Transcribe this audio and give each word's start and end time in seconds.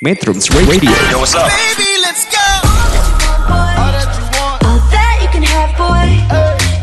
Metrums 0.00 0.48
Radio. 0.64 0.88
Yo, 1.12 1.20
what's 1.20 1.36
up? 1.36 1.52
Baby, 1.52 2.00
let's 2.00 2.24
go. 2.24 2.40
All 3.52 3.92
that 3.92 4.08
you 4.08 4.24
want. 4.32 4.56
All 4.64 4.80
that 4.88 5.20
you 5.20 5.28
can 5.28 5.44
have, 5.44 5.76
boy. 5.76 6.24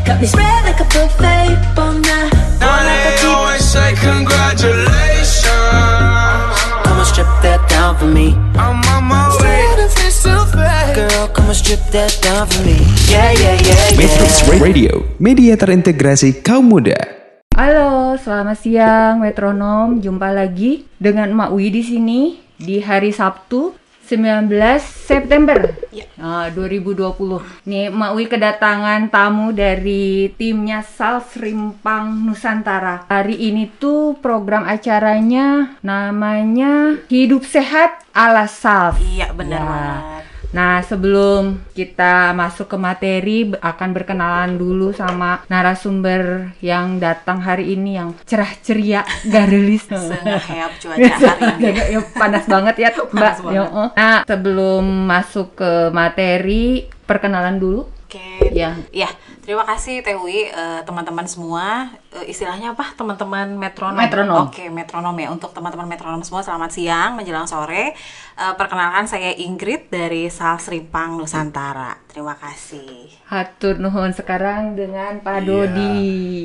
Got 0.06 0.22
me 0.22 0.30
spread 0.30 0.62
like 0.62 0.78
a 0.78 0.86
buffet 0.86 1.58
all 1.74 1.98
night. 1.98 2.30
Now 2.62 2.78
they 2.86 3.18
always 3.26 3.66
say 3.66 3.98
congratulations. 3.98 5.50
Come 6.86 7.02
and 7.02 7.08
strip 7.10 7.26
that 7.42 7.58
down 7.66 7.98
for 7.98 8.06
me. 8.06 8.38
I'm 8.54 8.78
on 8.86 9.10
my 9.10 9.34
way. 9.42 9.66
Girl, 10.94 11.26
come 11.34 11.50
and 11.50 11.58
strip 11.58 11.82
that 11.90 12.14
down 12.22 12.46
for 12.46 12.62
me. 12.62 12.78
Yeah, 13.10 13.34
yeah, 13.34 13.58
yeah, 13.58 13.98
Metrums 13.98 14.46
yeah. 14.46 14.62
Radio, 14.62 15.02
media 15.18 15.58
terintegrasi 15.58 16.38
kaum 16.46 16.70
muda. 16.70 16.94
Halo, 17.50 18.14
selamat 18.14 18.62
siang 18.62 19.26
Metronom. 19.26 19.98
Jumpa 19.98 20.30
lagi 20.30 20.86
dengan 21.02 21.34
Mak 21.34 21.50
Wi 21.50 21.66
di 21.74 21.82
sini 21.82 22.46
di 22.58 22.82
hari 22.82 23.14
Sabtu 23.14 23.72
19 24.08 24.48
September 24.80 25.68
nah, 26.16 26.48
2020. 26.48 27.68
Nih 27.68 27.92
Mak 27.92 28.12
Wi 28.16 28.24
kedatangan 28.24 29.12
tamu 29.12 29.52
dari 29.52 30.32
timnya 30.32 30.80
Sals 30.80 31.36
Rimpang 31.36 32.24
Nusantara. 32.24 33.04
Hari 33.04 33.36
ini 33.36 33.68
tuh 33.76 34.16
program 34.16 34.64
acaranya 34.64 35.76
namanya 35.84 36.96
Hidup 37.12 37.44
Sehat 37.44 38.00
ala 38.16 38.48
Sals. 38.48 38.96
Iya 38.98 39.28
benar 39.36 39.60
Ya. 39.60 39.68
banget. 39.68 40.24
Nah, 40.48 40.80
sebelum 40.80 41.60
kita 41.76 42.32
masuk 42.32 42.72
ke 42.72 42.76
materi, 42.80 43.38
akan 43.52 43.88
berkenalan 43.92 44.56
dulu 44.56 44.96
sama 44.96 45.44
narasumber 45.52 46.52
yang 46.64 46.96
datang 46.96 47.44
hari 47.44 47.76
ini 47.76 48.00
yang 48.00 48.16
cerah 48.24 48.48
ceria, 48.64 49.04
garelis. 49.32 49.84
Sengeheap 49.84 50.72
cuaca 50.80 51.28
hari 51.36 51.68
ini. 51.68 51.92
Ya, 51.92 52.00
panas 52.16 52.44
banget 52.48 52.74
ya, 52.80 52.88
Mbak. 53.14 53.34
Banget. 53.44 53.68
Nah, 53.92 54.18
sebelum 54.24 54.84
masuk 55.04 55.58
ke 55.58 55.92
materi, 55.92 56.88
perkenalan 57.04 57.60
dulu. 57.60 57.84
Oke. 58.08 58.48
Ya. 58.56 58.72
Ya, 58.88 59.12
terima 59.48 59.64
kasih 59.64 60.04
Tewi 60.04 60.44
eh, 60.44 60.80
teman-teman 60.84 61.24
semua. 61.24 61.88
Eh, 62.12 62.28
istilahnya 62.28 62.76
apa? 62.76 62.92
Teman-teman 62.92 63.56
metronom. 63.56 63.96
Metronom. 63.96 64.44
Oke, 64.52 64.68
metronom 64.68 65.16
ya. 65.16 65.32
Untuk 65.32 65.56
teman-teman 65.56 65.88
metronom 65.88 66.20
semua 66.20 66.44
selamat 66.44 66.68
siang 66.68 67.16
menjelang 67.16 67.48
sore. 67.48 67.96
Eh, 68.36 68.54
perkenalkan 68.60 69.08
saya 69.08 69.32
Ingrid 69.32 69.88
dari 69.88 70.28
Sals 70.28 70.68
Rimpang 70.68 71.16
Nusantara. 71.16 71.96
Terima 72.12 72.36
kasih. 72.36 73.08
Hatur 73.24 73.80
nuhun 73.80 74.12
sekarang 74.12 74.76
dengan 74.76 75.24
Pak 75.24 75.40
Iya. 75.40 75.46
Dodi. 75.48 75.96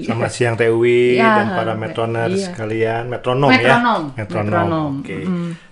Selamat 0.08 0.31
siang 0.40 0.56
Tewi 0.56 1.20
Ya, 1.20 1.44
dan 1.44 1.48
para 1.59 1.76
metroners 1.76 2.40
iya. 2.40 2.56
sekalian, 2.56 3.12
metronom, 3.12 3.52
Metronom. 3.52 4.02
ya. 4.16 4.24
Metronom. 4.24 4.48
Metronom. 4.48 4.92
Oke. 5.04 5.18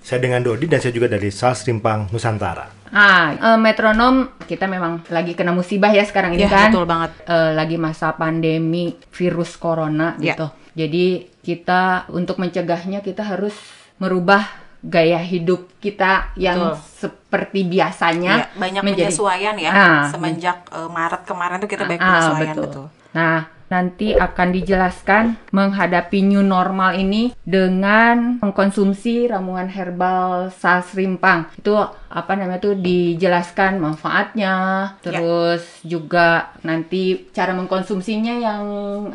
Saya 0.04 0.20
dengan 0.20 0.44
Dodi 0.44 0.68
dan 0.68 0.84
saya 0.84 0.92
juga 0.92 1.08
dari 1.08 1.32
Sals 1.32 1.64
Rimpang 1.64 2.12
Nusantara. 2.12 2.81
Ah, 2.92 3.31
eh, 3.34 3.58
metronom 3.58 4.16
kita 4.42 4.67
memang 4.67 5.00
lagi 5.08 5.31
kena 5.31 5.52
musibah 5.52 5.89
ya 5.89 6.03
sekarang 6.03 6.36
ini 6.36 6.44
Ya, 6.44 6.52
kan. 6.52 6.70
betul 6.70 6.84
banget. 6.84 7.11
Eh, 7.23 7.52
lagi 7.52 7.75
masa 7.75 8.11
pandemi 8.11 8.94
virus 9.09 9.56
corona 9.56 10.16
Ya. 10.17 10.36
gitu. 10.36 10.47
Jadi 10.72 11.06
kita 11.39 12.06
untuk 12.09 12.36
mencegahnya 12.38 13.00
kita 13.00 13.23
harus 13.25 13.56
merubah 13.95 14.44
gaya 14.81 15.17
hidup 15.17 15.78
kita 15.78 16.34
yang 16.36 16.73
Betul. 16.73 17.08
seperti 17.08 17.59
biasanya 17.64 18.34
Ya, 18.34 18.45
banyak 18.58 18.81
menjadi 18.81 19.08
penyesuaian 19.08 19.56
ya. 19.56 19.72
Ah, 19.72 20.03
Semenjak 20.08 20.58
eh, 20.69 20.89
Maret 20.89 21.22
kemarin 21.23 21.58
tuh 21.58 21.69
kita 21.69 21.84
banyak 21.86 22.02
Ah, 22.02 22.08
penyesuaian 22.09 22.56
betul. 22.56 22.66
betul. 22.66 22.86
Nah, 23.14 23.39
nanti 23.72 24.11
akan 24.11 24.52
dijelaskan 24.52 25.39
menghadapi 25.55 26.19
new 26.19 26.44
normal 26.44 26.91
ini 27.00 27.31
dengan 27.47 28.44
mengkonsumsi 28.44 29.31
ramuan 29.31 29.72
herbal 29.72 30.52
sals 30.52 30.91
rimpang. 30.94 31.47
Itu 31.55 31.80
apa 32.11 32.36
namanya 32.36 32.59
tuh 32.59 32.75
dijelaskan 32.75 33.80
manfaatnya, 33.80 34.53
terus 35.00 35.63
juga 35.88 36.51
nanti 36.68 37.31
cara 37.31 37.56
mengkonsumsinya 37.56 38.35
yang 38.35 38.63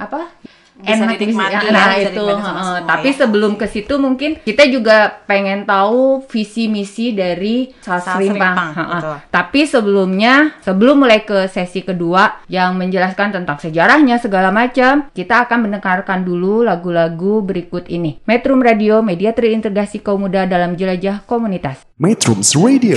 apa? 0.01 0.33
Bisa 0.77 1.05
enak 1.05 1.17
dinikmati 1.17 1.67
ya, 1.67 1.71
nah 1.73 1.87
bisa 1.93 2.11
itu 2.11 2.21
dinikmati 2.21 2.43
sama 2.43 2.61
heeh. 2.61 2.65
semua 2.77 2.89
tapi 2.89 3.09
ya. 3.11 3.17
sebelum 3.21 3.53
ke 3.57 3.67
situ 3.69 3.95
mungkin 3.97 4.31
kita 4.45 4.65
juga 4.69 4.97
pengen 5.25 5.65
tahu 5.65 6.25
visi 6.29 6.69
misi 6.69 7.13
dari 7.17 7.73
sals 7.81 8.05
Sals 8.07 8.21
rimpang 8.21 8.47
Rimpang, 8.57 8.71
Heeh. 8.77 9.01
betul. 9.01 9.17
Tapi 9.33 9.61
sebelumnya, 9.67 10.35
sebelum 10.63 10.97
mulai 11.03 11.21
ke 11.27 11.51
sesi 11.51 11.83
kedua 11.83 12.41
yang 12.47 12.79
menjelaskan 12.79 13.35
tentang 13.35 13.59
sejarahnya 13.61 14.17
segala 14.23 14.49
macam, 14.55 15.11
kita 15.13 15.45
akan 15.45 15.69
mendengarkan 15.69 16.23
dulu 16.25 16.63
lagu-lagu 16.65 17.43
berikut 17.43 17.91
ini. 17.91 18.23
Metrum 18.25 18.63
Radio, 18.63 19.05
media 19.05 19.37
terintegrasi 19.37 20.01
kaum 20.01 20.25
muda 20.25 20.49
dalam 20.49 20.79
jelajah 20.79 21.25
komunitas. 21.29 21.85
Metrums 21.97 22.53
Radio, 22.57 22.97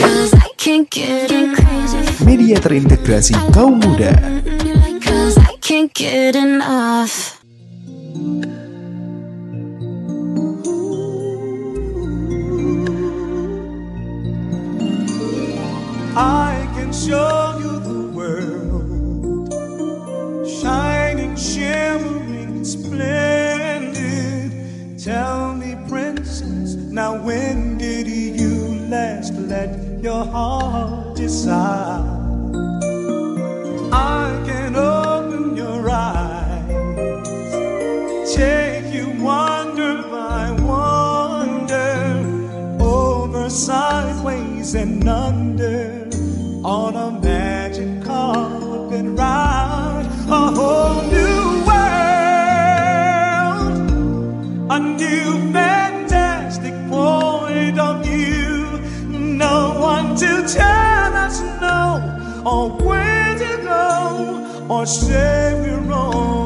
media 2.23 2.55
terintegrasi 2.59 3.35
kaum 3.51 3.79
muda. 3.79 4.11
Can't 5.59 5.93
get 5.93 6.33
enough. 6.33 7.38
Your 30.01 30.25
heart 30.25 31.15
decide? 31.15 32.03
I 33.91 34.43
can 34.45 34.75
take 38.39 38.93
you 38.93 39.07
wonder 39.21 40.01
by 40.03 40.51
wonder, 40.73 41.91
over, 42.79 43.49
sideways, 43.49 44.75
and 44.75 45.07
under, 45.09 46.07
on 46.63 46.95
a 46.95 47.09
magic 47.19 47.91
carpet 48.05 49.05
ride, 49.21 50.07
a 50.39 50.43
whole 50.57 51.01
new 51.17 51.43
world, 51.69 52.19
a 54.71 54.79
new 55.03 55.29
fantastic 55.51 56.75
point 56.95 57.77
of 57.77 57.95
view. 58.05 58.57
No 59.43 59.57
one 59.91 60.15
to 60.23 60.31
tell 60.59 61.11
us 61.25 61.37
no, 61.65 61.81
or 62.51 62.63
where 62.87 63.33
to 63.43 63.51
go, 63.73 63.85
or 64.69 64.85
say 64.85 65.53
we're 65.61 65.91
only 65.91 66.38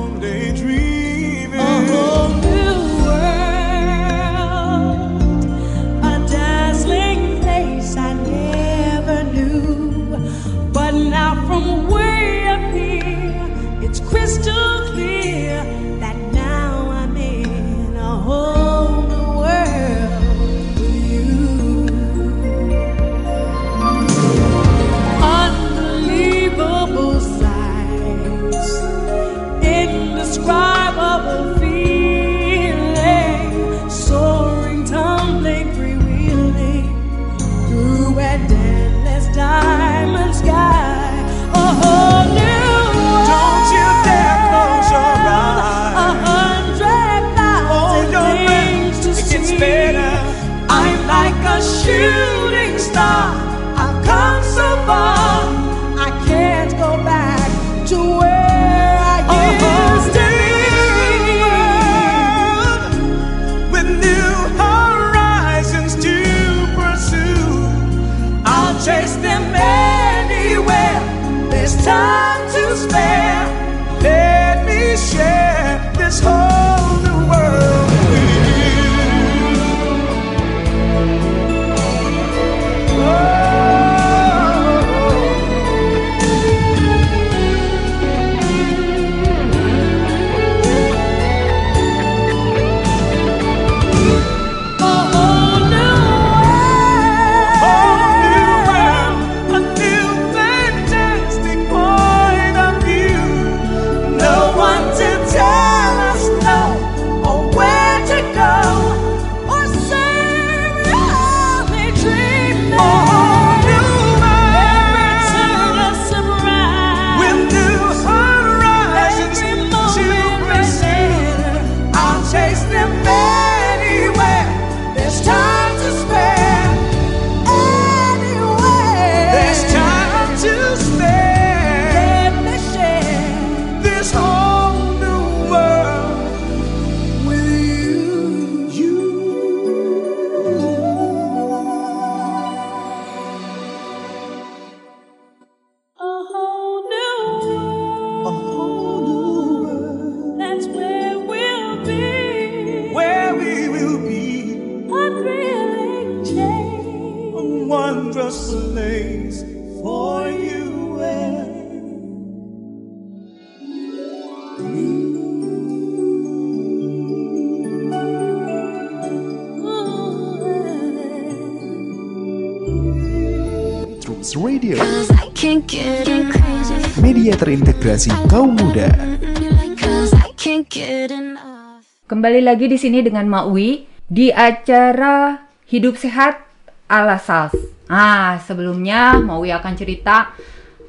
Kembali 182.34 182.50
lagi 182.50 182.66
di 182.66 182.82
sini 182.82 183.06
dengan 183.06 183.30
Mak 183.30 183.46
Wi 183.54 183.86
di 184.10 184.34
acara 184.34 185.38
Hidup 185.70 186.02
Sehat 186.02 186.42
ala 186.90 187.22
Sals. 187.22 187.54
Ah, 187.86 188.42
sebelumnya 188.42 189.22
Mak 189.22 189.38
Wi 189.38 189.54
akan 189.54 189.74
cerita 189.78 190.34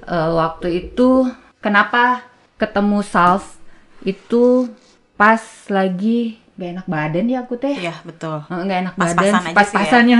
eh, 0.08 0.30
waktu 0.40 0.88
itu 0.88 1.28
kenapa 1.60 2.24
ketemu 2.56 3.04
Sals 3.04 3.60
itu 4.08 4.72
pas 5.20 5.44
lagi 5.68 6.40
gak 6.56 6.80
enak 6.80 6.86
badan 6.88 7.28
ya 7.28 7.44
aku 7.44 7.60
teh. 7.60 7.76
Iya, 7.76 8.00
betul. 8.08 8.40
Eh, 8.48 8.60
nggak 8.64 8.78
enak 8.80 8.94
Pas-pasan 8.96 9.20
badan, 9.20 9.44
ya. 9.44 9.52
pas-pasannya. 9.52 10.16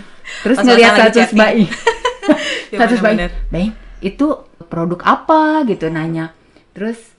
Terus 0.40 0.56
Pas-pasan 0.56 0.64
ngelihat 0.72 0.92
lagi 0.96 1.20
status 1.20 1.32
bayi. 1.36 1.64
Ya, 2.72 2.78
status 2.80 2.98
bayi. 3.04 3.28
Bayi, 3.52 3.68
itu 4.00 4.40
produk 4.72 5.04
apa 5.04 5.68
gitu 5.68 5.92
nanya. 5.92 6.32
Terus 6.72 7.11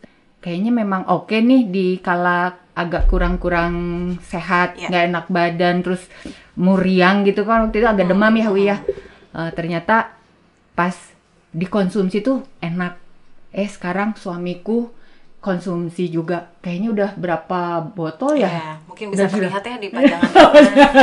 kayaknya 0.44 0.76
memang 0.76 1.08
oke 1.08 1.32
nih 1.32 1.72
di 1.72 1.88
kala 2.04 2.60
agak 2.76 3.08
kurang-kurang 3.08 3.74
sehat, 4.28 4.76
Ya. 4.76 4.90
nggak 4.92 5.04
enak 5.10 5.26
badan, 5.30 5.76
terus 5.86 6.04
muriang 6.60 7.24
gitu 7.24 7.46
kan 7.48 7.66
waktu 7.66 7.80
itu 7.80 7.88
agak 7.88 8.10
demam 8.10 8.34
ya 8.36 8.50
Wi 8.52 8.64
ya. 8.68 8.78
Eh, 9.34 9.52
ternyata 9.56 10.14
pas 10.76 10.94
dikonsumsi 11.54 12.20
tuh 12.20 12.44
enak. 12.60 12.98
Eh 13.54 13.70
sekarang 13.70 14.18
suamiku 14.18 14.90
konsumsi 15.38 16.10
juga 16.10 16.50
kayaknya 16.60 16.90
udah 16.90 17.10
berapa 17.14 17.62
botol 17.94 18.42
ya? 18.42 18.50
Ya, 18.50 18.72
mungkin 18.94 19.10
bisa 19.10 19.26
sudah. 19.26 19.50
terlihat 19.50 19.64
ya 19.66 19.76
di 19.82 19.90
pajangan 19.90 20.30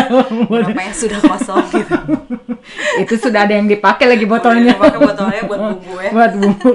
berapa 0.50 0.78
yang 0.78 0.94
sudah 0.94 1.18
kosong 1.26 1.66
gitu. 1.74 1.96
itu 3.02 3.14
sudah 3.18 3.50
ada 3.50 3.54
yang 3.58 3.66
dipakai 3.66 4.06
lagi 4.06 4.30
botolnya. 4.30 4.78
Botolnya 4.78 5.42
buat 5.50 5.58
bumbu 5.58 5.94
ya. 5.98 6.10
Buat 6.14 6.32
bumbu. 6.38 6.72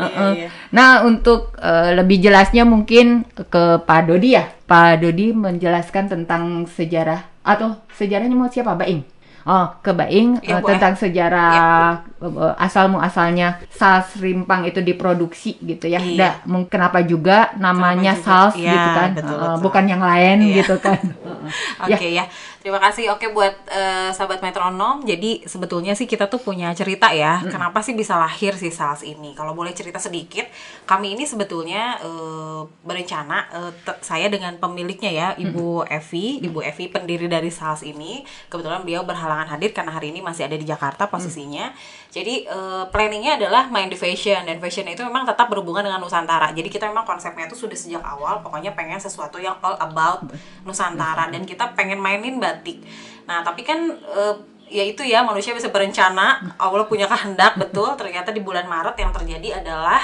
Heeh. 0.00 0.30
iya. 0.40 0.48
Nah, 0.72 1.04
untuk 1.04 1.52
eh, 1.60 1.92
lebih 1.92 2.24
jelasnya 2.24 2.64
mungkin 2.64 3.28
ke 3.28 3.84
Pak 3.84 4.00
Dodi 4.08 4.40
ya. 4.40 4.48
Pak 4.64 5.04
Dodi 5.04 5.36
menjelaskan 5.36 6.08
tentang 6.08 6.64
sejarah 6.64 7.28
atau 7.44 7.76
sejarahnya 7.92 8.32
mau 8.32 8.48
siapa? 8.48 8.72
Baing. 8.72 9.04
Oh, 9.44 9.68
ke 9.84 9.92
Baing 9.92 10.40
eh, 10.40 10.56
boleh. 10.56 10.64
tentang 10.64 10.96
sejarah 10.96 11.52
eh, 12.00 12.17
asal 12.54 12.90
muasalnya 12.90 13.62
sals 13.70 14.18
rimpang 14.18 14.66
itu 14.66 14.82
diproduksi 14.82 15.54
gitu 15.60 15.86
ya. 15.86 16.02
Iya. 16.02 16.42
Mung- 16.44 16.66
kenapa 16.66 16.98
juga 17.00 17.54
namanya 17.54 18.12
juga. 18.12 18.24
sals 18.24 18.54
Iya, 18.58 18.72
gitu 18.72 18.88
kan? 18.92 19.10
betul, 19.14 19.30
Eh, 19.30 19.38
betul. 19.38 19.62
bukan 19.62 19.84
yang 19.86 20.02
lain 20.02 20.36
Iya. 20.42 20.54
gitu 20.58 20.74
kan. 20.78 20.98
Oke 21.86 22.06
ya. 22.10 22.26
Terima 22.58 22.82
kasih. 22.82 23.14
Oke 23.14 23.30
buat 23.30 23.54
eh, 23.66 24.10
sahabat 24.10 24.42
metronom. 24.42 25.00
Jadi 25.02 25.46
sebetulnya 25.46 25.94
sih 25.94 26.04
kita 26.04 26.26
tuh 26.26 26.36
punya 26.38 26.74
cerita 26.74 27.08
ya. 27.08 27.38
Kenapa 27.40 27.80
sih 27.80 27.94
bisa 27.94 28.18
lahir 28.18 28.52
si 28.52 28.68
sales 28.68 29.00
ini? 29.00 29.32
Kalau 29.32 29.54
boleh 29.54 29.70
cerita 29.70 29.96
sedikit, 29.96 30.44
kami 30.84 31.14
ini 31.14 31.22
sebetulnya 31.22 32.02
eh, 32.02 32.60
berencana 32.82 33.46
te- 33.78 34.00
saya 34.00 34.26
dengan 34.26 34.58
pemiliknya 34.58 35.08
ya, 35.08 35.28
Ibu 35.34 35.86
Evi, 35.86 36.42
Ibu 36.42 36.60
Evi 36.60 36.90
pendiri 36.90 37.30
dari 37.30 37.48
sales 37.48 37.80
ini. 37.80 38.20
Kebetulan 38.48 38.82
beliau 38.82 39.06
berhalangan 39.06 39.48
hadir 39.48 39.70
karena 39.70 39.94
hari 39.94 40.10
ini 40.10 40.20
masih 40.20 40.44
ada 40.44 40.58
di 40.58 40.66
Jakarta 40.66 41.06
posisinya. 41.06 41.70
Jadi 42.08 42.48
eh, 42.48 42.84
planningnya 42.88 43.36
adalah 43.36 43.68
main 43.68 43.92
di 43.92 43.96
fashion 43.96 44.48
dan 44.48 44.56
fashion 44.64 44.88
itu 44.88 45.04
memang 45.04 45.28
tetap 45.28 45.52
berhubungan 45.52 45.84
dengan 45.84 46.00
Nusantara. 46.00 46.56
Jadi 46.56 46.72
kita 46.72 46.88
memang 46.88 47.04
konsepnya 47.04 47.44
itu 47.44 47.56
sudah 47.56 47.76
sejak 47.76 48.00
awal, 48.00 48.40
pokoknya 48.40 48.72
pengen 48.72 48.96
sesuatu 48.96 49.36
yang 49.36 49.60
all 49.60 49.76
about 49.76 50.24
Nusantara 50.64 51.28
dan 51.28 51.44
kita 51.44 51.76
pengen 51.76 52.00
mainin 52.00 52.40
batik. 52.40 52.80
Nah 53.28 53.44
tapi 53.44 53.60
kan 53.60 53.92
eh, 53.92 54.34
ya 54.72 54.84
itu 54.84 55.04
ya 55.04 55.20
manusia 55.20 55.52
bisa 55.52 55.68
berencana, 55.68 56.56
Allah 56.56 56.88
punya 56.88 57.04
kehendak 57.04 57.60
betul. 57.60 57.92
Ternyata 58.00 58.32
di 58.32 58.40
bulan 58.40 58.64
Maret 58.64 58.96
yang 58.96 59.12
terjadi 59.12 59.60
adalah 59.60 60.00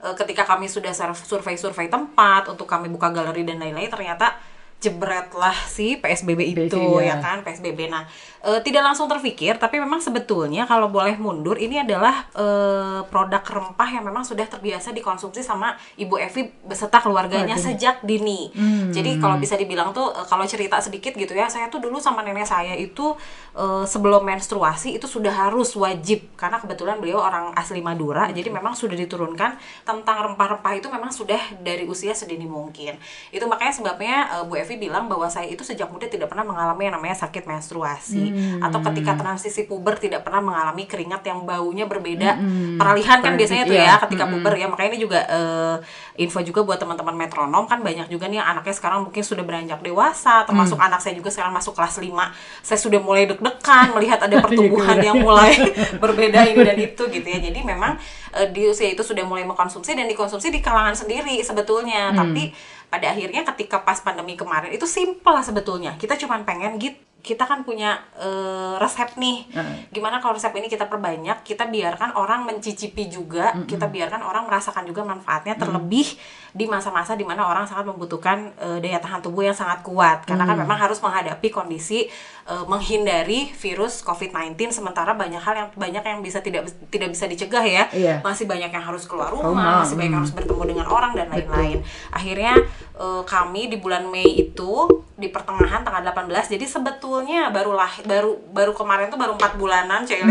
eh, 0.00 0.14
ketika 0.16 0.48
kami 0.48 0.72
sudah 0.72 0.96
sur- 0.96 1.36
survei-survei 1.36 1.92
tempat 1.92 2.48
untuk 2.48 2.64
kami 2.64 2.88
buka 2.88 3.12
galeri 3.12 3.44
dan 3.44 3.60
lain-lain, 3.60 3.92
ternyata 3.92 4.40
jebretlah 4.82 5.54
si 5.70 5.94
PSBB 5.94 6.58
itu 6.58 6.66
PSBB, 6.66 7.06
ya 7.06 7.14
ya. 7.14 7.16
kan 7.22 7.46
PSBB. 7.46 7.86
Nah, 7.86 8.02
eh, 8.42 8.60
tidak 8.66 8.82
langsung 8.82 9.06
terpikir 9.06 9.56
tapi 9.56 9.78
memang 9.78 10.02
sebetulnya 10.02 10.66
kalau 10.66 10.90
boleh 10.90 11.14
mundur 11.16 11.54
ini 11.56 11.78
adalah 11.78 12.26
eh, 12.34 13.00
produk 13.06 13.42
rempah 13.42 13.88
yang 13.88 14.02
memang 14.02 14.26
sudah 14.26 14.44
terbiasa 14.50 14.90
dikonsumsi 14.90 15.40
sama 15.40 15.78
Ibu 15.94 16.18
Evi 16.18 16.50
beserta 16.66 16.98
keluarganya 16.98 17.54
sejak 17.54 18.02
dini. 18.02 18.50
Jadi 18.90 19.22
kalau 19.22 19.38
bisa 19.38 19.54
dibilang 19.54 19.94
tuh 19.94 20.10
eh, 20.10 20.26
kalau 20.26 20.42
cerita 20.44 20.82
sedikit 20.82 21.14
gitu 21.14 21.32
ya, 21.32 21.46
saya 21.46 21.70
tuh 21.70 21.78
dulu 21.78 22.02
sama 22.02 22.26
nenek 22.26 22.44
saya 22.48 22.74
itu 22.74 23.14
eh, 23.54 23.84
sebelum 23.86 24.26
menstruasi 24.26 24.98
itu 24.98 25.06
sudah 25.06 25.30
harus 25.30 25.74
wajib 25.78 26.34
karena 26.34 26.58
kebetulan 26.58 26.98
beliau 26.98 27.22
orang 27.22 27.54
asli 27.54 27.78
Madura. 27.78 28.28
Jadi 28.34 28.50
memang 28.50 28.74
sudah 28.74 28.98
diturunkan 28.98 29.54
tentang 29.86 30.16
rempah-rempah 30.30 30.72
itu 30.74 30.88
memang 30.90 31.14
sudah 31.14 31.40
dari 31.62 31.86
usia 31.86 32.12
sedini 32.12 32.44
mungkin. 32.48 32.98
Itu 33.30 33.46
makanya 33.46 33.72
sebabnya 33.72 34.16
eh, 34.40 34.44
Bu 34.46 34.58
Evi 34.58 34.80
bilang 34.80 35.06
bahwa 35.06 35.30
saya 35.30 35.46
itu 35.46 35.62
sejak 35.62 35.86
muda 35.92 36.10
tidak 36.10 36.26
pernah 36.26 36.42
mengalami 36.42 36.90
yang 36.90 36.98
namanya 36.98 37.16
sakit 37.22 37.46
menstruasi 37.46 38.31
atau 38.60 38.78
ketika 38.90 39.12
transisi 39.14 39.64
puber 39.64 39.96
tidak 39.96 40.24
pernah 40.24 40.40
mengalami 40.40 40.84
keringat 40.84 41.22
yang 41.24 41.44
baunya 41.44 41.84
berbeda. 41.84 42.38
Peralihan 42.76 43.18
kan 43.20 43.34
biasanya 43.36 43.64
tuh 43.64 43.76
Iya. 43.76 43.96
ya 43.96 44.02
ketika 44.06 44.24
puber 44.26 44.54
ya. 44.56 44.66
Makanya 44.66 44.88
ini 44.94 45.00
juga 45.00 45.20
eh, 45.26 45.76
info 46.20 46.40
juga 46.42 46.60
buat 46.62 46.76
teman-teman 46.76 47.14
metronom 47.16 47.64
kan 47.64 47.80
banyak 47.80 48.08
juga 48.08 48.28
nih 48.28 48.40
anaknya 48.40 48.74
sekarang 48.74 49.08
mungkin 49.08 49.22
sudah 49.22 49.44
beranjak 49.44 49.80
dewasa, 49.80 50.44
termasuk 50.44 50.76
anak 50.76 51.00
saya 51.00 51.16
juga 51.16 51.32
sekarang 51.32 51.52
masuk 51.52 51.72
kelas 51.72 51.98
5. 51.98 52.32
Saya 52.60 52.78
sudah 52.78 53.00
mulai 53.00 53.24
deg-degan 53.28 53.94
melihat 53.96 54.20
ada 54.20 54.36
pertumbuhan 54.44 54.98
yang 55.00 55.20
mulai 55.20 55.56
berbeda 56.02 56.44
ini 56.48 56.60
dan 56.62 56.76
itu 56.76 57.02
gitu 57.08 57.26
ya. 57.26 57.38
Jadi 57.40 57.60
memang 57.62 57.96
eh, 58.34 58.48
di 58.50 58.68
usia 58.68 58.88
itu 58.88 59.00
sudah 59.00 59.24
mulai 59.24 59.44
mengkonsumsi 59.44 59.92
dan 59.92 60.08
dikonsumsi 60.08 60.48
di 60.48 60.60
kalangan 60.60 60.96
sendiri 60.96 61.40
sebetulnya. 61.42 62.12
Tapi 62.12 62.52
pada 62.88 63.08
akhirnya 63.08 63.40
ketika 63.48 63.80
pas 63.80 64.04
pandemi 64.04 64.36
kemarin 64.36 64.68
itu 64.68 64.84
simple 64.84 65.32
lah 65.32 65.40
sebetulnya. 65.40 65.96
Kita 65.96 66.12
cuman 66.16 66.44
pengen 66.44 66.76
gitu 66.76 67.00
kita 67.22 67.46
kan 67.46 67.62
punya 67.62 68.02
eh, 68.18 68.74
resep 68.82 69.14
nih. 69.14 69.46
Gimana 69.94 70.18
kalau 70.18 70.34
resep 70.34 70.50
ini 70.58 70.66
kita 70.66 70.90
perbanyak, 70.90 71.46
kita 71.46 71.70
biarkan 71.70 72.18
orang 72.18 72.42
mencicipi 72.42 73.06
juga, 73.06 73.54
kita 73.70 73.86
biarkan 73.86 74.26
orang 74.26 74.50
merasakan 74.50 74.82
juga 74.82 75.06
manfaatnya 75.06 75.54
terlebih 75.54 76.18
di 76.52 76.68
masa-masa 76.68 77.14
di 77.14 77.22
mana 77.22 77.46
orang 77.46 77.64
sangat 77.64 77.86
membutuhkan 77.86 78.52
eh, 78.58 78.78
daya 78.82 78.98
tahan 78.98 79.22
tubuh 79.22 79.46
yang 79.46 79.54
sangat 79.54 79.86
kuat. 79.86 80.26
Karena 80.26 80.44
kan 80.44 80.58
memang 80.58 80.76
harus 80.76 80.98
menghadapi 80.98 81.48
kondisi 81.54 82.10
eh, 82.50 82.64
menghindari 82.66 83.54
virus 83.54 84.02
COVID-19 84.02 84.74
sementara 84.74 85.14
banyak 85.14 85.38
hal 85.38 85.54
yang 85.54 85.68
banyak 85.78 86.02
yang 86.02 86.20
bisa 86.26 86.42
tidak 86.42 86.74
tidak 86.90 87.14
bisa 87.14 87.30
dicegah 87.30 87.62
ya. 87.62 87.84
Iya. 87.94 88.14
Masih 88.26 88.50
banyak 88.50 88.74
yang 88.74 88.82
harus 88.82 89.06
keluar 89.06 89.30
Rumah, 89.30 89.46
rumah, 89.46 89.72
masih 89.86 89.94
banyak 89.94 90.10
yang 90.10 90.18
hmm. 90.18 90.26
harus 90.26 90.34
bertemu 90.34 90.62
dengan 90.74 90.86
orang 90.90 91.12
dan 91.14 91.30
lain-lain. 91.30 91.78
Akhirnya 92.10 92.58
eh, 92.98 93.22
kami 93.22 93.70
di 93.70 93.78
bulan 93.78 94.10
Mei 94.10 94.50
itu 94.50 94.90
di 95.14 95.30
pertengahan 95.30 95.86
tanggal 95.86 96.02
18 96.10 96.58
jadi 96.58 96.66
sebetulnya 96.66 97.11
baru 97.52 97.76
lah 97.76 97.92
baru 98.08 98.40
baru 98.48 98.72
kemarin 98.72 99.12
tuh 99.12 99.20
baru 99.20 99.36
empat 99.36 99.60
bulanan 99.60 100.00
cile 100.08 100.24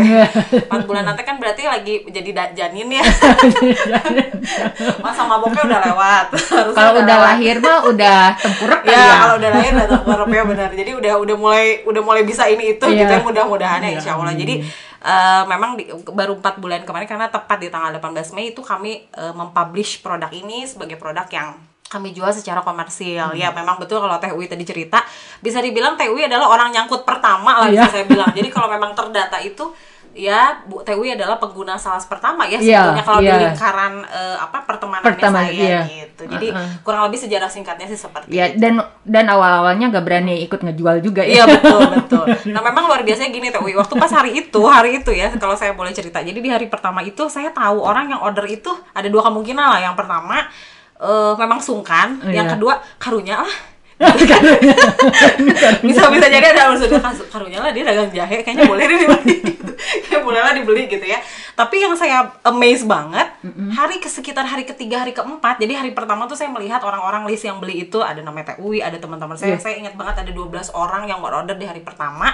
empat 0.66 0.82
bulan 0.82 1.06
nanti 1.06 1.22
kan 1.22 1.38
berarti 1.38 1.62
lagi 1.62 2.02
jadi 2.10 2.30
janin 2.52 2.90
ya. 2.90 3.04
Masa 5.04 5.22
maboknya 5.22 5.62
udah 5.68 5.80
lewat. 5.86 6.26
Kalau 6.76 6.92
udah 6.98 7.04
lewat. 7.06 7.28
lahir 7.38 7.56
mah 7.62 7.78
udah 7.86 8.20
tempurek 8.34 8.80
kali 8.82 8.94
ya, 8.94 8.98
ya. 8.98 9.14
kalau 9.22 9.34
udah 9.38 9.50
lahir 9.54 9.72
udah 9.78 9.88
tengkurap 9.88 10.28
ya 10.28 10.42
benar. 10.42 10.70
Jadi 10.74 10.90
udah 10.98 11.12
udah 11.22 11.36
mulai 11.38 11.64
udah 11.86 12.02
mulai 12.02 12.22
bisa 12.26 12.44
ini 12.50 12.74
itu 12.74 12.84
Iya. 12.88 13.06
gitu 13.06 13.12
ya 13.12 13.20
mudah-mudahan 13.22 13.80
ya 13.84 13.90
insya 13.94 14.18
Allah. 14.18 14.34
jadi 14.34 14.54
eh, 15.02 15.42
memang 15.46 15.78
di- 15.78 15.88
baru 16.10 16.38
empat 16.38 16.58
bulan 16.58 16.82
kemarin 16.82 17.06
karena 17.06 17.26
tepat 17.30 17.58
di 17.62 17.68
tanggal 17.70 17.94
18 17.94 18.34
Mei 18.34 18.50
itu 18.50 18.62
kami 18.62 19.06
eh, 19.06 19.32
mempublish 19.34 20.02
produk 20.02 20.30
ini 20.30 20.66
sebagai 20.66 20.98
produk 20.98 21.26
yang 21.30 21.54
kami 21.92 22.10
jual 22.10 22.32
secara 22.32 22.60
komersil 22.60 23.04
ya 23.32 23.52
memang 23.52 23.76
betul 23.76 24.00
kalau 24.00 24.16
Teh 24.16 24.32
Uwi 24.32 24.48
tadi 24.48 24.64
cerita 24.64 25.04
bisa 25.38 25.60
dibilang 25.60 25.92
Teh 25.92 26.08
Uwi 26.08 26.24
adalah 26.24 26.48
orang 26.48 26.72
nyangkut 26.72 27.04
pertama 27.04 27.60
lah 27.60 27.68
bisa 27.68 27.84
Iya. 27.84 27.92
saya 27.92 28.04
bilang 28.06 28.32
jadi 28.32 28.48
kalau 28.48 28.66
memang 28.66 28.92
terdata 28.92 29.36
itu 29.38 29.68
ya 30.12 30.60
Bu 30.62 30.80
Teh 30.80 30.92
Uwi 30.92 31.08
adalah 31.10 31.36
pengguna 31.36 31.72
salas 31.74 32.04
pertama 32.04 32.44
ya 32.44 32.56
Iya, 32.56 32.84
sebetulnya 32.84 33.00
kalau 33.02 33.20
di 33.20 33.26
iya. 33.26 33.38
lingkaran 33.42 33.92
eh, 34.04 34.36
apa 34.38 34.58
pertemanannya 34.62 35.08
Pertama, 35.10 35.40
saya 35.40 35.52
iya. 35.56 35.80
gitu 35.88 36.22
jadi 36.28 36.46
Uh-uh. 36.48 36.68
kurang 36.80 37.08
lebih 37.08 37.16
sejarah 37.18 37.48
singkatnya 37.48 37.86
sih 37.86 37.96
seperti 37.96 38.28
Ya 38.28 38.44
itu. 38.46 38.60
dan 38.60 38.76
dan 39.02 39.24
awal-awalnya 39.26 39.88
nggak 39.88 40.04
berani 40.04 40.44
ikut 40.44 40.60
ngejual 40.60 41.00
juga 41.00 41.24
Iya 41.24 41.44
ya. 41.44 41.56
betul 41.56 41.80
betul. 41.96 42.24
Nah 42.52 42.60
memang 42.60 42.84
luar 42.86 43.00
biasanya 43.02 43.30
gini 43.30 43.48
Teh 43.48 43.56
Uwi. 43.56 43.72
Waktu 43.72 43.94
pas 43.96 44.12
hari 44.12 44.36
itu 44.36 44.60
hari 44.62 45.00
itu 45.00 45.10
ya 45.10 45.32
kalau 45.34 45.56
saya 45.56 45.72
boleh 45.72 45.92
cerita. 45.92 46.20
Jadi 46.20 46.38
di 46.38 46.50
hari 46.52 46.68
pertama 46.68 47.00
itu 47.00 47.24
saya 47.26 47.48
tahu 47.48 47.80
orang 47.80 48.12
yang 48.12 48.20
order 48.20 48.44
itu 48.44 48.68
ada 48.92 49.08
dua 49.08 49.24
kemungkinan 49.24 49.64
lah. 49.66 49.80
Yang 49.82 49.96
pertama 49.96 50.44
eh, 51.02 51.32
memang 51.36 51.58
sungkan. 51.58 52.22
Yang 52.24 52.46
Iya. 52.46 52.52
kedua 52.54 52.74
karunya 52.96 53.36
lah. 53.44 53.54
bisa 55.82 56.02
bisa 56.10 56.26
jadi 56.26 56.46
ada 56.48 56.70
maksudnya 56.70 56.98
"Kas- 56.98 57.28
karunya 57.28 57.58
lah 57.58 57.70
dia 57.70 57.84
dagang 57.84 58.10
jahe 58.10 58.42
kayaknya 58.42 58.66
boleh 58.66 58.82
deh 58.84 58.98
dibeli 58.98 59.36
gitu. 59.52 59.72
kayak 60.04 60.22
boleh 60.22 60.40
lah 60.40 60.52
dibeli 60.52 60.82
gitu 60.86 61.02
ya 61.04 61.22
Tapi 61.52 61.78
yang 61.78 61.92
saya 61.92 62.32
amazed 62.42 62.88
banget, 62.88 63.28
hari 63.70 64.00
ke 64.00 64.08
sekitar 64.08 64.42
hari 64.42 64.64
ketiga, 64.64 64.98
hari 64.98 65.12
keempat, 65.12 65.60
jadi 65.60 65.76
hari 65.76 65.92
pertama 65.92 66.24
tuh 66.24 66.32
saya 66.32 66.48
melihat 66.48 66.80
orang-orang 66.80 67.28
list 67.28 67.44
yang 67.44 67.60
beli 67.60 67.84
itu 67.84 68.00
ada 68.00 68.18
namanya 68.18 68.56
Teh 68.56 68.58
Uwi, 68.58 68.80
ada 68.80 68.96
teman-teman 68.96 69.36
saya. 69.36 69.54
Iya. 69.54 69.60
Saya 69.60 69.74
ingat 69.76 69.92
banget 69.92 70.16
ada 70.18 70.32
12 70.32 70.48
orang 70.72 71.04
yang 71.04 71.20
order 71.20 71.52
di 71.52 71.68
hari 71.68 71.84
pertama. 71.84 72.32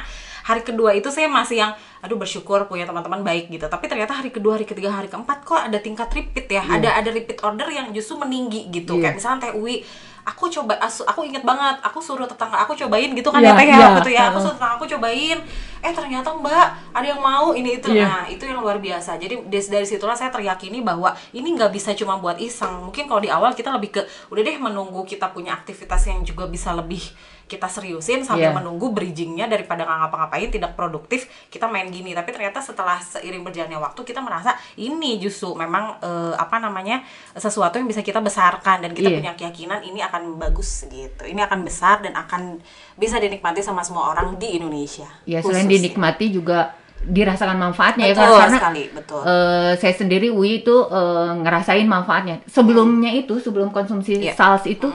Hari 0.48 0.64
kedua 0.64 0.96
itu 0.96 1.12
saya 1.12 1.28
masih 1.28 1.60
yang 1.60 1.72
aduh 2.00 2.16
bersyukur 2.16 2.64
punya 2.64 2.88
teman-teman 2.88 3.20
baik 3.20 3.52
gitu. 3.52 3.68
Tapi 3.68 3.84
ternyata 3.84 4.16
hari 4.16 4.32
kedua, 4.32 4.56
hari 4.56 4.64
ketiga, 4.64 4.88
hari 4.88 5.12
keempat 5.12 5.44
kok 5.44 5.60
ada 5.60 5.76
tingkat 5.76 6.08
repeat 6.08 6.48
ya. 6.48 6.64
Ada 6.64 7.04
ada 7.04 7.10
repeat 7.12 7.44
order 7.44 7.68
yang 7.68 7.92
justru 7.92 8.16
meninggi 8.16 8.72
gitu. 8.72 8.96
Iya. 8.96 9.12
Kayak 9.12 9.14
misalnya 9.20 9.38
Teh 9.44 9.52
Uwi 9.60 9.84
aku 10.28 10.44
coba 10.52 10.76
aku 10.84 11.24
inget 11.24 11.40
banget 11.40 11.80
aku 11.80 12.04
suruh 12.04 12.28
tetangga 12.28 12.60
aku 12.60 12.76
cobain 12.76 13.16
gitu 13.16 13.32
kan 13.32 13.40
Iya, 13.40 13.48
ya 13.48 13.56
teh 13.56 13.64
ya 13.64 13.72
iya. 13.72 13.86
waktu 13.88 14.00
itu 14.04 14.12
ya 14.12 14.22
aku 14.28 14.38
suruh 14.44 14.56
tetangga 14.60 14.74
aku 14.76 14.86
cobain 14.92 15.38
eh 15.78 15.92
ternyata 15.94 16.28
mbak 16.36 16.66
ada 16.92 17.06
yang 17.06 17.22
mau 17.22 17.56
ini 17.56 17.80
itu 17.80 17.88
Iya. 17.88 18.04
nah 18.04 18.22
itu 18.28 18.44
yang 18.44 18.60
luar 18.60 18.76
biasa 18.76 19.16
jadi 19.16 19.40
dari 19.48 19.86
situlah 19.88 20.12
saya 20.18 20.28
teryakini 20.28 20.84
bahwa 20.84 21.16
ini 21.32 21.48
nggak 21.56 21.72
bisa 21.72 21.96
cuma 21.96 22.20
buat 22.20 22.36
iseng 22.36 22.90
mungkin 22.90 23.08
kalau 23.08 23.24
di 23.24 23.32
awal 23.32 23.56
kita 23.56 23.72
lebih 23.72 23.96
ke 23.96 24.02
udah 24.28 24.42
deh 24.44 24.56
menunggu 24.60 25.00
kita 25.08 25.32
punya 25.32 25.56
aktivitas 25.56 26.04
yang 26.12 26.20
juga 26.26 26.44
bisa 26.44 26.76
lebih 26.76 27.00
kita 27.48 27.64
seriusin 27.64 28.22
sambil 28.22 28.38
Iya. 28.44 28.54
menunggu 28.54 28.92
bridgingnya 28.92 29.46
daripada 29.46 29.82
nggak 29.82 29.98
ngapa-ngapain 30.04 30.48
tidak 30.48 30.72
produktif 30.72 31.20
kita 31.48 31.64
main 31.64 31.88
gini 31.88 32.12
tapi 32.12 32.28
ternyata 32.28 32.60
setelah 32.60 32.96
seiring 32.96 33.40
berjalannya 33.40 33.80
waktu 33.80 34.00
kita 34.02 34.20
merasa 34.20 34.52
ini 34.76 35.16
justru 35.16 35.50
memang 35.52 35.96
eh, 35.98 36.34
apa 36.34 36.56
namanya 36.58 37.00
sesuatu 37.32 37.74
yang 37.74 37.86
bisa 37.86 38.00
kita 38.00 38.20
besarkan 38.20 38.78
dan 38.80 38.92
kita 38.92 39.08
Iya. 39.08 39.16
punya 39.16 39.32
keyakinan 39.34 39.80
ini 39.82 39.98
akan 39.98 40.36
bagus 40.36 40.84
gitu 40.84 41.24
ini 41.24 41.40
akan 41.40 41.64
besar 41.64 41.98
dan 41.98 42.12
akan 42.14 42.60
bisa 42.94 43.16
dinikmati 43.16 43.58
sama 43.58 43.80
semua 43.80 44.12
orang 44.12 44.36
di 44.36 44.54
Indonesia 44.54 45.08
Ya 45.24 45.40
selain 45.40 45.64
khususnya. 45.64 45.72
dinikmati 45.74 46.26
juga 46.30 46.76
dirasakan 47.00 47.56
manfaatnya 47.56 48.04
ya 48.04 48.12
Betul 48.12 48.26
Kak. 48.28 48.40
karena 48.42 48.58
sekali, 48.58 48.82
betul. 48.90 49.20
eh, 49.22 49.72
saya 49.74 49.94
sendiri 49.94 50.28
Wi 50.28 50.50
itu 50.58 50.76
eh, 50.84 51.30
ngerasain 51.38 51.86
manfaatnya. 51.86 52.42
Sebelumnya 52.44 53.14
itu 53.14 53.38
sebelum 53.38 53.70
konsumsi 53.70 54.18
Iya. 54.20 54.34
sals 54.34 54.66
itu 54.66 54.90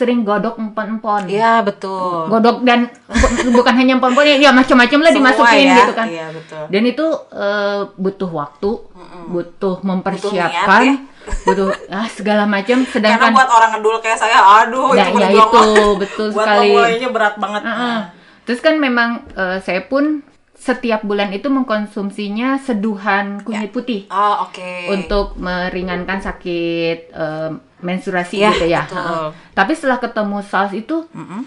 sering 0.00 0.24
godok 0.24 0.56
empon-empon. 0.56 1.28
Iya 1.28 1.60
betul 1.60 2.24
Godok 2.26 2.64
dan 2.64 2.88
bu- 3.04 3.52
bukan 3.60 3.74
hanya 3.74 3.92
empon-empon 3.94 4.24
ya, 4.24 4.36
ya 4.38 4.50
macam-macam 4.50 4.98
lah 4.98 5.10
Semua 5.10 5.28
dimasukin 5.28 5.60
ya, 5.62 5.76
gitu 5.76 5.92
kan. 5.92 6.06
iya, 6.08 6.26
betul. 6.32 6.64
Dan 6.66 6.82
itu 6.86 7.06
eh, 7.30 7.80
butuh 7.94 8.30
waktu, 8.30 8.70
butuh 9.28 9.76
mempersiapkan, 9.82 10.80
Butuh 10.80 10.96
niat, 10.96 11.44
butuh 11.44 11.68
ah 11.92 12.08
segala 12.08 12.44
macam 12.44 12.80
karena 12.80 12.90
sedangkan 12.90 13.30
buat 13.30 13.50
orang 13.50 13.70
ngedul 13.76 13.96
kayak 14.00 14.16
saya 14.16 14.40
aduh 14.40 14.90
Nah, 14.90 15.04
itu 15.04 15.18
ya 15.20 15.28
itu, 15.30 15.62
betul 16.00 16.28
buat 16.32 16.48
sekali. 16.48 16.68
memulainya 16.72 17.08
berat 17.10 17.34
banget 17.36 17.62
Heeh. 17.62 17.98
Terus 18.40 18.60
kan 18.60 18.74
memang 18.80 19.10
eh, 19.36 19.58
saya 19.60 19.84
pun 19.84 20.24
setiap 20.56 21.00
bulan 21.00 21.30
itu 21.30 21.48
mengkonsumsinya 21.48 22.60
seduhan 22.60 23.40
kunyit 23.40 23.70
putih 23.70 24.04
oh 24.08 24.44
oke 24.44 24.72
untuk 24.90 25.32
meringankan 25.36 26.20
sakit 26.20 26.98
eh, 27.10 27.50
menstruasi 27.80 28.36
Iya, 28.36 28.50
gitu 28.50 28.66
ya. 28.66 28.82
betul. 28.84 29.26
Tapi 29.52 29.72
setelah 29.72 29.98
ketemu 29.98 30.36
SARS 30.42 30.72
itu 30.72 30.96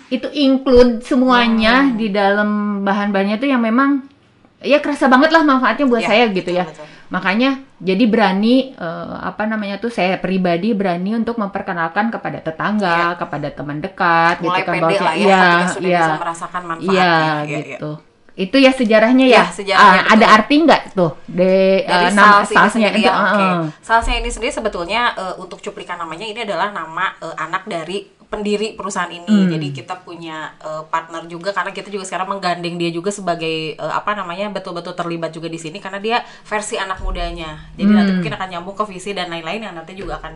itu 0.09 0.27
include 0.33 1.01
semuanya 1.01 1.85
Mm. 1.85 1.95
di 1.95 2.07
dalam 2.09 2.49
bahan-bahannya 2.81 3.37
itu 3.37 3.47
yang 3.47 3.59
memang 3.59 4.05
ya 4.59 4.79
kerasa 4.79 5.05
banget 5.05 5.29
lah 5.29 5.41
manfaatnya 5.41 5.85
buat 5.85 5.99
Iya, 5.99 6.07
saya 6.07 6.23
gitu 6.29 6.49
betul, 6.49 6.55
ya. 6.55 6.65
betul. 6.65 6.85
Makanya 7.09 7.49
jadi 7.77 8.03
berani 8.05 8.55
eh, 8.73 9.15
apa 9.21 9.43
namanya 9.43 9.77
tuh 9.77 9.89
saya 9.89 10.17
pribadi 10.17 10.71
berani 10.71 11.13
untuk 11.13 11.35
memperkenalkan 11.35 12.09
kepada 12.09 12.39
tetangga, 12.39 13.13
kepada 13.15 13.47
teman 13.49 13.77
dekat 13.77 14.39
Iya. 14.39 14.43
mulai 14.43 14.59
gitu 14.59 14.71
kan 14.71 14.79
lah 14.79 14.89
ya 14.89 15.11
iya, 15.13 15.41
ketika 15.43 15.67
sudah 15.69 15.89
bisa 15.91 16.15
merasakan 16.17 16.61
manfaatnya 16.65 16.93
Iya, 16.93 17.13
Iya, 17.43 17.59
iya. 17.67 17.77
Itu 18.33 18.57
ya 18.57 18.73
sejarahnya 18.73 19.25
Ya, 19.25 19.35
ya. 19.39 19.43
sejarahnya, 19.45 20.01
Ah, 20.03 20.13
ada 20.17 20.25
arti 20.33 20.55
nggak 20.57 20.81
tuh 20.91 21.13
de 21.29 21.85
dari 21.85 22.09
eh, 22.09 22.11
nama 22.11 22.41
sendiri 22.41 22.97
itu? 22.97 23.05
ya, 23.05 23.13
oke. 23.13 23.37
eh, 23.37 23.55
Salsnya 23.79 24.17
ini 24.17 24.29
sendiri 24.29 24.49
sebetulnya 24.49 25.13
eh, 25.13 25.35
untuk 25.37 25.61
cuplikan 25.61 25.95
namanya 25.95 26.25
ini 26.25 26.41
adalah 26.41 26.69
nama 26.69 27.13
eh, 27.21 27.35
anak 27.37 27.65
dari 27.65 28.09
pendiri 28.25 28.73
perusahaan 28.73 29.13
ini. 29.13 29.45
Hmm. 29.45 29.45
Jadi 29.47 29.67
kita 29.71 30.01
punya 30.01 30.49
eh, 30.57 30.81
partner 30.83 31.29
juga 31.29 31.53
karena 31.53 31.69
kita 31.69 31.93
juga 31.93 32.01
sekarang 32.01 32.25
menggandeng 32.27 32.81
dia 32.81 32.89
juga 32.89 33.13
sebagai 33.13 33.77
eh, 33.77 33.93
apa 33.93 34.17
namanya 34.17 34.49
betul-betul 34.49 34.97
terlibat 34.97 35.29
juga 35.29 35.45
di 35.45 35.61
sini 35.61 35.77
karena 35.77 36.01
dia 36.01 36.17
versi 36.41 36.73
anak 36.73 36.97
mudanya. 36.99 37.69
Jadi 37.77 37.85
Hmm. 37.85 37.93
nanti 37.95 38.11
mungkin 38.11 38.33
akan 38.33 38.47
nyambung 38.49 38.73
ke 38.73 38.89
visi 38.89 39.13
dan 39.13 39.29
lain-lain 39.29 39.61
yang 39.61 39.77
nanti 39.77 39.93
juga 39.93 40.17
akan 40.17 40.33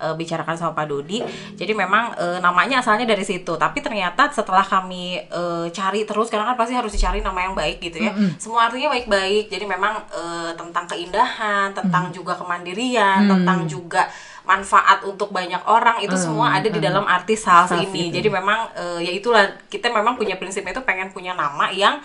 dibicarakan 0.00 0.54
sama 0.56 0.72
Pak 0.76 0.86
Dodi. 0.88 1.24
Jadi 1.56 1.72
memang 1.72 2.12
eh, 2.16 2.38
namanya 2.40 2.80
asalnya 2.84 3.08
dari 3.08 3.24
situ. 3.24 3.56
Tapi 3.56 3.80
ternyata 3.80 4.28
setelah 4.30 4.64
kami 4.64 5.20
eh, 5.20 5.66
cari 5.72 6.04
terus 6.04 6.28
karena 6.28 6.52
kan 6.52 6.56
pasti 6.56 6.74
harus 6.76 6.92
dicari 6.92 7.24
nama 7.24 7.46
yang 7.46 7.54
baik 7.56 7.80
gitu 7.80 8.04
ya. 8.04 8.12
Semua 8.36 8.68
artinya 8.68 8.92
baik-baik. 8.92 9.48
Jadi 9.48 9.64
memang 9.64 9.96
eh, 10.12 10.50
tentang 10.54 10.84
keindahan, 10.86 11.72
tentang 11.72 12.12
juga 12.12 12.36
kemandirian, 12.36 13.24
tentang 13.26 13.64
juga 13.64 14.08
manfaat 14.46 15.02
untuk 15.02 15.34
banyak 15.34 15.58
orang 15.66 15.98
itu 15.98 16.14
semua 16.14 16.54
ada 16.54 16.70
di 16.70 16.78
dalam 16.78 17.02
arti 17.02 17.34
SALS 17.34 17.74
SALS 17.74 17.90
ini. 17.90 18.08
itu. 18.08 18.22
Jadi 18.22 18.28
memang 18.30 18.70
eh, 18.78 19.00
ya 19.02 19.12
itulah 19.12 19.42
kita 19.66 19.90
memang 19.90 20.14
punya 20.14 20.38
prinsipnya 20.38 20.70
itu 20.70 20.86
pengen 20.86 21.10
punya 21.10 21.34
nama 21.34 21.66
yang 21.74 21.98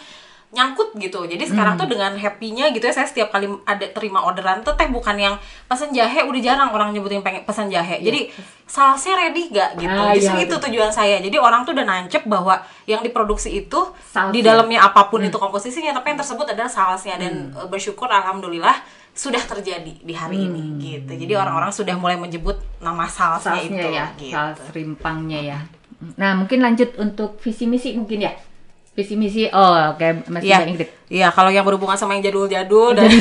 nyangkut 0.52 0.92
gitu. 1.00 1.24
Jadi 1.24 1.48
sekarang 1.48 1.80
Hmm. 1.80 1.88
tuh 1.88 1.96
dengan 1.96 2.12
happy-nya 2.12 2.76
gitu 2.76 2.84
ya 2.84 2.92
saya 2.92 3.08
setiap 3.08 3.32
kali 3.32 3.48
ada 3.64 3.88
terima 3.96 4.20
orderan 4.20 4.60
tuh 4.62 4.76
teh 4.76 4.84
bukan 4.92 5.16
yang 5.16 5.36
pesan 5.66 5.96
jahe 5.96 6.28
udah 6.28 6.42
jarang 6.44 6.76
orang 6.76 6.92
nyebutin 6.92 7.24
pengen 7.24 7.48
pesan 7.48 7.72
jahe. 7.72 8.04
Jadi 8.04 8.28
salsnya 8.68 9.16
ready 9.16 9.48
gak 9.48 9.80
gitu. 9.80 9.96
Ah, 9.96 10.12
Justru 10.12 10.36
iya, 10.36 10.46
itu 10.46 10.56
betul. 10.60 10.68
tujuan 10.76 10.92
saya. 10.92 11.24
Jadi 11.24 11.40
orang 11.40 11.64
tuh 11.64 11.72
udah 11.72 11.88
nancep 11.88 12.28
bahwa 12.28 12.60
yang 12.84 13.00
diproduksi 13.00 13.64
itu 13.64 13.80
di 14.36 14.44
ya? 14.44 14.52
dalamnya 14.52 14.84
apa 14.84 15.08
pun 15.08 15.24
itu 15.24 15.40
komposisinya 15.40 15.96
tapi 15.96 16.12
yang 16.12 16.20
tersebut 16.20 16.44
adalah 16.52 16.68
salsnya 16.68 17.16
dan 17.16 17.56
eh, 17.56 17.68
bersyukur 17.72 18.12
alhamdulillah 18.12 18.76
sudah 19.12 19.40
terjadi 19.40 20.04
di 20.04 20.14
hari 20.16 20.52
ini 20.52 20.62
gitu. 20.80 21.16
Jadi 21.16 21.32
orang-orang 21.32 21.72
sudah 21.72 21.96
mulai 21.96 22.20
menyebut 22.20 22.60
nama 22.80 23.08
salsnya 23.08 23.60
itu 23.64 23.88
ya, 23.88 24.12
gitu. 24.20 24.36
sals 24.36 24.60
rimpangnya 24.72 25.40
ya. 25.40 25.60
Nah, 26.20 26.36
mungkin 26.36 26.60
lanjut 26.60 26.96
untuk 27.00 27.40
visi 27.40 27.68
misi 27.68 27.96
mungkin 27.96 28.20
ya. 28.20 28.36
Visi 28.92 29.16
misi 29.16 29.48
oh 29.48 29.96
oke 29.96 30.28
masih 30.28 30.48
Iya. 30.48 30.58
Mbak 30.58 30.68
Ingrid. 30.68 30.90
Iya, 31.08 31.28
kalau 31.28 31.48
yang 31.48 31.64
berhubungan 31.64 31.96
sama 31.96 32.12
yang 32.12 32.24
jadul-jadul 32.24 32.92
dan 32.92 33.04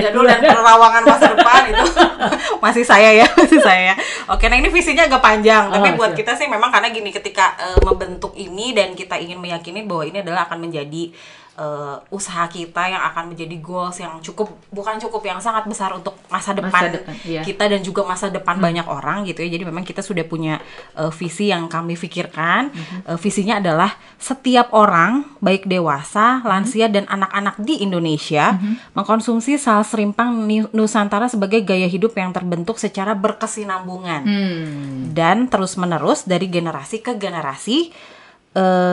jadul 0.00 0.24
dan 0.24 0.40
perawangan 0.40 1.02
masa 1.02 1.32
depan 1.32 1.60
itu 1.66 1.84
masih 2.64 2.84
saya 2.84 3.12
ya 3.14 3.26
masih 3.30 3.56
saya 3.58 3.92
ya. 3.92 3.94
oke 4.26 4.44
nah 4.44 4.56
ini 4.56 4.68
visinya 4.68 5.04
agak 5.04 5.20
panjang 5.20 5.68
tapi 5.68 5.88
Oh, 5.88 5.96
buat 5.96 6.12
siap. 6.12 6.20
kita 6.24 6.32
sih 6.36 6.46
memang 6.46 6.68
karena 6.68 6.88
gini 6.88 7.08
ketika 7.08 7.56
eh, 7.58 7.80
membentuk 7.80 8.32
ini 8.34 8.72
dan 8.72 8.92
kita 8.92 9.16
ingin 9.16 9.36
meyakini 9.36 9.84
bahwa 9.84 10.04
ini 10.04 10.20
adalah 10.20 10.44
akan 10.44 10.58
menjadi 10.62 11.12
eh, 11.58 11.96
usaha 12.08 12.46
kita 12.46 12.86
yang 12.86 13.02
akan 13.04 13.34
menjadi 13.34 13.58
goals 13.58 13.98
yang 13.98 14.22
cukup 14.22 14.46
bukan 14.70 14.94
cukup 14.96 15.26
yang 15.26 15.42
sangat 15.42 15.66
besar 15.66 15.90
untuk 15.90 16.14
masa 16.30 16.54
Masa 16.54 16.54
depan, 16.54 16.82
depan, 16.94 17.14
iya. 17.26 17.42
kita 17.42 17.66
dan 17.66 17.82
juga 17.82 18.06
masa 18.06 18.30
depan 18.30 18.56
banyak 18.56 18.86
orang 18.86 19.26
gitu 19.26 19.42
ya. 19.42 19.50
Jadi 19.50 19.66
memang 19.66 19.82
kita 19.82 20.00
sudah 20.00 20.22
punya 20.22 20.62
eh, 20.94 21.10
visi 21.10 21.50
yang 21.50 21.66
kami 21.66 21.98
pikirkan. 21.98 22.70
Eh, 23.04 23.18
visinya 23.18 23.58
adalah 23.58 23.98
setiap 24.16 24.70
orang 24.70 25.26
baik 25.42 25.66
dewasa 25.66 26.40
lansia 26.46 26.86
dan 26.86 27.04
anak-anak 27.04 27.58
di 27.58 27.82
Indonesia 27.82 28.54
mengkonsumsi 28.94 29.58
sals 29.58 29.90
rimpang 29.92 30.46
Ni- 30.46 30.70
Nusantara 30.70 31.26
sebagai 31.26 31.60
gaya 31.60 31.86
hidup 31.86 32.14
yang 32.14 32.30
terbentuk 32.30 32.78
secara 32.78 33.12
berkesinambungan. 33.12 34.22
Hmm. 34.28 35.10
dan 35.10 35.48
terus 35.48 35.74
menerus 35.74 36.22
dari 36.22 36.46
generasi 36.46 37.00
ke 37.00 37.16
generasi 37.16 37.90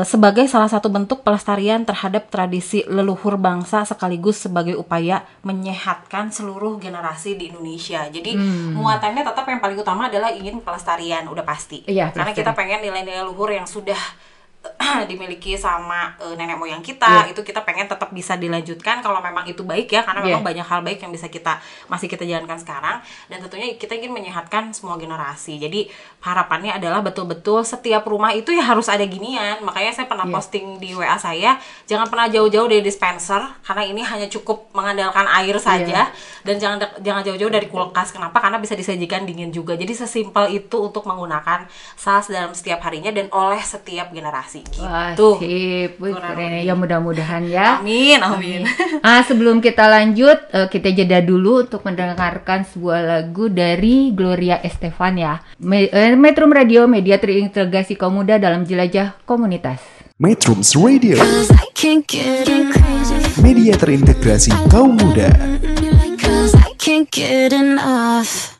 sebagai 0.05 0.45
salah 0.45 0.69
satu 0.69 0.91
bentuk 0.91 1.23
pelestarian 1.25 1.83
terhadap 1.87 2.29
tradisi 2.29 2.83
leluhur 2.85 3.39
bangsa 3.39 3.87
sekaligus 3.87 4.45
sebagai 4.45 4.75
upaya 4.77 5.23
menyehatkan 5.41 6.29
seluruh 6.29 6.77
generasi 6.77 7.39
di 7.39 7.49
Indonesia. 7.49 8.05
Jadi 8.09 8.35
muatannya 8.75 9.23
tetap 9.25 9.45
yang 9.47 9.61
paling 9.63 9.79
utama 9.79 10.11
adalah 10.11 10.29
ingin 10.29 10.61
pelestarian 10.61 11.25
udah 11.25 11.45
pasti. 11.47 11.81
Iya, 11.87 12.11
Karena 12.13 12.31
pelestarian. 12.31 12.39
kita 12.45 12.51
pengen 12.53 12.79
nilai-nilai 12.85 13.23
luhur 13.25 13.49
yang 13.49 13.65
sudah 13.65 13.97
dimiliki 15.09 15.53
sama 15.55 16.15
eh, 16.17 16.33
nenek 16.33 16.57
moyang 16.57 16.81
kita 16.81 17.05
Iya. 17.05 17.35
itu 17.35 17.41
kita 17.41 17.61
pengen 17.61 17.85
tetap 17.85 18.09
bisa 18.09 18.33
dilanjutkan 18.33 18.99
kalau 18.99 19.19
memang 19.19 19.45
itu 19.45 19.61
baik 19.61 19.91
ya 19.91 20.01
karena 20.01 20.21
memang 20.23 20.41
Iya. 20.41 20.49
banyak 20.55 20.67
hal 20.67 20.81
baik 20.81 20.99
yang 21.03 21.11
bisa 21.11 21.27
kita 21.27 21.59
masih 21.85 22.07
kita 22.07 22.23
jalankan 22.23 22.57
sekarang. 22.57 22.97
Dan 23.27 23.43
tentunya 23.43 23.75
kita 23.75 23.93
ingin 23.93 24.11
menyehatkan 24.11 24.71
semua 24.71 24.95
generasi. 24.95 25.57
Jadi 25.57 25.89
harapannya 26.21 26.73
adalah 26.73 27.01
betul-betul 27.01 27.61
setiap 27.61 28.05
rumah 28.05 28.31
itu 28.31 28.55
ya 28.55 28.63
harus 28.63 28.87
ada 28.87 29.03
ginian. 29.03 29.59
Makanya 29.61 29.91
saya 29.91 30.07
pernah 30.07 30.25
Iya. 30.25 30.33
posting 30.33 30.65
di 30.79 30.95
WA 30.95 31.17
saya 31.19 31.59
jangan 31.85 32.07
pernah 32.07 32.31
jauh-jauh 32.31 32.65
dari 32.69 32.81
dispenser 32.81 33.41
karena 33.61 33.83
ini 33.83 34.01
hanya 34.01 34.27
cukup 34.31 34.71
mengandalkan 34.71 35.27
air 35.43 35.57
saja. 35.59 36.09
Dan 36.45 36.55
jangan 36.55 36.77
jangan 37.01 37.21
jauh-jauh 37.25 37.51
dari 37.51 37.67
kulkas. 37.67 38.15
Kenapa? 38.15 38.39
Karena 38.39 38.57
bisa 38.61 38.73
disajikan 38.73 39.27
dingin 39.27 39.51
juga. 39.51 39.75
Jadi 39.75 39.91
sesimpel 39.91 40.55
itu 40.55 40.77
untuk 40.79 41.03
menggunakan 41.03 41.67
sals 41.97 42.31
dalam 42.31 42.55
setiap 42.55 42.79
harinya 42.85 43.11
dan 43.11 43.27
oleh 43.35 43.59
setiap 43.59 44.13
generasi 44.15 44.54
gitu 44.55 44.79
Wah, 44.79 45.11
sip. 45.15 45.97
Wih, 45.97 46.13
keren 46.13 46.63
ya. 46.63 46.73
mudah-mudahan 46.73 47.43
ya. 47.45 47.67
amin 47.79 48.19
amin 48.19 48.61
Ah, 49.01 49.21
sebelum 49.21 49.59
kita 49.59 49.85
lanjut, 49.85 50.37
eh, 50.49 50.67
kita 50.67 50.89
jeda 50.89 51.19
dulu 51.19 51.63
untuk 51.63 51.83
mendengarkan 51.83 52.63
sebuah 52.63 52.99
lagu 53.01 53.47
dari 53.47 54.09
Gloria 54.11 54.57
Estefan 54.59 55.19
ya. 55.19 55.43
Me- 55.59 55.89
eh, 55.89 56.15
Metro 56.15 56.47
Radio, 56.47 56.87
media 56.87 57.19
terintegrasi 57.19 57.93
kaum 57.93 58.15
muda 58.15 58.37
dalam 58.37 58.63
jelajah 58.63 59.19
komunitas. 59.23 59.83
Metrums 60.15 60.79
Radio. 60.79 61.19
Media 63.37 63.73
terintegrasi 63.75 64.55
kaum 64.71 64.95
muda. 64.95 65.27
Cause 66.15 66.55
I 66.55 66.71
can't 66.79 67.11
get 67.11 67.51
enough. 67.51 68.54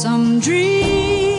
some 0.00 0.40
dream. 0.40 1.29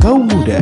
Kaum 0.00 0.24
muda. 0.24 0.56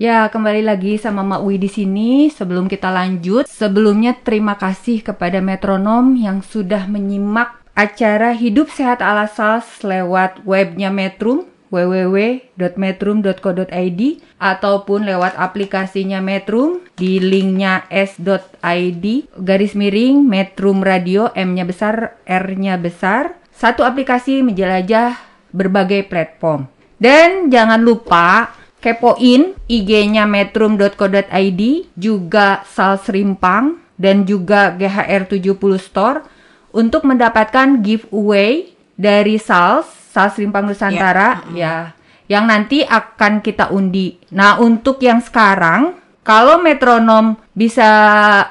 Ya, 0.00 0.24
kembali 0.32 0.64
lagi 0.64 0.96
sama 0.96 1.20
Mak 1.20 1.44
Wi 1.44 1.60
di 1.60 1.68
sini. 1.68 2.32
Sebelum 2.32 2.64
kita 2.64 2.88
lanjut, 2.88 3.44
sebelumnya 3.44 4.16
terima 4.16 4.56
kasih 4.56 5.04
kepada 5.04 5.44
Metronom 5.44 6.16
yang 6.16 6.40
sudah 6.40 6.88
menyimak 6.88 7.60
acara 7.76 8.32
Hidup 8.32 8.72
Sehat 8.72 9.04
ala 9.04 9.28
Sals 9.28 9.84
lewat 9.84 10.48
webnya 10.48 10.88
Metrum 10.88 11.44
www.metrum.co.id 11.68 14.00
ataupun 14.40 15.00
lewat 15.04 15.36
aplikasinya 15.36 16.24
Metrum 16.24 16.88
di 16.96 17.20
linknya 17.20 17.84
s.id 17.92 19.04
garis 19.36 19.76
miring 19.76 20.24
Metrum 20.24 20.80
Radio 20.80 21.28
M-nya 21.34 21.66
besar 21.66 22.14
R-nya 22.24 22.78
besar 22.78 23.34
satu 23.50 23.82
aplikasi 23.82 24.46
menjelajah 24.46 25.33
berbagai 25.54 26.10
platform 26.10 26.66
dan 26.98 27.46
jangan 27.46 27.78
lupa 27.78 28.50
kepoin 28.84 29.56
IG-nya 29.64 30.28
metrum.co.id, 30.28 31.62
juga 31.96 32.60
Sals 32.68 33.08
Rimpang, 33.08 33.80
dan 33.96 34.28
juga 34.28 34.76
GHR70 34.76 35.72
Store 35.80 36.20
untuk 36.68 37.08
mendapatkan 37.08 37.80
giveaway 37.80 38.76
dari 38.92 39.40
Sals, 39.40 39.88
Sals 40.12 40.36
Rimpang 40.36 40.68
Nusantara, 40.68 41.48
ya, 41.56 41.96
yang 42.28 42.44
nanti 42.44 42.84
akan 42.84 43.40
kita 43.40 43.72
undi. 43.72 44.20
Nah, 44.36 44.60
untuk 44.60 45.00
yang 45.00 45.24
sekarang, 45.24 45.96
kalau 46.20 46.60
metronom 46.60 47.40
bisa 47.56 47.88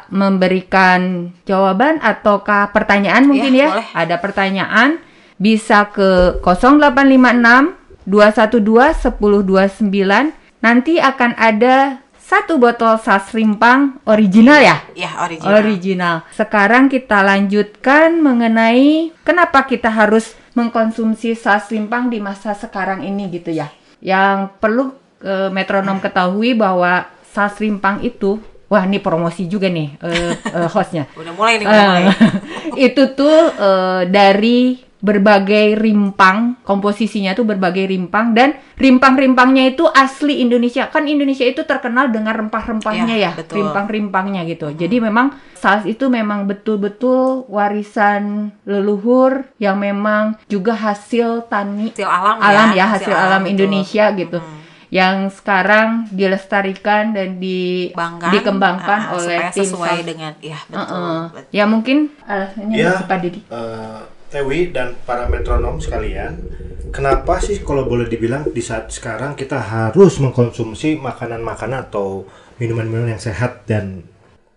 memberikan 0.09 1.29
jawaban 1.45 2.01
ataukah 2.01 2.73
pertanyaan 2.73 3.29
mungkin 3.29 3.53
ya, 3.53 3.69
boleh. 3.69 3.87
ada 3.93 4.15
pertanyaan 4.17 4.89
bisa 5.37 5.89
ke 5.89 6.39
0856 6.41 7.83
212 8.07 9.13
1029 9.13 10.63
nanti 10.63 10.99
akan 10.99 11.31
ada 11.35 12.03
satu 12.23 12.55
botol 12.55 12.95
sas 13.03 13.29
rimpang 13.35 13.99
original 14.07 14.63
ya? 14.63 14.77
Ya, 14.95 15.11
original. 15.21 15.53
original. 15.59 16.15
Sekarang 16.31 16.87
kita 16.87 17.19
lanjutkan 17.19 18.23
mengenai 18.23 19.11
kenapa 19.27 19.67
kita 19.67 19.91
harus 19.91 20.33
mengkonsumsi 20.55 21.35
sas 21.35 21.67
rimpang 21.69 22.07
di 22.07 22.23
masa 22.23 22.55
sekarang 22.55 23.03
ini 23.03 23.27
gitu 23.27 23.51
ya. 23.51 23.67
Yang 23.99 24.55
perlu 24.57 24.95
eh, 25.19 25.51
metronom 25.51 25.99
ketahui 25.99 26.55
bahwa 26.55 27.11
sas 27.27 27.59
rimpang 27.59 27.99
itu 28.01 28.39
wah 28.71 28.87
ini 28.87 28.97
promosi 28.97 29.45
juga 29.45 29.67
nih 29.67 29.99
eh, 29.99 30.33
eh, 30.33 30.69
hostnya. 30.71 31.05
Udah 31.19 31.33
mulai 31.35 31.59
nih, 31.59 31.65
udah 31.67 31.85
mulai. 31.85 32.03
Itu 32.89 33.13
tuh 33.13 33.37
eh, 33.53 34.01
dari 34.09 34.79
berbagai 35.03 35.75
rimpang, 35.75 36.55
komposisinya 36.63 37.35
tuh 37.35 37.43
berbagai 37.43 37.91
rimpang 37.91 38.31
dan 38.31 38.55
rimpang-rimpangnya 38.79 39.75
itu 39.75 39.83
asli 39.83 40.39
Indonesia. 40.39 40.87
Kan 40.87 41.11
Indonesia 41.11 41.43
itu 41.43 41.67
terkenal 41.67 42.07
dengan 42.07 42.31
rempah-rempahnya 42.31 43.11
Ya, 43.19 43.35
ya, 43.35 43.43
rimpang-rimpangnya 43.51 44.47
gitu. 44.47 44.71
Jadi 44.71 45.03
memang 45.03 45.35
sals 45.59 45.83
itu 45.83 46.07
memang 46.07 46.47
betul-betul 46.47 47.43
warisan 47.51 48.55
leluhur 48.63 49.43
yang 49.59 49.75
memang 49.75 50.39
juga 50.47 50.71
hasil 50.71 51.51
tani 51.51 51.91
Hasil 51.91 52.07
alam, 52.07 52.35
alam 52.39 52.67
ya, 52.71 52.79
ya, 52.79 52.85
hasil, 52.95 53.11
alam, 53.11 53.41
betul. 53.43 53.51
Indonesia 53.59 54.05
gitu. 54.15 54.39
Yang 54.87 55.41
sekarang 55.41 56.05
dilestarikan 56.13 57.17
dan 57.17 57.41
di, 57.41 57.89
Bangkan, 57.91 58.29
dikembangkan 58.29 58.99
ah, 59.09 59.15
oleh 59.17 59.39
supaya 59.41 59.49
tim 59.51 59.65
sesuai 59.67 59.97
dengan 60.05 60.31
ya 60.37 60.59
betul. 60.69 60.79
Heeh. 60.79 61.19
betul. 61.33 61.49
Ya 61.51 61.63
mungkin 61.65 61.97
alasannya 62.23 62.75
Ya, 62.77 62.91
Pak 63.03 63.17
Didi. 63.19 63.41
eh, 63.49 63.99
Tewi 64.33 64.73
dan 64.73 64.97
para 65.05 65.29
metronom 65.29 65.77
sekalian, 65.77 66.41
kenapa 66.89 67.37
sih 67.37 67.61
kalau 67.61 67.85
boleh 67.85 68.09
dibilang 68.09 68.49
di 68.49 68.65
saat 68.65 68.89
sekarang 68.89 69.37
kita 69.37 69.61
harus 69.61 70.17
mengkonsumsi 70.17 70.97
makanan-makanan 70.97 71.85
atau 71.93 72.25
minuman-minuman 72.57 73.13
yang 73.13 73.21
sehat 73.21 73.69
dan 73.69 74.01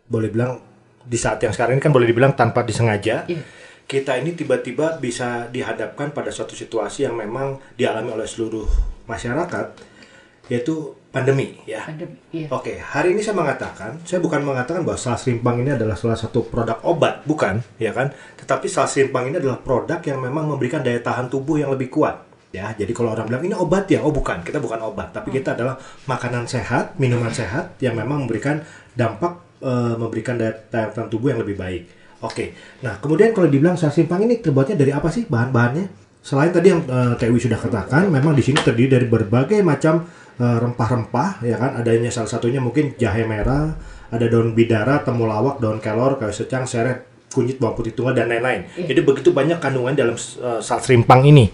boleh 0.08 0.32
bilang 0.32 0.64
di 1.04 1.20
saat 1.20 1.44
yang 1.44 1.52
sekarang 1.52 1.76
ini 1.76 1.84
kan 1.84 1.92
boleh 1.92 2.08
dibilang 2.08 2.32
tanpa 2.32 2.64
disengaja, 2.64 3.28
Iya. 3.28 3.44
kita 3.84 4.16
ini 4.16 4.32
tiba-tiba 4.32 4.96
bisa 4.96 5.44
dihadapkan 5.52 6.16
pada 6.16 6.32
suatu 6.32 6.56
situasi 6.56 7.04
yang 7.04 7.12
memang 7.12 7.60
dialami 7.76 8.16
oleh 8.16 8.24
seluruh 8.24 8.64
masyarakat, 9.04 9.76
yaitu 10.46 10.94
pandemi 11.16 11.56
ya. 11.64 11.80
Pandemi, 11.88 12.20
iya. 12.28 12.46
Oke, 12.52 12.76
hari 12.76 13.16
ini 13.16 13.24
saya 13.24 13.40
mengatakan, 13.40 13.96
saya 14.04 14.20
bukan 14.20 14.44
mengatakan 14.44 14.84
bahwa 14.84 15.00
salas 15.00 15.24
rimpang 15.24 15.64
ini 15.64 15.72
adalah 15.72 15.96
salah 15.96 16.18
satu 16.18 16.44
produk 16.44 16.76
obat, 16.84 17.24
bukan, 17.24 17.64
ya 17.80 17.96
kan? 17.96 18.12
Tetapi 18.36 18.68
salas 18.68 18.92
rimpang 19.00 19.32
ini 19.32 19.40
adalah 19.40 19.56
produk 19.56 19.96
yang 20.04 20.20
memang 20.20 20.44
memberikan 20.44 20.84
daya 20.84 21.00
tahan 21.00 21.32
tubuh 21.32 21.56
yang 21.56 21.72
lebih 21.72 21.88
kuat. 21.88 22.20
Ya, 22.54 22.72
jadi 22.72 22.92
kalau 22.96 23.12
orang 23.12 23.28
bilang 23.28 23.44
ini 23.44 23.56
obat 23.56 23.88
ya, 23.88 24.00
oh 24.04 24.12
bukan, 24.12 24.40
kita 24.44 24.60
bukan 24.60 24.80
obat, 24.84 25.12
tapi 25.12 25.32
kita 25.32 25.56
adalah 25.56 25.76
makanan 26.04 26.44
sehat, 26.48 26.96
minuman 26.96 27.32
sehat 27.32 27.76
yang 27.80 27.96
memang 27.96 28.24
memberikan 28.24 28.60
dampak, 28.92 29.40
eh, 29.60 29.96
memberikan 29.96 30.36
daya, 30.36 30.52
tahan 30.68 31.08
tubuh 31.08 31.32
yang 31.32 31.40
lebih 31.40 31.56
baik. 31.56 31.88
Oke, 32.24 32.56
nah 32.80 32.96
kemudian 32.96 33.36
kalau 33.36 33.48
dibilang 33.48 33.76
salas 33.76 33.96
rimpang 34.00 34.24
ini 34.24 34.40
terbuatnya 34.40 34.76
dari 34.76 34.88
apa 34.92 35.12
sih 35.12 35.28
bahan-bahannya? 35.28 36.08
Selain 36.24 36.48
tadi 36.48 36.72
yang 36.72 36.80
eh, 36.88 37.14
Tewi 37.20 37.36
sudah 37.36 37.60
katakan, 37.60 38.08
memang 38.08 38.32
di 38.32 38.40
sini 38.40 38.56
terdiri 38.56 38.88
dari 39.00 39.06
berbagai 39.08 39.60
macam 39.60 40.08
rempah-rempah, 40.36 41.40
ya 41.40 41.56
kan? 41.56 41.80
Adanya 41.80 42.12
salah 42.12 42.28
satunya 42.28 42.60
mungkin 42.60 42.92
jahe 43.00 43.24
merah, 43.24 43.72
ada 44.12 44.26
daun 44.28 44.52
bidara, 44.52 45.00
temulawak, 45.00 45.58
daun 45.58 45.80
kelor, 45.80 46.20
kayu 46.20 46.32
secang, 46.32 46.68
seret, 46.68 47.08
kunyit, 47.32 47.56
bawang 47.56 47.76
putih 47.80 47.96
tunggal 47.96 48.12
dan 48.12 48.28
lain-lain. 48.28 48.68
Jadi 48.76 49.00
begitu 49.00 49.32
banyak 49.32 49.56
kandungan 49.60 49.96
dalam 49.96 50.16
uh, 50.16 50.60
saus 50.60 50.86
rimpang 50.88 51.24
ini, 51.24 51.48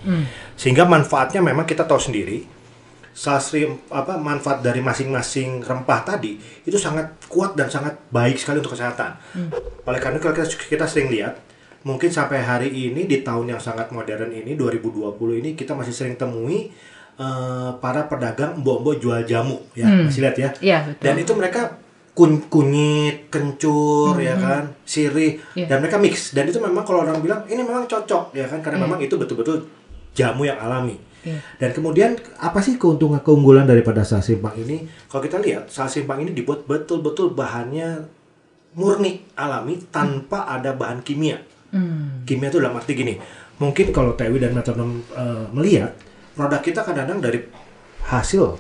sehingga 0.59 0.83
manfaatnya 0.87 1.39
memang 1.43 1.67
kita 1.67 1.87
tahu 1.87 1.99
sendiri. 1.99 2.63
Saus 3.13 3.53
rim, 3.53 3.77
apa 3.93 4.17
manfaat 4.17 4.65
dari 4.65 4.81
masing-masing 4.81 5.61
rempah 5.61 6.01
tadi 6.01 6.41
itu 6.65 6.81
sangat 6.81 7.13
kuat 7.29 7.53
dan 7.53 7.69
sangat 7.69 8.01
baik 8.09 8.41
sekali 8.41 8.65
untuk 8.65 8.73
kesehatan. 8.73 9.21
Oleh 9.85 10.01
karena 10.01 10.17
itu 10.17 10.25
kalau 10.25 10.37
kita, 10.41 10.49
kita 10.49 10.87
sering 10.89 11.13
lihat 11.13 11.37
mungkin 11.85 12.09
sampai 12.09 12.41
hari 12.41 12.71
ini 12.71 13.05
di 13.05 13.21
tahun 13.21 13.53
yang 13.53 13.61
sangat 13.61 13.91
modern 13.91 14.31
ini 14.33 14.55
2020 14.55 15.13
ini 15.45 15.51
kita 15.59 15.75
masih 15.75 15.93
sering 15.93 16.15
temui 16.15 16.71
eh, 17.17 17.71
para 17.81 18.07
pedagang 18.07 18.61
mbok-mbok 18.61 18.97
jual 18.99 19.21
jamu 19.25 19.61
ya 19.73 19.89
masih 19.89 20.23
lihat 20.25 20.37
ya. 20.39 20.49
Iya, 20.61 20.79
betul. 20.89 21.03
dan 21.05 21.15
itu 21.19 21.33
mereka 21.35 21.63
kun 22.13 22.45
kunyit 22.53 23.33
kencur 23.33 24.21
ya 24.21 24.37
kan 24.37 24.69
sirih 24.85 25.41
Iya. 25.57 25.65
dan 25.73 25.81
mereka 25.81 25.97
mix. 25.97 26.37
Dan 26.37 26.45
itu 26.45 26.61
memang 26.61 26.85
kalau 26.85 27.05
orang 27.05 27.25
bilang 27.25 27.41
ini 27.49 27.65
memang 27.65 27.89
cocok 27.89 28.37
ya 28.37 28.45
kan 28.45 28.61
karena 28.61 28.85
memang 28.85 29.01
itu 29.01 29.17
betul-betul 29.17 29.65
jamu 30.13 30.45
yang 30.45 30.61
alami. 30.61 30.97
Iya. 31.23 31.39
dan 31.63 31.71
kemudian 31.71 32.19
apa 32.43 32.59
sih 32.59 32.75
keuntungan 32.75 33.23
keunggulan 33.23 33.63
daripada 33.63 34.03
saus 34.03 34.27
simpang 34.27 34.59
ini? 34.59 34.91
Kalau 35.07 35.23
kita 35.23 35.39
lihat 35.39 35.71
saus 35.71 35.95
simpang 35.95 36.19
ini 36.19 36.35
dibuat 36.35 36.67
betul-betul 36.67 37.31
bahannya 37.33 38.03
murni 38.75 39.23
alami 39.39 39.79
tanpa 39.89 40.51
ada 40.51 40.75
bahan 40.75 41.01
kimia. 41.01 41.39
Hmm. 41.73 42.21
kimia 42.29 42.53
itu 42.53 42.61
dalam 42.61 42.77
arti 42.77 42.93
gini 42.93 43.17
mungkin 43.57 43.97
kalau 43.97 44.13
Tewi 44.13 44.37
dan 44.37 44.53
metronom 44.53 45.01
eh, 45.09 45.45
melihat 45.57 45.97
produk 46.33 46.61
kita 46.61 46.81
kadang-kadang 46.81 47.21
dari 47.21 47.39
hasil 48.05 48.57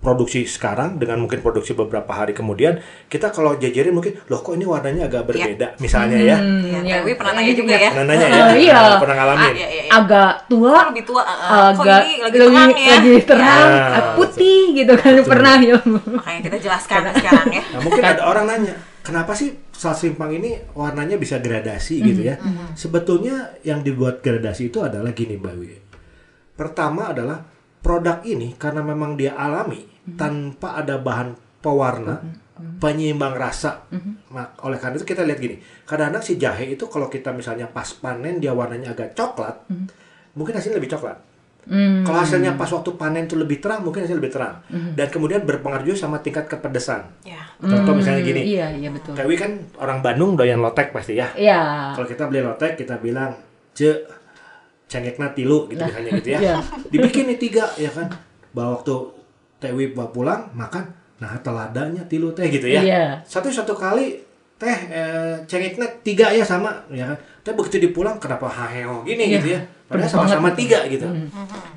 produksi 0.00 0.48
sekarang 0.48 0.96
dengan 0.96 1.20
mungkin 1.20 1.44
produksi 1.44 1.76
beberapa 1.76 2.08
hari 2.08 2.32
kemudian 2.32 2.80
kita 3.04 3.28
kalau 3.28 3.52
jajarin 3.54 3.92
mungkin 3.92 4.16
loh 4.32 4.40
kok 4.40 4.56
ini 4.56 4.64
warnanya 4.64 5.04
agak 5.04 5.28
berbeda 5.28 5.76
misalnya 5.76 6.16
ya 6.16 6.36
Iya, 6.40 6.80
Iya. 6.80 6.96
Dewi 7.04 7.12
pernah 7.14 7.36
nanya 7.36 7.52
juga 7.52 7.76
ya. 7.76 7.90
pernah 7.92 8.06
nanya 8.08 8.26
ya 8.26 8.44
iya. 8.56 8.72
Nah, 8.72 8.96
pernah 8.96 9.16
ngalamin 9.20 9.52
Iya, 9.52 9.68
iya, 9.68 9.82
iya. 9.84 9.92
agak 9.92 10.32
tua 10.48 10.72
Kok 10.72 10.86
lebih 10.88 11.04
tua, 11.04 11.20
uh, 11.20 11.28
uh, 11.28 11.68
kok 11.76 11.84
agak 11.84 12.00
ini 12.00 12.14
lagi 12.16 12.38
terang 12.40 12.70
ya? 12.72 12.88
lagi 12.88 13.12
terang, 13.28 13.68
Iya. 13.68 13.84
eh, 13.92 14.04
putih 14.16 14.60
gitu 14.72 14.92
kan 14.96 15.12
pernah 15.20 15.54
ya 15.60 15.76
Makanya 15.84 16.40
kita 16.40 16.56
jelaskan 16.58 17.00
sekarang 17.12 17.48
ya. 17.52 17.62
Nah, 17.68 17.80
mungkin 17.84 18.02
ada 18.02 18.22
orang 18.24 18.44
nanya, 18.48 18.74
kenapa 19.04 19.36
sih 19.36 19.52
saus 19.70 20.00
rimpang 20.00 20.32
ini 20.32 20.56
warnanya 20.72 21.20
bisa 21.20 21.36
gradasi 21.36 22.00
gitu 22.00 22.24
ya? 22.24 22.40
Sebetulnya 22.72 23.52
yang 23.60 23.84
dibuat 23.84 24.20
gradasi 24.20 24.68
itu 24.68 24.80
adalah 24.80 25.12
gini, 25.12 25.36
Mbak 25.36 25.54
Wi. 25.60 25.76
Pertama 26.60 27.08
adalah 27.16 27.40
produk 27.80 28.20
ini 28.28 28.52
karena 28.60 28.84
memang 28.84 29.16
dia 29.16 29.32
alami 29.32 29.80
tanpa 30.20 30.76
ada 30.76 31.00
bahan 31.00 31.32
pewarna, 31.64 32.20
penyeimbang 32.76 33.32
rasa. 33.32 33.88
Nah, 34.28 34.52
oleh 34.68 34.76
karena 34.76 35.00
itu 35.00 35.08
kita 35.08 35.24
lihat 35.24 35.40
gini, 35.40 35.56
kadang-kadang 35.88 36.20
si 36.20 36.36
jahe 36.36 36.68
itu 36.68 36.84
kalau 36.92 37.08
kita 37.08 37.32
misalnya 37.32 37.64
pas 37.64 37.88
panen 37.96 38.36
dia 38.36 38.52
warnanya 38.52 38.92
agak 38.92 39.16
coklat, 39.16 39.64
mungkin 40.36 40.52
hasilnya 40.52 40.76
lebih 40.76 40.92
coklat. 40.92 41.16
Hmm. 41.60 42.02
Kalau 42.04 42.24
hasilnya 42.24 42.56
pas 42.56 42.72
waktu 42.72 42.90
panen 42.96 43.28
itu 43.28 43.36
lebih 43.36 43.60
terang, 43.60 43.84
mungkin 43.84 44.04
hasilnya 44.04 44.20
lebih 44.20 44.32
terang. 44.32 44.60
Dan 44.68 45.06
kemudian 45.12 45.44
berpengaruh 45.44 45.84
juga 45.84 45.98
sama 46.08 46.20
tingkat 46.20 46.48
kepedesan. 46.48 47.08
Ya. 47.24 47.44
Contoh 47.60 47.92
misalnya 47.92 48.24
gini, 48.24 48.56
iya 48.56 48.72
iya 48.72 48.88
betul 48.88 49.12
Dewi 49.12 49.36
kan 49.36 49.60
orang 49.76 50.00
Bandung 50.00 50.32
doyan 50.32 50.64
lotek 50.64 50.96
pasti 50.96 51.20
ya. 51.20 51.28
iya 51.36 51.92
Kalau 51.92 52.08
kita 52.08 52.24
beli 52.32 52.40
lotek 52.40 52.80
kita 52.80 52.96
bilang, 52.96 53.36
"Ce, 53.76 54.00
cengekna 54.90 55.30
tilu" 55.30 55.70
gitu 55.70 55.78
misalnya 55.78 56.10
gitu 56.18 56.28
ya. 56.34 56.38
Iya. 56.44 56.56
Dibikin 56.90 57.30
nih 57.30 57.38
tiga 57.38 57.70
ya 57.78 57.88
kan. 57.88 58.10
Bawa 58.50 58.76
waktu 58.76 58.94
Dewi 59.60 59.94
bawa 59.94 60.08
pulang 60.10 60.40
makan, 60.52 60.82
nah 61.16 61.36
teladanya 61.38 62.02
tilu 62.10 62.34
teh 62.34 62.50
gitu 62.50 62.66
ya. 62.66 62.82
Iya. 62.82 63.02
Satu 63.22 63.46
satu 63.46 63.78
kali 63.78 64.18
teh 64.58 64.76
eh, 64.90 65.36
cengekna 65.46 65.86
tiga 66.02 66.34
ya 66.34 66.42
sama 66.42 66.74
ya 66.90 67.06
kan. 67.06 67.18
Tapi 67.40 67.54
begitu 67.54 67.78
dipulang 67.80 68.18
kenapa 68.18 68.50
haheo 68.50 69.06
gini 69.06 69.30
Iya. 69.30 69.38
gitu 69.38 69.48
ya. 69.54 69.60
Padahal 69.86 70.10
sama-sama 70.10 70.50
tiga 70.52 70.82
gitu. 70.86 71.06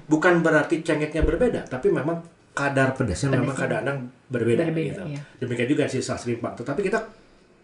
Bukan 0.05 0.41
berarti 0.41 0.81
cengeknya 0.81 1.21
berbeda, 1.21 1.65
tapi 1.65 1.89
memang 1.89 2.21
kadar 2.53 2.93
pedasnya 2.93 3.33
memang 3.33 3.57
kadang-kadang 3.57 4.05
berbeda, 4.29 4.61
Berbeda, 4.69 4.85
gitu. 4.93 5.01
iya. 5.09 5.21
Demikian 5.41 5.67
juga 5.67 5.83
si 5.89 5.97
saus 5.99 6.21
rimpang. 6.23 6.53
Tetapi 6.53 6.85
kita 6.85 7.01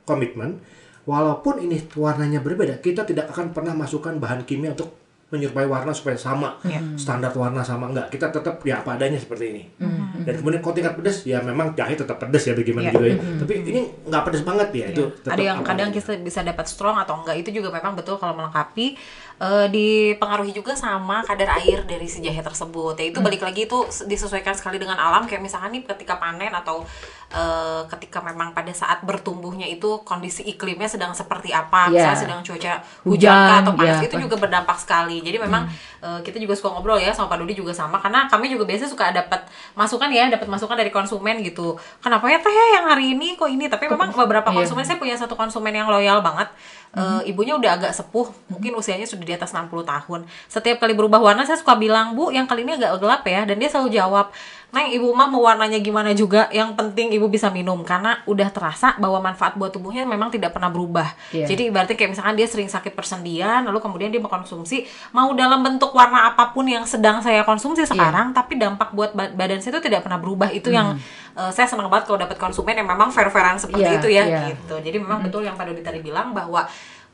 komitmen, 0.04 0.58
walaupun 1.06 1.62
ini 1.62 1.78
warnanya 1.94 2.42
berbeda, 2.42 2.82
kita 2.82 3.06
tidak 3.06 3.30
akan 3.30 3.54
pernah 3.54 3.78
masukkan 3.78 4.18
bahan 4.18 4.42
kimia 4.44 4.74
untuk 4.74 4.99
menyerupai 5.30 5.66
warna 5.66 5.92
supaya 5.92 6.14
sama. 6.14 6.58
Iya. 6.62 6.82
standar 6.96 7.30
warna 7.32 7.62
sama 7.62 7.86
enggak 7.88 8.10
kita 8.10 8.30
tetap 8.30 8.60
ya 8.62 8.82
apa 8.82 8.98
adanya 8.98 9.16
seperti 9.16 9.46
ini. 9.50 9.64
Hmm. 9.80 9.98
dan 10.20 10.36
kemudian 10.36 10.60
kalau 10.60 10.76
tingkat 10.76 10.94
pedas 10.94 11.24
ya 11.24 11.40
memang 11.40 11.72
jahe 11.74 11.96
tetap 11.96 12.18
pedas 12.18 12.44
ya 12.44 12.52
bagaimana 12.52 12.86
Iya. 12.86 12.94
juga 12.94 13.06
ya. 13.08 13.18
Tapi 13.40 13.54
ini 13.64 13.82
nggak 14.04 14.24
pedas 14.26 14.44
banget 14.44 14.70
ya 14.74 14.86
itu 14.90 15.04
tetap 15.16 15.32
ada 15.32 15.44
yang 15.44 15.58
kadang 15.62 15.90
kita 15.90 16.12
bisa 16.20 16.40
dapat 16.42 16.66
strong 16.66 16.98
atau 16.98 17.22
enggak 17.22 17.38
itu 17.38 17.50
juga 17.54 17.70
memang 17.72 17.94
betul 17.94 18.18
kalau 18.18 18.36
melengkapi 18.36 18.98
eh, 19.40 19.68
dipengaruhi 19.72 20.52
juga 20.52 20.76
sama 20.76 21.24
kadar 21.24 21.56
air 21.64 21.88
dari 21.88 22.06
si 22.06 22.20
jahe 22.20 22.44
tersebut. 22.44 23.00
Ya 23.00 23.08
itu 23.08 23.20
balik 23.24 23.42
lagi 23.42 23.66
itu 23.66 23.80
disesuaikan 24.06 24.52
sekali 24.52 24.76
dengan 24.78 25.00
alam. 25.00 25.24
Kayak 25.26 25.48
misalkan 25.48 25.72
nih 25.74 25.88
ketika 25.88 26.20
panen 26.20 26.52
atau 26.52 26.84
eh, 27.32 27.82
ketika 27.96 28.20
memang 28.20 28.52
pada 28.52 28.70
saat 28.76 29.00
bertumbuhnya 29.08 29.66
itu 29.66 30.04
kondisi 30.04 30.44
iklimnya 30.44 30.92
sedang 30.92 31.16
seperti 31.16 31.56
apa. 31.56 31.88
Iya. 31.90 31.96
misalnya 31.96 32.20
sedang 32.20 32.40
cuaca 32.44 32.74
hujan, 33.08 33.60
atau 33.64 33.74
panas 33.74 33.98
iya. 34.04 34.08
itu 34.12 34.16
juga 34.20 34.36
berdampak 34.36 34.78
sekali. 34.78 35.24
Jadi 35.24 35.40
memang 35.40 35.66
eh, 36.04 36.20
kita 36.22 36.38
juga 36.38 36.54
suka 36.60 36.76
ngobrol 36.76 37.00
ya 37.00 37.16
sama 37.16 37.32
Pak 37.32 37.40
Dudi 37.40 37.56
juga 37.56 37.72
sama. 37.72 38.04
Karena 38.04 38.28
kami 38.28 38.52
juga 38.52 38.68
biasanya 38.68 38.92
suka 38.92 39.16
dapat 39.16 39.48
masukan 39.74 40.12
ya 40.12 40.28
dapat 40.28 40.48
masukan 40.52 40.76
dari 40.76 40.92
konsumen 40.92 41.40
gitu. 41.42 41.80
Kenapa 42.04 42.28
ya 42.28 42.44
teh 42.44 42.52
yang 42.52 42.92
hari 42.92 43.16
ini 43.16 43.40
kok 43.40 43.48
ini? 43.48 43.72
Tapi 43.72 43.88
memang 43.88 44.12
beberapa 44.12 44.52
Iya. 44.52 44.68
konsumen 44.68 44.84
saya 44.84 45.00
punya 45.00 45.16
satu 45.16 45.40
konsumen 45.40 45.72
yang 45.72 45.88
loyal 45.88 46.20
banget 46.20 46.52
Eh, 46.90 47.30
ibunya 47.30 47.54
udah 47.54 47.78
agak 47.78 47.94
sepuh 47.94 48.34
mungkin 48.50 48.74
usianya 48.74 49.06
sudah 49.06 49.22
di 49.22 49.34
atas 49.38 49.54
60 49.54 49.86
tahun. 49.86 50.26
Setiap 50.50 50.82
kali 50.82 50.98
berubah 50.98 51.22
warna 51.22 51.46
saya 51.46 51.62
suka 51.62 51.78
bilang 51.78 52.18
bu 52.18 52.34
yang 52.34 52.50
kali 52.50 52.66
ini 52.66 52.82
agak 52.82 52.98
gelap 52.98 53.22
ya. 53.30 53.46
Dan 53.46 53.62
dia 53.62 53.70
selalu 53.70 53.94
jawab 53.94 54.34
Neng 54.70 54.94
ibu 54.94 55.10
mah 55.18 55.26
mau 55.26 55.42
warnanya 55.42 55.82
gimana 55.82 56.14
juga? 56.14 56.46
Yang 56.54 56.78
penting 56.78 57.10
ibu 57.10 57.26
bisa 57.26 57.50
minum. 57.50 57.82
Karena 57.82 58.22
udah 58.30 58.54
terasa 58.54 58.94
bahwa 59.02 59.18
manfaat 59.20 59.58
buat 59.58 59.74
tubuhnya 59.74 60.06
memang 60.06 60.30
tidak 60.30 60.54
pernah 60.54 60.70
berubah. 60.70 61.10
Iya. 61.34 61.50
jadi 61.50 61.74
berarti 61.74 61.94
kayak 61.94 62.14
misalkan 62.14 62.38
dia 62.38 62.46
sering 62.46 62.70
sakit 62.70 62.94
persendian 62.94 63.66
lalu 63.66 63.82
kemudian 63.82 64.10
dia 64.10 64.22
mengkonsumsi 64.22 64.86
mau 65.10 65.34
dalam 65.34 65.62
bentuk 65.62 65.90
warna 65.90 66.30
apa 66.30 66.54
pun 66.54 66.66
yang 66.66 66.86
sedang 66.86 67.18
saya 67.20 67.42
konsumsi 67.42 67.86
sekarang 67.86 68.30
tapi 68.34 68.58
dampak 68.58 68.94
buat 68.94 69.14
ba- 69.14 69.30
badan 69.30 69.58
saya 69.58 69.78
itu 69.78 69.90
tidak 69.90 70.06
pernah 70.06 70.22
berubah. 70.22 70.54
Itu 70.54 70.70
yang 70.70 70.98
eh, 71.34 71.50
saya 71.50 71.66
senang 71.66 71.90
banget 71.90 72.06
kalau 72.06 72.22
dapat 72.22 72.38
konsumen 72.38 72.78
yang 72.78 72.86
memang 72.86 73.10
fair-fairan 73.10 73.58
seperti 73.58 73.90
Iya, 73.90 73.98
itu 73.98 74.08
ya 74.10 74.24
iya. 74.26 74.40
gitu. 74.54 74.76
Jadi 74.78 74.98
memang 75.02 75.26
betul 75.26 75.42
yang 75.42 75.58
Pak 75.58 75.66
Dodi 75.66 75.82
tadi 75.82 76.00
bilang 76.00 76.30
bahwa 76.32 76.70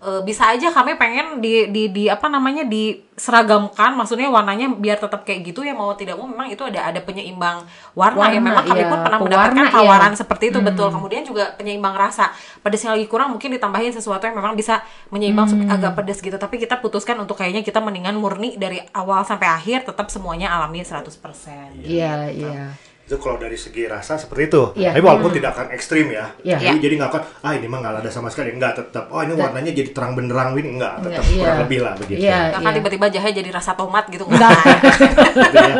eh, 0.06 0.22
bisa 0.22 0.54
aja 0.54 0.70
kami 0.70 0.94
pengen 0.96 1.42
di, 1.42 1.68
di 1.74 1.90
di 1.90 2.04
apa 2.06 2.30
namanya 2.30 2.62
diseragamkan. 2.64 3.98
Maksudnya 3.98 4.30
warnanya 4.30 4.70
biar 4.70 5.02
tetap 5.02 5.26
kayak 5.26 5.50
gitu 5.50 5.66
ya 5.66 5.74
mau 5.74 5.92
tidak 5.98 6.22
mau 6.22 6.30
memang 6.30 6.54
itu 6.54 6.62
ada 6.62 6.94
ada 6.94 7.02
penyeimbang 7.02 7.66
warna, 7.98 8.30
ya. 8.30 8.38
Warna, 8.38 8.46
memang 8.46 8.64
kami 8.70 8.82
iya. 8.86 8.92
pun 8.94 9.00
pernah 9.02 9.20
mendapatkan 9.20 9.66
iya. 9.66 9.74
tawaran 9.74 10.14
seperti 10.14 10.46
itu 10.54 10.60
betul. 10.62 10.88
Kemudian 10.94 11.26
juga 11.26 11.58
penyeimbang 11.58 11.98
rasa. 11.98 12.30
Pedesnya 12.62 12.94
lagi 12.94 13.10
kurang 13.10 13.34
mungkin 13.34 13.50
ditambahin 13.58 13.92
sesuatu 13.92 14.24
yang 14.24 14.38
memang 14.38 14.54
bisa 14.54 14.86
menyeimbang 15.10 15.50
sup- 15.50 15.66
agak 15.66 15.98
pedes 15.98 16.22
gitu. 16.22 16.38
Tapi 16.38 16.62
kita 16.62 16.78
putuskan 16.78 17.18
untuk 17.18 17.36
kayaknya 17.42 17.66
kita 17.66 17.82
mendingan 17.82 18.14
murni 18.16 18.56
dari 18.56 18.80
awal 18.94 19.26
sampai 19.26 19.50
akhir 19.50 19.90
tetap 19.90 20.08
semuanya 20.14 20.54
alami 20.54 20.86
100% 20.86 21.82
iya 21.82 22.30
iya 22.30 22.74
itu 23.06 23.22
kalau 23.22 23.38
dari 23.38 23.54
segi 23.54 23.86
rasa 23.86 24.18
seperti 24.18 24.50
itu 24.50 24.64
Iya. 24.74 24.90
tapi 24.90 25.06
walaupun 25.06 25.30
tidak 25.32 25.54
akan 25.54 25.68
ekstrim 25.72 26.10
ya 26.10 26.26
Iya. 26.42 26.58
jadi, 26.58 26.78
jadi 26.80 26.94
nggak 26.98 27.10
akan 27.12 27.22
ah 27.40 27.54
ini 27.54 27.66
mah 27.66 27.78
nggak 27.80 27.94
ada 28.02 28.10
sama 28.10 28.28
sekali 28.28 28.50
enggak 28.50 28.74
tetap 28.76 29.06
oh 29.08 29.22
ini 29.22 29.38
warnanya 29.38 29.70
jadi 29.70 29.94
terang 29.94 30.14
benderang 30.14 30.58
ini 30.58 30.74
enggak 30.74 31.06
tetap 31.06 31.22
Iya. 31.24 31.38
kurang 31.38 31.58
lebih 31.62 31.80
lah 31.80 31.94
begitu 31.94 32.20
Iya. 32.20 32.40
Bahkan 32.52 32.72
tiba-tiba 32.74 33.06
jahe 33.12 33.30
jadi 33.32 33.50
rasa 33.52 33.72
tomat 33.74 34.10
gitu 34.10 34.26
Enggak. 34.26 34.58
enggak 34.58 34.98
Gitu 35.38 35.54
ya. 35.56 35.76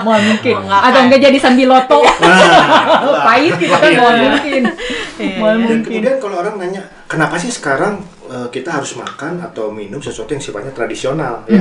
mau 0.00 0.16
mungkin 0.16 0.54
enggak, 0.56 0.80
atau 0.82 1.00
enggak 1.02 1.20
jadi 1.20 1.38
sambiloto 1.38 2.00
Nah, 2.00 3.22
pahit 3.28 3.52
gitu 3.56 3.74
kan 3.74 3.90
mau 3.92 4.08
Iya. 4.08 4.20
mungkin 4.24 4.62
mau 5.36 5.46
Dan 5.46 5.58
mungkin 5.60 5.78
kemudian 5.84 6.16
kalau 6.16 6.36
orang 6.38 6.54
nanya, 6.56 6.80
kenapa 7.04 7.36
sih 7.36 7.52
sekarang 7.52 8.00
eh, 8.24 8.48
kita 8.48 8.72
harus 8.72 8.96
makan 8.96 9.36
atau 9.42 9.68
minum 9.68 10.00
sesuatu 10.00 10.32
yang 10.32 10.40
sifatnya 10.40 10.72
tradisional 10.72 11.44
ya? 11.44 11.60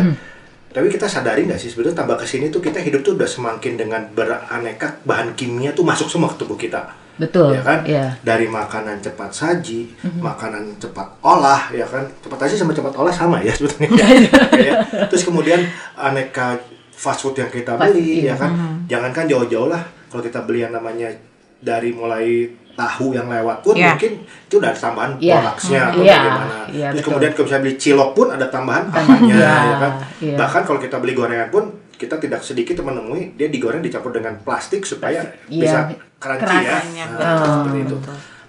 Tapi 0.69 0.87
kita 0.87 1.05
sadari 1.05 1.43
nggak 1.43 1.57
sih 1.57 1.67
sebetulnya 1.67 1.97
tambah 1.97 2.15
ke 2.15 2.25
sini 2.25 2.47
tuh 2.47 2.59
kita 2.59 2.77
hidup 2.77 3.01
tuh 3.01 3.17
udah 3.17 3.25
semakin 3.25 3.73
dengan 3.73 4.05
beraneka 4.07 5.01
bahan 5.01 5.33
kimia 5.33 5.73
tuh 5.73 5.81
masuk 5.81 6.05
semua 6.05 6.29
ke 6.29 6.37
tubuh 6.37 6.53
kita. 6.55 6.85
betul 7.19 7.51
ya 7.51 7.59
kan? 7.59 7.83
iya 7.83 8.15
Dari 8.21 8.47
makanan 8.47 9.03
cepat 9.03 9.27
saji, 9.29 9.91
makanan 10.23 10.79
cepat 10.79 11.19
olah, 11.19 11.67
ya 11.69 11.83
kan? 11.83 12.07
Cepat 12.23 12.47
saji 12.47 12.55
sama 12.55 12.71
cepat 12.71 12.95
olah 12.95 13.11
sama 13.11 13.43
ya 13.43 13.51
sebetulnya. 13.51 13.91
ya. 14.71 14.73
Terus 15.05 15.27
kemudian 15.27 15.59
aneka 15.93 16.55
fast 16.89 17.19
food 17.21 17.35
yang 17.35 17.49
kita 17.49 17.75
Fast- 17.75 17.91
beli, 17.91 18.23
iya. 18.23 18.31
ya 18.31 18.35
kan? 18.37 18.51
Jangankan 18.87 19.27
jauh-jauh 19.27 19.67
lah, 19.67 19.83
kalau 20.07 20.23
kita 20.23 20.47
beli 20.47 20.63
yang 20.63 20.71
namanya 20.71 21.11
dari 21.59 21.91
mulai 21.91 22.47
tahu 22.79 23.11
yang 23.11 23.27
lewat 23.27 23.59
pun 23.59 23.75
Iya. 23.75 23.91
mungkin 23.91 24.11
itu 24.23 24.55
udah 24.55 24.71
ada 24.71 24.79
tambahan 24.79 25.11
Iya. 25.19 25.35
boraksnya 25.35 25.81
atau 25.83 25.99
Iya, 25.99 26.15
bagaimana. 26.15 26.55
iya, 26.71 26.87
Terus 26.87 26.95
betul. 26.95 27.03
kemudian 27.03 27.31
kalau 27.31 27.45
misalnya 27.45 27.63
beli 27.63 27.75
cilok 27.77 28.09
pun 28.13 28.27
ada 28.29 28.45
tambahan 28.47 28.83
apanya, 28.87 29.35
Iya, 29.35 29.51
ya 29.51 29.75
kan? 29.77 29.91
iya. 30.19 30.35
Bahkan 30.37 30.61
kalau 30.63 30.79
kita 30.79 30.95
beli 30.97 31.13
gorengan 31.13 31.49
pun 31.49 31.63
kita 31.93 32.15
tidak 32.15 32.39
sedikit 32.39 32.79
menemui 32.79 33.35
dia 33.35 33.47
digoreng 33.47 33.83
dicampur 33.83 34.09
dengan 34.09 34.39
plastik 34.39 34.87
supaya 34.87 35.19
Iya. 35.45 35.59
bisa 35.59 35.79
crunchy 36.17 36.57
ya. 36.61 36.79
Nah, 36.79 37.07
betul. 37.11 37.47
seperti 37.51 37.79
itu. 37.83 37.97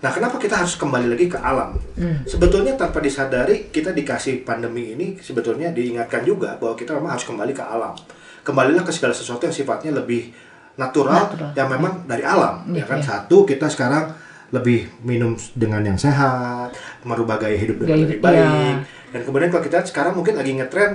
Nah, 0.00 0.10
kenapa 0.10 0.36
kita 0.38 0.54
harus 0.56 0.74
kembali 0.74 1.06
lagi 1.08 1.26
ke 1.26 1.36
alam? 1.36 1.76
Hmm. 1.92 2.24
Sebetulnya 2.24 2.72
tanpa 2.72 2.98
disadari 2.98 3.68
kita 3.68 3.92
dikasih 3.92 4.42
pandemi 4.42 4.94
ini 4.94 5.20
sebetulnya 5.20 5.68
diingatkan 5.70 6.24
juga 6.24 6.56
bahwa 6.56 6.72
kita 6.72 6.96
memang 6.96 7.12
harus 7.12 7.26
kembali 7.26 7.52
ke 7.52 7.60
alam. 7.60 7.92
Kembalilah 8.40 8.80
ke 8.80 8.88
segala 8.88 9.12
sesuatu 9.12 9.44
yang 9.44 9.52
sifatnya 9.52 9.92
lebih 9.92 10.32
natural, 10.80 11.28
Natural. 11.28 11.52
yang 11.52 11.68
memang 11.68 11.92
dari 12.06 12.24
alam, 12.24 12.64
ya 12.66 12.80
Iya, 12.80 12.84
kan? 12.88 12.96
iya. 12.96 13.04
Satu 13.04 13.44
kita 13.44 13.68
sekarang 13.68 14.08
lebih 14.50 14.86
minum 15.00 15.32
dengan 15.54 15.80
yang 15.80 15.94
sehat, 15.94 16.74
merubah 17.02 17.38
gaya 17.38 17.54
hidup 17.54 17.78
dengan 17.78 17.88
Gaya 17.88 18.00
lebih 18.00 18.16
hidup, 18.16 18.24
baik. 18.24 18.38
iya. 18.40 18.74
Dan 19.10 19.20
kemudian 19.22 19.48
kalau 19.48 19.64
kita 19.64 19.78
sekarang 19.82 20.12
mungkin 20.12 20.34
lagi 20.34 20.52
ngetren 20.52 20.92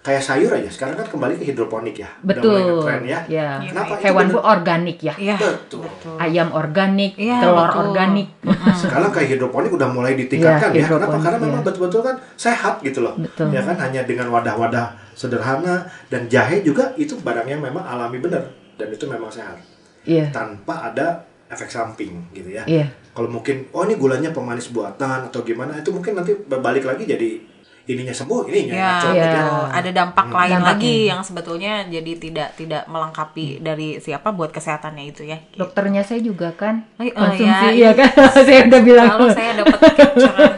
kayak 0.00 0.22
sayur 0.22 0.48
aja. 0.48 0.70
Sekarang 0.70 0.94
kan 0.94 1.04
kembali 1.04 1.34
ke 1.34 1.44
hidroponik 1.46 1.96
ya. 1.96 2.06
Udah 2.16 2.36
mulai 2.36 2.36
betul 2.38 2.56
ngetren 2.62 3.02
ya. 3.02 3.18
ya 3.26 3.48
Kenapa? 3.60 3.92
Itu 3.92 4.02
hewan 4.02 4.22
bener- 4.22 4.34
pun 4.34 4.42
organik 4.46 4.98
ya 5.00 5.14
iya 5.18 5.34
Betul. 5.34 5.82
ayam 6.16 6.48
organik 6.52 7.12
Iya, 7.16 7.36
telur 7.42 7.66
betul. 7.66 7.80
organik 7.82 8.28
Sekarang 8.76 9.10
kayak 9.10 9.28
hidroponik 9.34 9.72
udah 9.72 9.88
mulai 9.90 10.14
ditingkatkan 10.14 10.70
Iya, 10.70 10.80
ya. 10.80 10.88
Kenapa? 10.88 11.18
Karena 11.18 11.38
memang 11.42 11.58
iya. 11.58 11.66
betul-betul 11.66 12.00
kan 12.02 12.16
sehat 12.36 12.74
gitu 12.80 13.02
loh. 13.02 13.18
Betul. 13.18 13.50
Ya 13.50 13.60
kan 13.60 13.76
hanya 13.76 14.00
dengan 14.04 14.30
wadah-wadah 14.30 14.86
sederhana 15.10 15.82
dan 16.06 16.30
jahe 16.30 16.62
juga 16.62 16.94
itu 16.94 17.16
barang 17.16 17.44
yang 17.44 17.58
memang 17.58 17.82
alami 17.82 18.20
benar 18.20 18.46
dan 18.76 18.86
itu 18.86 19.08
memang 19.08 19.26
sehat 19.26 19.56
iya 20.04 20.28
tanpa 20.28 20.86
ada 20.86 21.24
efek 21.46 21.68
samping 21.68 22.26
gitu 22.30 22.50
ya. 22.50 22.62
iya 22.66 22.86
Kalau 23.10 23.28
mungkin 23.28 23.70
oh 23.70 23.82
ini 23.82 23.94
gulanya 23.94 24.30
pemanis 24.30 24.68
buatan 24.68 25.26
atau 25.26 25.40
gimana 25.40 25.78
itu 25.78 25.88
mungkin 25.88 26.14
nanti 26.14 26.34
berbalik 26.36 26.82
lagi 26.82 27.04
jadi 27.04 27.38
ininya 27.86 28.10
sembuh, 28.10 28.50
ininya 28.50 28.74
Ya, 28.74 28.82
ngaco. 28.90 29.08
Iya. 29.08 29.22
betul. 29.22 29.62
Ada 29.70 29.90
dampak 29.94 30.26
lain 30.26 30.50
Dampaknya. 30.50 30.66
lagi 30.74 30.94
yang 31.06 31.20
sebetulnya 31.22 31.72
jadi 31.86 32.12
tidak 32.18 32.48
tidak 32.58 32.82
melengkapi 32.90 33.62
dari 33.62 34.02
siapa 34.02 34.34
buat 34.34 34.50
kesehatannya 34.50 35.04
itu 35.06 35.22
ya. 35.22 35.38
Dokternya 35.54 36.02
saya 36.02 36.18
juga 36.18 36.50
kan 36.50 36.82
Oh, 36.98 37.06
iya, 37.06 37.14
konsumsi, 37.14 37.46
iya. 37.46 37.70
iya 37.72 37.90
kan? 37.94 38.10
saya 38.46 38.60
udah 38.66 38.80
bilang. 38.82 39.06
Kalau 39.08 39.30
saya 39.30 39.50
dapat 39.54 39.80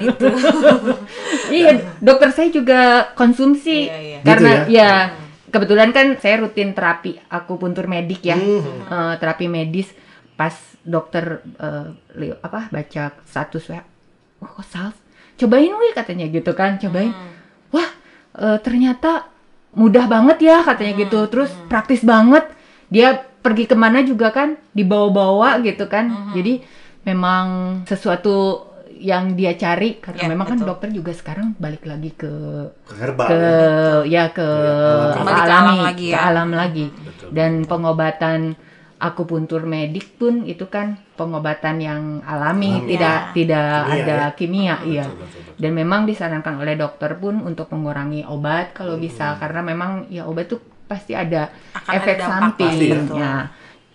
itu. 0.01 0.25
iya, 1.53 1.71
dokter 2.01 2.29
saya 2.33 2.49
juga 2.49 2.81
konsumsi. 3.13 3.79
Iya, 3.87 3.99
iya. 4.01 4.19
Karena 4.25 4.51
Gitu 4.59 4.73
ya, 4.75 4.91
kebetulan 5.49 5.91
kan 5.93 6.17
saya 6.17 6.41
rutin 6.41 6.73
terapi 6.73 7.21
akupuntur 7.29 7.87
medik 7.87 8.25
ya. 8.25 8.41
Hmm. 8.41 8.89
Eh, 8.89 9.15
terapi 9.21 9.47
medis 9.47 9.93
pas 10.33 10.55
dokter 10.89 11.25
eh, 11.55 11.87
li- 12.15 12.33
apa 12.35 12.69
baca 12.69 13.05
status 13.23 13.65
ya. 13.69 13.85
Oh, 14.39 14.49
kok 14.49 14.65
sals? 14.65 14.97
Cobain 15.37 15.69
wih 15.71 15.93
katanya 15.93 16.25
gitu 16.27 16.51
kan, 16.53 16.77
cobain. 16.77 17.11
Hmm. 17.11 17.31
Wah, 17.71 17.89
eh, 18.35 18.59
ternyata 18.59 19.29
mudah 19.71 20.07
banget 20.07 20.39
ya 20.43 20.57
katanya 20.63 20.93
Hmm, 20.93 21.03
gitu. 21.03 21.21
Terus 21.29 21.51
praktis 21.69 22.01
banget. 22.03 22.49
Dia 22.89 23.13
pergi 23.39 23.65
ke 23.65 23.75
mana 23.75 24.01
juga 24.01 24.31
kan 24.31 24.57
dibawa-bawa 24.73 25.61
gitu 25.61 25.85
kan. 25.87 26.09
Hmm, 26.09 26.33
Jadi 26.33 26.65
memang 27.05 27.47
sesuatu 27.85 28.65
yang 28.99 29.33
dia 29.33 29.55
cari 29.55 29.95
karena 29.97 30.21
Ya, 30.21 30.29
memang 30.29 30.47
kan 30.49 30.59
betul. 30.59 30.69
dokter 30.69 30.89
juga 30.91 31.13
sekarang 31.13 31.55
balik 31.55 31.87
lagi 31.87 32.11
ke 32.13 32.33
Ke 32.83 32.95
herbal. 32.97 33.29
ke 33.29 33.39
ya. 33.39 33.55
ya 34.09 34.25
ke 34.29 34.43
Iya, 34.43 34.75
Kembali 35.15 35.39
ke 35.39 35.45
alami, 35.45 35.55
alam 35.55 35.79
lagi 35.79 36.03
ke 36.05 36.11
ya. 36.11 36.21
alam 36.25 36.49
lagi. 36.53 36.87
Betul. 36.99 37.29
Dan 37.31 37.53
pengobatan 37.63 38.39
akupuntur 38.99 39.63
medik 39.63 40.15
pun 40.15 40.43
itu 40.43 40.67
kan 40.67 40.99
pengobatan 41.15 41.79
yang 41.79 42.03
alami, 42.21 42.77
Alami. 42.77 42.89
tidak 42.89 43.19
Ya. 43.21 43.33
tidak 43.33 43.69
Kimia, 43.79 43.95
ada 43.95 44.15
ya. 44.15 44.29
kimia, 44.33 44.75
iya. 44.85 45.05
Betul, 45.05 45.17
betul, 45.19 45.41
betul. 45.41 45.55
Dan 45.57 45.71
memang 45.73 46.01
disarankan 46.03 46.55
oleh 46.57 46.75
dokter 46.75 47.11
pun 47.15 47.35
untuk 47.41 47.67
mengurangi 47.69 48.23
obat 48.25 48.71
kalau 48.73 48.95
bisa 48.97 49.35
karena 49.37 49.63
memang 49.63 49.91
ya 50.09 50.23
obat 50.25 50.47
tuh 50.49 50.59
pasti 50.85 51.13
ada 51.13 51.51
Akan 51.73 51.95
efek 51.95 52.17
samping. 52.19 52.67
pasti 52.69 52.87
ya. 52.89 53.01
Ya. 53.15 53.35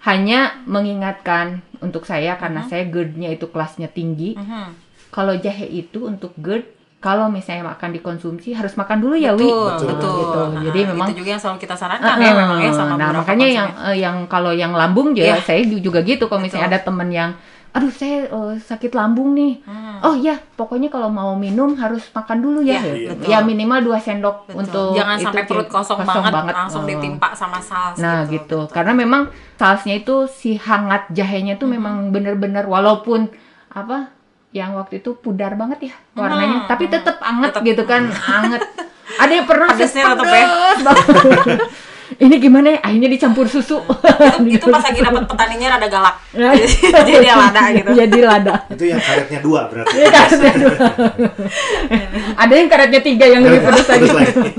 Hanya 0.02 0.40
mengingatkan 0.66 1.46
untuk 1.80 2.04
saya 2.04 2.36
karena 2.36 2.62
Mhm. 2.62 2.68
saya 2.68 2.84
GERD-nya 2.86 3.30
itu 3.30 3.48
kelasnya 3.48 3.88
tinggi. 3.88 4.36
Mhm. 4.36 4.68
Kalau 5.10 5.36
jahe 5.36 5.64
itu 5.66 6.04
untuk 6.04 6.36
GERD 6.36 6.68
kalau 7.04 7.28
misalnya 7.28 7.68
makan 7.68 7.92
dikonsumsi 7.92 8.56
harus 8.56 8.74
makan 8.74 8.98
dulu 8.98 9.14
ya, 9.14 9.36
Wi. 9.36 9.44
Betul, 9.44 9.92
Betul. 9.92 10.14
Gitu. 10.16 10.40
Nah, 10.48 10.62
Jadi 10.64 10.80
memang 10.88 11.08
itu 11.12 11.16
juga 11.20 11.30
yang 11.30 11.42
selalu 11.44 11.58
kita 11.60 11.76
sarankan 11.76 12.16
ya 12.16 12.32
memang 12.32 12.58
ya 12.58 12.72
sama 12.72 12.96
nah 12.96 13.10
makanya 13.12 13.48
yang 13.50 13.70
eh, 13.84 13.98
yang 14.00 14.16
kalau 14.26 14.56
yang 14.56 14.72
lambung 14.72 15.12
juga 15.12 15.36
Iya. 15.36 15.44
saya 15.44 15.62
ju- 15.62 15.84
juga 15.84 16.00
gitu 16.02 16.26
kalau 16.26 16.40
misalnya 16.40 16.72
Betul. 16.72 16.80
ada 16.80 16.88
temen 16.88 17.10
yang 17.12 17.32
aduh 17.74 17.90
saya 17.90 18.18
eh, 18.24 18.54
sakit 18.56 18.94
lambung 18.94 19.34
nih 19.34 19.66
Hmm. 19.66 19.98
oh 20.00 20.16
ya 20.16 20.38
pokoknya 20.54 20.88
kalau 20.88 21.10
mau 21.10 21.34
minum 21.36 21.74
harus 21.74 22.06
makan 22.08 22.38
dulu 22.40 22.60
ya 22.62 22.78
Iya, 22.80 22.94
ya, 22.94 23.10
betul. 23.12 23.28
ya 23.28 23.38
minimal 23.42 23.80
dua 23.84 23.98
sendok 23.98 24.46
Betul. 24.46 24.58
untuk 24.62 24.90
jangan 24.94 25.16
itu 25.18 25.26
sampai 25.26 25.44
perut 25.44 25.68
kosong, 25.68 26.00
banget, 26.06 26.54
langsung 26.54 26.84
Eh, 26.86 26.90
ditimpa 26.94 27.34
sama 27.34 27.58
sals 27.60 27.98
Nah 27.98 28.24
gitu. 28.26 28.64
gitu, 28.64 28.72
karena 28.72 28.94
memang 28.94 29.28
salsnya 29.58 29.98
itu 29.98 30.30
si 30.30 30.56
hangat 30.56 31.10
jahenya 31.10 31.58
tuh 31.58 31.68
memang 31.68 32.14
bener-bener 32.14 32.64
walaupun 32.64 33.28
apa 33.68 34.14
yang 34.54 34.78
waktu 34.78 35.02
itu 35.02 35.18
pudar 35.18 35.58
banget 35.58 35.90
ya 35.90 35.94
warnanya, 36.14 36.64
Mhm, 36.64 36.70
tapi 36.70 36.86
mhm. 36.86 36.92
tetap 36.94 37.18
anget 37.20 37.52
Tetep. 37.52 37.66
gitu 37.66 37.84
kan, 37.84 38.06
anget. 38.08 38.62
Ada 39.14 39.32
yang 39.34 39.46
pernah 39.46 39.68
Pedesnya 39.68 40.04
tetep 40.14 40.30
ya. 40.30 40.46
Ini 42.14 42.36
gimana 42.38 42.78
ya? 42.78 42.80
Akhirnya 42.86 43.10
dicampur 43.10 43.50
susu. 43.50 43.82
itu, 43.82 44.62
itu 44.62 44.66
pas 44.70 44.86
lagi 44.86 45.02
dapat 45.02 45.26
petaninya 45.26 45.68
rada 45.74 45.88
galak 45.90 46.16
jadi 47.02 47.12
dia 47.20 47.34
lada 47.42 47.62
gitu 47.74 47.90
Jadi 47.90 48.20
lada. 48.22 48.54
Itu 48.70 48.86
yang 48.86 49.02
karetnya 49.02 49.40
dua 49.42 49.66
berarti. 49.66 49.98
Iya, 49.98 50.08
karetnya 50.14 50.54
dua. 50.62 50.76
Ada 52.38 52.54
yang 52.54 52.70
karetnya 52.70 53.02
tiga 53.02 53.26
yang 53.26 53.42
lebih 53.42 53.60
pedes 53.66 53.88
lagi. 53.90 54.06
Terus 54.06 54.14
lagi. 54.14 54.52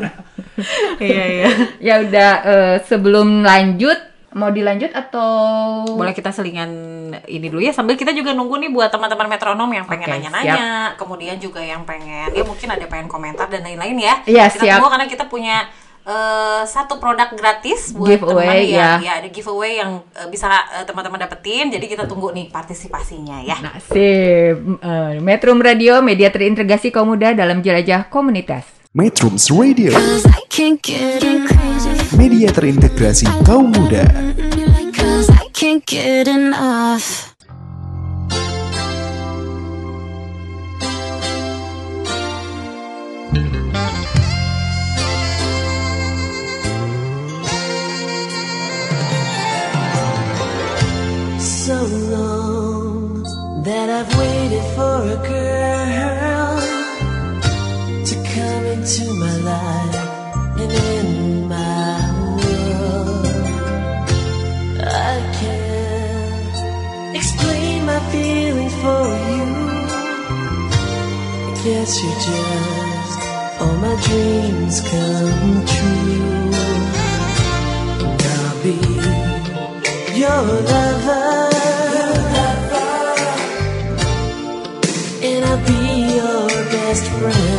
iya 0.98 1.24
iya 1.26 1.48
ya 1.78 1.94
udah 2.02 2.30
eh, 2.42 2.74
sebelum 2.86 3.42
lanjut 3.42 3.98
mau 4.34 4.50
dilanjut 4.50 4.90
atau 4.90 5.30
boleh 5.86 6.10
kita 6.10 6.28
selingan 6.28 6.70
ini 7.24 7.46
dulu 7.46 7.62
ya 7.62 7.70
sambil 7.70 7.94
kita 7.94 8.10
juga 8.10 8.34
nunggu 8.34 8.58
nih 8.58 8.70
buat 8.70 8.90
teman-teman 8.90 9.30
metronom 9.30 9.70
yang 9.70 9.86
pengen 9.86 10.10
Oke, 10.10 10.14
nanya-nanya 10.18 10.98
kemudian 10.98 11.38
juga 11.38 11.62
yang 11.62 11.86
pengen 11.86 12.34
ya 12.34 12.42
mungkin 12.42 12.66
ada 12.66 12.82
pengen 12.84 13.06
komentar 13.06 13.46
dan 13.46 13.62
lain-lain 13.62 13.94
ya 13.94 14.14
Iya, 14.26 14.50
kita 14.50 14.62
siap. 14.66 14.74
tunggu 14.82 14.90
karena 14.90 15.06
kita 15.06 15.24
punya 15.30 15.56
eh, 16.02 16.62
satu 16.66 16.98
produk 16.98 17.30
gratis 17.32 17.94
buat 17.94 18.10
Giveaway, 18.10 18.74
ya. 18.74 18.98
ya 18.98 19.12
ada 19.22 19.28
giveaway 19.30 19.78
yang 19.78 20.02
eh, 20.12 20.26
bisa 20.26 20.50
eh, 20.50 20.82
teman-teman 20.82 21.22
dapetin 21.22 21.70
jadi 21.70 21.86
kita 21.86 22.04
tunggu 22.04 22.34
nih 22.34 22.50
partisipasinya 22.50 23.38
ya 23.40 23.54
Nah, 23.62 23.78
sip. 23.78 23.94
Eh, 23.94 25.22
Metro 25.22 25.54
Radio, 25.54 26.02
media 26.02 26.34
terintegrasi 26.34 26.90
kaum 26.90 27.14
muda 27.14 27.30
dalam 27.32 27.62
jelajah 27.62 28.10
komunitas. 28.10 28.73
Metrums 28.94 29.50
Radio, 29.50 29.90
media 32.16 32.46
terintegrasi 32.54 33.26
kaum 33.42 33.74
muda. 33.74 34.06
So 51.42 51.82
long 52.14 53.26
that 53.66 53.90
I've 53.90 54.06
waited 54.14 54.62
for 54.78 55.02
a 55.02 55.18
girl 55.26 55.43
come 58.34 58.64
into 58.66 59.04
my 59.14 59.36
life 59.52 59.96
and 60.62 60.72
in 60.72 61.48
my 61.48 61.94
world. 62.36 63.26
I 64.82 65.14
can't 65.40 67.14
explain 67.14 67.86
my 67.86 68.00
feelings 68.10 68.74
for 68.82 69.06
you. 69.30 69.46
I 71.48 71.52
guess 71.62 71.90
you're 72.02 72.20
just 72.30 73.20
all 73.62 73.76
my 73.86 73.96
dreams 74.06 74.76
come 74.90 75.52
true. 75.74 76.50
And 78.02 78.22
I'll 78.40 78.58
be 78.66 78.78
your 80.22 80.42
lover. 80.72 81.30
And 85.28 85.40
I'll 85.50 85.62
be 85.72 85.82
your 86.16 86.48
best 86.74 87.04
friend. 87.18 87.53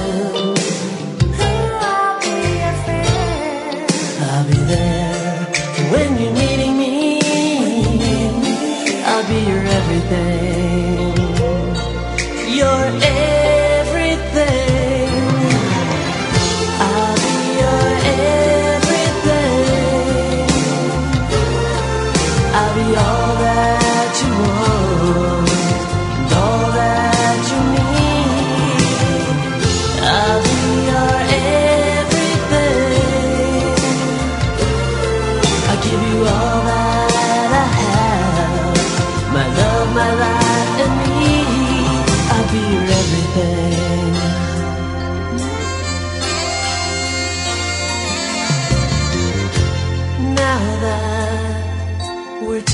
Everything. 10.11 10.44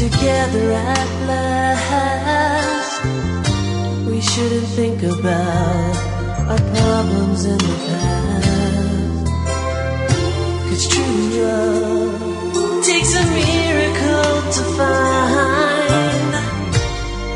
Together 0.01 0.71
at 0.71 1.09
last, 1.29 2.93
we 4.09 4.19
shouldn't 4.19 4.69
think 4.79 5.03
about 5.03 5.95
our 6.49 6.63
problems 6.73 7.45
in 7.45 7.59
the 7.59 7.75
past. 7.85 9.27
Cause 10.67 10.85
true 10.93 11.21
love 11.43 12.83
takes 12.83 13.13
a 13.13 13.23
miracle 13.37 14.37
to 14.55 14.63
find. 14.77 16.31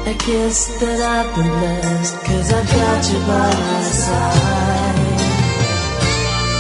I 0.10 0.14
guess 0.26 0.58
that 0.82 1.00
I've 1.16 1.30
been 1.36 1.52
blessed, 1.60 2.16
cause 2.26 2.48
I've 2.52 2.70
got 2.80 3.02
you 3.12 3.20
by 3.30 3.50
my 3.62 3.82
side. 4.06 5.22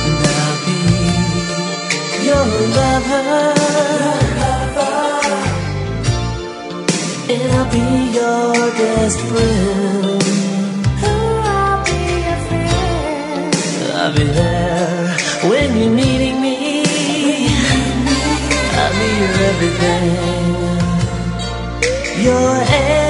And 0.05 0.21
I'll 0.37 0.57
be 0.67 0.79
your 2.27 2.45
lover 2.77 4.34
and 7.27 7.51
I'll 7.53 7.71
be 7.71 7.87
your 8.13 8.53
best 8.79 9.19
friend. 9.29 10.23
I'll 11.03 11.83
be 11.85 12.01
your 12.27 12.39
friend. 12.47 13.55
I'll 13.99 14.13
be 14.13 14.25
there 14.25 15.17
when 15.49 15.67
you're 15.77 15.95
needing 15.95 16.37
me. 16.41 16.55
I'll 18.81 18.93
be 18.99 19.07
your 19.21 19.33
everything. 19.49 20.07
Your 22.23 22.55
everything. 22.61 23.04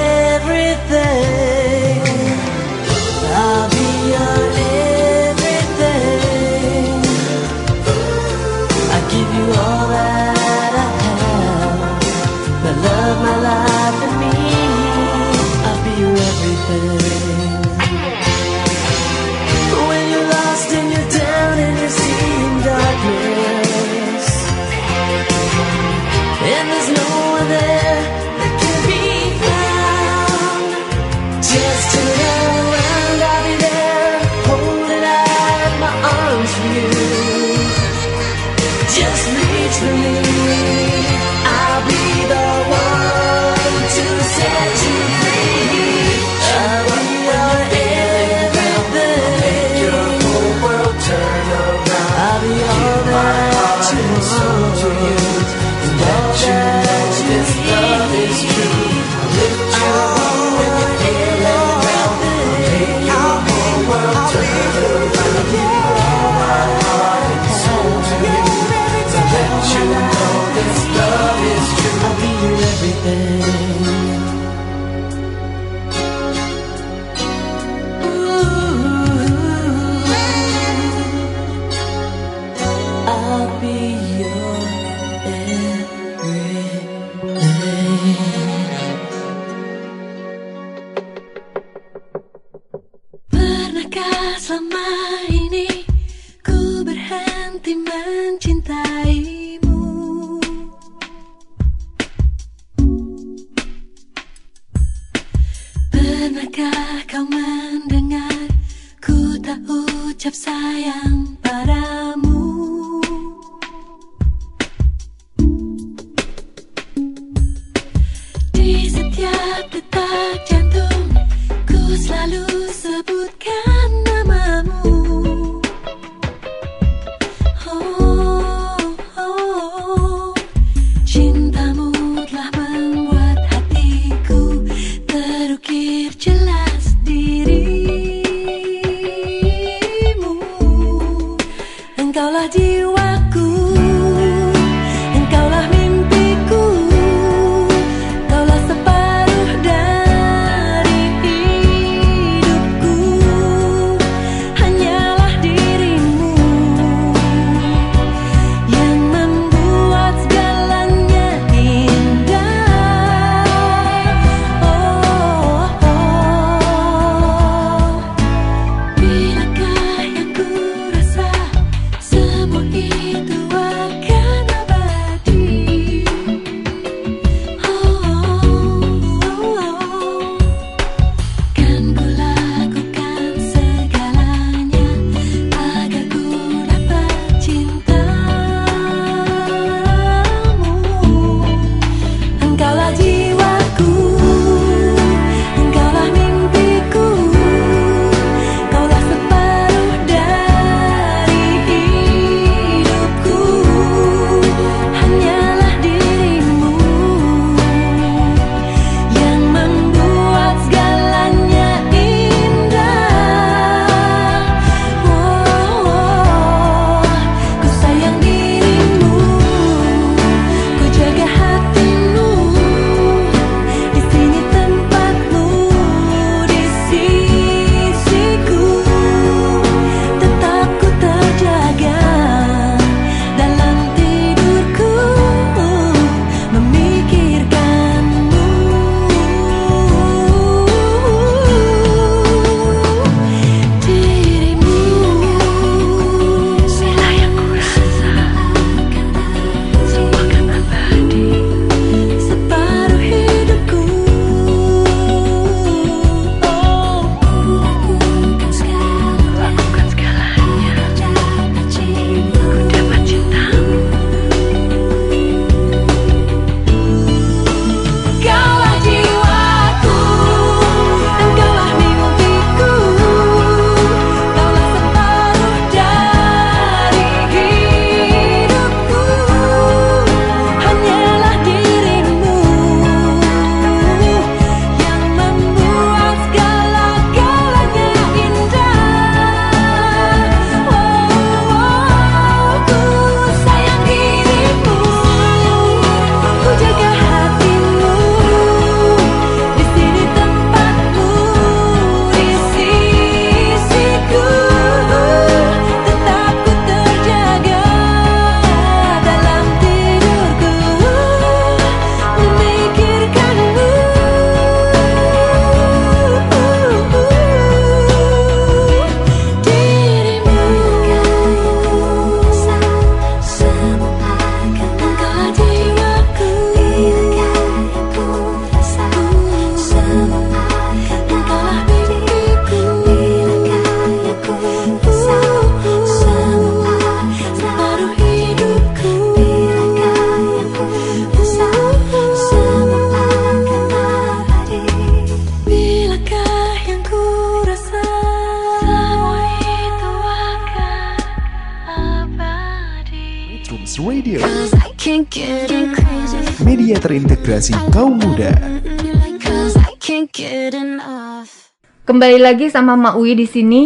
Lagi 362.26 362.50
sama 362.50 362.74
Mak 362.74 362.98
Uwi 362.98 363.14
di 363.14 363.26
sini. 363.30 363.62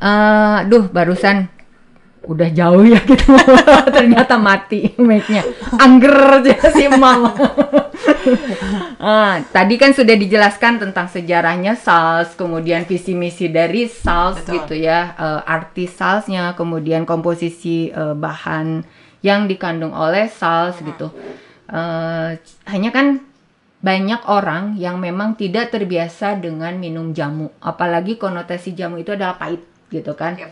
Eh, 0.00 0.58
duh, 0.72 0.88
barusan 0.88 1.52
udah 2.22 2.48
jauh 2.54 2.86
ya 2.86 3.00
gitu. 3.02 3.34
Ternyata 3.96 4.38
mati 4.38 4.94
mic-nya. 4.98 5.42
Angger 5.78 6.42
aja 6.42 6.56
si 6.72 6.86
Mam. 6.88 7.22
Ah, 9.02 9.42
tadi 9.50 9.82
kan 9.82 9.90
sudah 9.90 10.14
dijelaskan 10.14 10.78
tentang 10.78 11.10
sejarahnya 11.10 11.74
Sals, 11.74 12.38
kemudian 12.38 12.86
visi 12.86 13.18
misi 13.18 13.50
dari 13.50 13.90
Sals 13.90 14.46
Betul. 14.46 14.62
gitu 14.62 14.74
ya, 14.78 15.18
eh, 15.18 15.42
arti 15.42 15.90
Salsnya, 15.90 16.54
kemudian 16.54 17.02
komposisi 17.02 17.90
eh, 17.90 18.14
bahan 18.14 18.86
yang 19.26 19.50
dikandung 19.50 19.90
oleh 19.90 20.30
Sals 20.30 20.78
gitu. 20.86 21.10
Eh, 21.66 22.38
hanya 22.70 22.90
kan 22.94 23.26
banyak 23.82 24.22
orang 24.30 24.78
yang 24.78 25.02
memang 25.02 25.34
tidak 25.34 25.74
terbiasa 25.74 26.38
dengan 26.38 26.78
minum 26.78 27.10
jamu, 27.10 27.50
apalagi 27.58 28.14
konotasi 28.14 28.78
jamu 28.78 29.02
itu 29.02 29.12
adalah 29.12 29.36
pahit 29.36 29.66
gitu 29.90 30.14
kan. 30.14 30.38
Yep. 30.38 30.50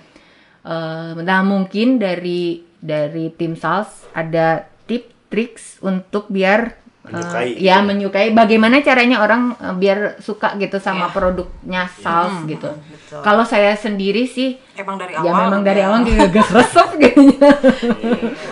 Eh, 0.60 1.12
nah 1.24 1.40
mungkin 1.40 1.96
dari 1.96 2.60
dari 2.82 3.32
tim 3.32 3.54
Sals 3.56 4.10
ada 4.12 4.66
tip 4.84 5.14
triks 5.32 5.78
untuk 5.80 6.28
biar 6.28 6.76
eh, 7.00 7.08
Menyukai. 7.10 7.48
ya 7.56 7.76
menyukai 7.80 8.28
bagaimana 8.30 8.78
caranya 8.80 9.18
orang 9.18 9.52
eh, 9.54 9.74
biar 9.74 9.98
suka 10.18 10.54
gitu 10.54 10.76
sama 10.76 11.06
Iya. 11.06 11.12
produknya 11.12 11.82
Sals 11.90 12.44
gitu. 12.44 12.68
betul. 12.68 13.20
Kalau 13.20 13.42
saya 13.42 13.72
sendiri 13.72 14.24
sih 14.24 14.60
Emang 14.74 14.94
dari 14.94 15.12
ya 15.12 15.20
awal. 15.22 15.40
memang 15.44 15.60
dari 15.60 15.80
ya. 15.80 15.86
awal 15.86 15.98
kayak 16.02 16.30
gas 16.30 16.48
resep 16.50 16.88
gitu. 16.98 17.20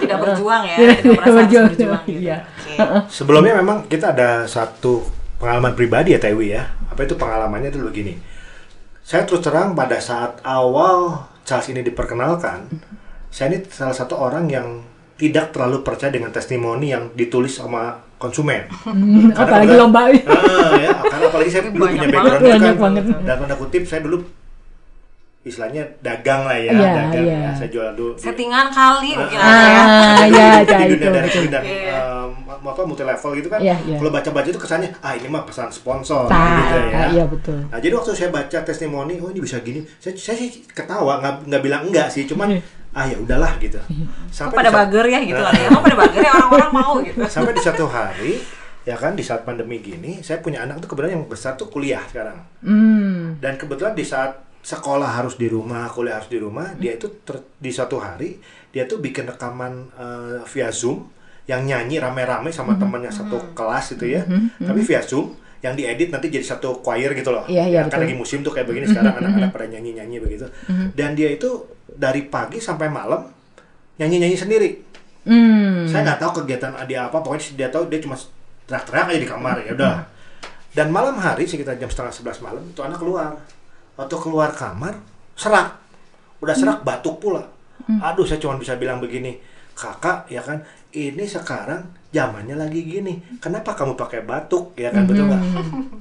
tidak 0.00 0.18
berjuang 0.18 0.62
ya, 0.64 0.76
Iya, 0.76 0.90
tidak 0.96 1.14
merasa 1.14 1.28
harus 1.28 1.36
berjuang. 1.38 1.66
berjuang 1.68 2.02
gitu. 2.04 2.18
Iya. 2.18 2.36
Oke. 2.42 2.74
Sebelumnya 3.08 3.54
memang 3.54 3.78
kita 3.86 4.06
ada 4.10 4.28
satu 4.44 5.04
pengalaman 5.36 5.72
pribadi 5.72 6.12
ya 6.12 6.20
Tewi 6.20 6.46
ya. 6.50 6.62
Apa 6.88 7.04
itu 7.04 7.14
pengalamannya 7.14 7.70
dulu 7.70 7.88
gini. 7.90 8.16
Saya 9.00 9.24
terus 9.24 9.40
terang 9.40 9.72
pada 9.72 9.96
saat 9.98 10.40
awal 10.42 11.16
Charles 11.40 11.70
ini 11.70 11.80
diperkenalkan, 11.80 12.68
saya 13.28 13.48
ini 13.48 13.64
salah 13.64 13.92
satu 13.92 14.16
orang 14.16 14.44
yang 14.46 14.84
tidak 15.16 15.48
terlalu 15.50 15.80
percaya 15.80 16.10
dengan 16.10 16.28
testimoni 16.28 16.92
yang 16.92 17.08
ditulis 17.12 17.56
sama 17.56 17.96
konsumen. 18.18 18.66
Karena 19.32 19.32
apalagi 19.32 19.64
kebetulan- 19.64 19.80
lomba. 19.80 20.00
Ah, 20.00 20.12
ya, 20.76 20.90
karena 21.00 21.26
apalagi 21.26 21.50
saya 21.50 21.62
dulu 21.64 21.74
Banyak 21.78 21.94
punya 21.94 22.08
banget, 22.08 22.12
background 22.12 22.42
banyak 22.44 22.60
kan, 22.68 22.76
banget. 22.76 23.04
dan 23.24 23.36
tanda 23.38 23.54
kutip 23.56 23.82
saya 23.84 24.00
dulu 24.00 24.16
istilahnya 25.40 25.82
dagang 25.98 26.44
lah 26.44 26.58
ya, 26.58 26.68
Iya, 26.68 26.90
dagang 26.92 27.24
iya. 27.24 27.38
ya. 27.40 27.50
Saya 27.54 27.68
jual 27.68 27.88
dulu. 27.94 28.12
Settingan 28.14 28.68
kali 28.68 29.10
mungkin 29.14 29.38
Ah, 29.38 29.48
ya. 29.48 29.80
Ah, 29.80 30.18
di- 30.20 30.28
ya, 30.28 30.48
di, 30.60 30.68
ya, 30.68 30.76
di 30.76 30.84
itu, 30.84 30.94
dunia 30.98 31.10
dari 31.10 31.30
dan 31.48 31.62
Iya. 31.64 31.96
um, 32.20 32.30
apa 32.60 32.80
multi 32.84 33.00
level 33.00 33.30
gitu 33.32 33.48
kan 33.48 33.56
Iya, 33.58 33.76
iya. 33.80 33.96
kalau 33.96 34.10
baca 34.10 34.28
baca 34.28 34.44
itu 34.44 34.60
kesannya 34.60 34.92
ah 35.00 35.14
ini 35.14 35.24
mah 35.26 35.40
pesan 35.42 35.70
sponsor 35.70 36.28
Nah, 36.28 36.58
gitu 36.60 36.76
ya 36.84 37.00
iya 37.08 37.24
betul. 37.24 37.64
nah 37.64 37.78
jadi 37.78 37.94
waktu 37.94 38.12
saya 38.12 38.28
baca 38.28 38.58
testimoni 38.60 39.16
oh 39.16 39.30
ini 39.30 39.40
bisa 39.40 39.56
gini 39.58 39.80
saya 39.96 40.12
saya 40.12 40.36
sih 40.36 40.66
ketawa 40.68 41.16
nggak 41.16 41.48
nggak 41.48 41.62
bilang 41.62 41.82
enggak 41.86 42.10
sih 42.10 42.26
cuman 42.26 42.60
ah 42.96 43.04
ya 43.04 43.16
udahlah 43.20 43.56
gitu. 43.60 43.78
Sampai 44.32 44.64
pada 44.64 44.70
bager 44.72 45.06
ya 45.08 45.20
gitu 45.22 45.40
lah 45.40 45.52
ya. 45.52 45.68
Pada 45.84 45.96
bager 45.96 46.22
ya 46.24 46.32
orang-orang 46.34 46.70
mau 46.72 46.92
gitu. 47.04 47.20
sampai 47.28 47.52
di 47.52 47.62
satu 47.62 47.84
hari 47.88 48.40
ya 48.88 48.96
kan 48.96 49.12
di 49.12 49.20
saat 49.20 49.44
pandemi 49.44 49.84
gini 49.84 50.24
saya 50.24 50.40
punya 50.40 50.64
anak 50.64 50.80
tuh 50.80 50.88
kebetulan 50.96 51.20
yang 51.20 51.26
besar 51.28 51.60
tuh 51.60 51.68
kuliah 51.68 52.00
sekarang. 52.08 52.40
Hmm. 52.64 53.36
dan 53.38 53.60
kebetulan 53.60 53.92
di 53.92 54.02
saat 54.02 54.40
sekolah 54.58 55.22
harus 55.22 55.38
di 55.38 55.46
rumah, 55.48 55.86
kuliah 55.92 56.18
harus 56.18 56.28
di 56.28 56.36
rumah, 56.40 56.74
dia 56.76 56.96
itu 56.98 57.08
ter- 57.24 57.56
di 57.56 57.70
suatu 57.70 57.96
hari 58.00 58.36
dia 58.74 58.84
tuh 58.84 59.00
bikin 59.00 59.24
rekaman 59.28 59.88
eh, 59.96 60.40
via 60.44 60.68
Zoom 60.72 61.08
yang 61.48 61.64
nyanyi 61.64 61.96
rame-rame 61.96 62.52
sama 62.52 62.76
temannya 62.76 63.08
satu 63.08 63.56
kelas 63.56 63.96
itu 63.96 64.12
ya, 64.12 64.20
tapi 64.60 64.80
via 64.84 65.00
Zoom 65.00 65.32
yang 65.58 65.74
diedit 65.74 66.14
nanti 66.14 66.30
jadi 66.30 66.44
satu 66.46 66.78
choir 66.82 67.10
gitu 67.18 67.34
loh. 67.34 67.42
Iya, 67.50 67.66
iya, 67.66 67.80
Ya, 67.82 67.90
kan 67.90 67.98
lagi 67.98 68.14
musim 68.14 68.46
tuh 68.46 68.54
kayak 68.54 68.70
begini 68.70 68.86
sekarang 68.86 69.18
anak-anak 69.18 69.50
pada 69.50 69.66
nyanyi-nyanyi 69.66 70.22
begitu. 70.22 70.46
Dan 70.94 71.18
dia 71.18 71.34
itu 71.34 71.66
dari 71.90 72.30
pagi 72.30 72.62
sampai 72.62 72.86
malam 72.86 73.26
nyanyi-nyanyi 73.98 74.38
sendiri. 74.38 74.70
Hmm. 75.26 75.84
Saya 75.84 76.06
nggak 76.06 76.20
tahu 76.22 76.30
kegiatan 76.42 76.72
dia 76.86 77.10
apa, 77.10 77.18
pokoknya 77.20 77.58
dia 77.58 77.68
tahu 77.68 77.90
dia 77.90 77.98
cuma 77.98 78.14
teriak-teriak 78.70 79.06
aja 79.10 79.20
di 79.20 79.28
kamar 79.28 79.56
ya 79.66 79.72
udah. 79.74 79.94
Dan 80.72 80.94
malam 80.94 81.18
hari 81.18 81.42
sekitar 81.48 81.74
jam 81.74 81.90
setengah 81.90 82.14
sebelas 82.14 82.38
malam 82.38 82.62
itu 82.62 82.80
anak 82.80 83.02
keluar. 83.02 83.34
Waktu 83.98 84.14
keluar 84.22 84.54
kamar 84.54 84.94
serak, 85.34 85.74
udah 86.38 86.54
serak 86.54 86.86
batuk 86.86 87.18
pula. 87.18 87.42
Aduh 87.88 88.22
saya 88.22 88.38
cuma 88.38 88.54
bisa 88.60 88.78
bilang 88.78 89.02
begini, 89.02 89.40
kakak 89.78 90.26
ya 90.26 90.42
kan, 90.42 90.58
ini 90.90 91.22
sekarang 91.22 91.86
zamannya 92.10 92.58
lagi 92.58 92.82
gini. 92.82 93.14
Kenapa 93.38 93.76
kamu 93.76 93.94
pakai 93.94 94.26
batuk 94.26 94.74
ya 94.74 94.90
kan 94.90 95.06
betul 95.06 95.30
nggak? 95.30 95.42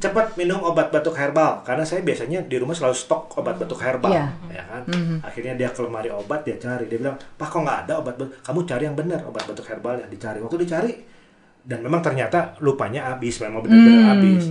Cepat 0.01 0.33
minum 0.33 0.57
obat 0.63 0.89
batuk 0.89 1.13
herbal 1.13 1.61
karena 1.61 1.83
saya 1.83 2.01
biasanya 2.01 2.41
di 2.41 2.57
rumah 2.57 2.73
selalu 2.73 2.95
stok 2.95 3.37
obat 3.37 3.61
batuk 3.61 3.77
herbal 3.77 4.09
Iya. 4.09 4.25
ya 4.49 4.63
kan. 4.65 4.81
Akhirnya 5.21 5.53
dia 5.53 5.69
ke 5.69 5.79
lemari 5.79 6.09
obat 6.09 6.41
dia 6.41 6.57
cari, 6.57 6.89
dia 6.89 6.97
bilang, 6.97 7.13
"Pak 7.37 7.47
kok 7.47 7.61
nggak 7.61 7.79
ada 7.85 7.93
obat 8.01 8.17
batuk? 8.17 8.33
Kamu 8.41 8.59
cari 8.65 8.83
yang 8.87 8.97
benar 8.97 9.21
obat 9.21 9.43
batuk 9.45 9.67
herbalnya." 9.67 10.09
Dicari. 10.09 10.41
Waktu 10.41 10.57
dicari 10.57 10.93
dan 11.61 11.83
memang 11.83 11.99
ternyata 11.99 12.55
lupanya 12.63 13.13
habis, 13.13 13.37
memang 13.37 13.61
benar-benar 13.61 14.15
habis. 14.15 14.43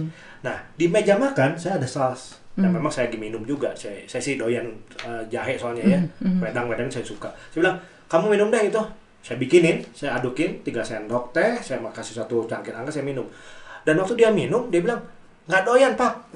Nah, 0.45 0.57
di 0.77 0.87
meja 0.87 1.16
makan 1.16 1.57
saya 1.57 1.81
ada 1.81 1.89
saus. 1.89 2.39
Dan 2.53 2.72
memang 2.72 2.89
saya 2.89 3.09
lagi 3.09 3.20
minum 3.20 3.45
juga. 3.45 3.68
Saya, 3.72 4.01
saya 4.05 4.20
sih 4.20 4.37
doyan 4.37 4.64
eh, 5.01 5.22
jahe 5.27 5.57
soalnya 5.57 5.85
ya. 5.87 6.01
Wedang-wedang 6.41 6.89
saya 6.89 7.05
suka. 7.05 7.29
Saya 7.49 7.61
bilang, 7.61 7.77
"Kamu 8.07 8.29
minum 8.29 8.49
deh 8.49 8.61
itu." 8.62 8.81
Saya 9.27 9.43
bikinin, 9.43 9.83
saya 9.91 10.22
adukin 10.22 10.62
3 10.62 10.87
sendok 10.87 11.35
teh, 11.35 11.59
saya 11.59 11.83
kasih 11.91 12.22
satu 12.22 12.47
cangkir 12.47 12.70
angka 12.70 12.95
saya 12.95 13.03
minum. 13.03 13.27
Dan 13.83 13.99
waktu 13.99 14.14
dia 14.14 14.31
minum, 14.31 14.70
dia 14.70 14.79
bilang, 14.79 15.03
"Nggak 15.51 15.62
doyan, 15.66 15.93
Pak." 15.99 16.31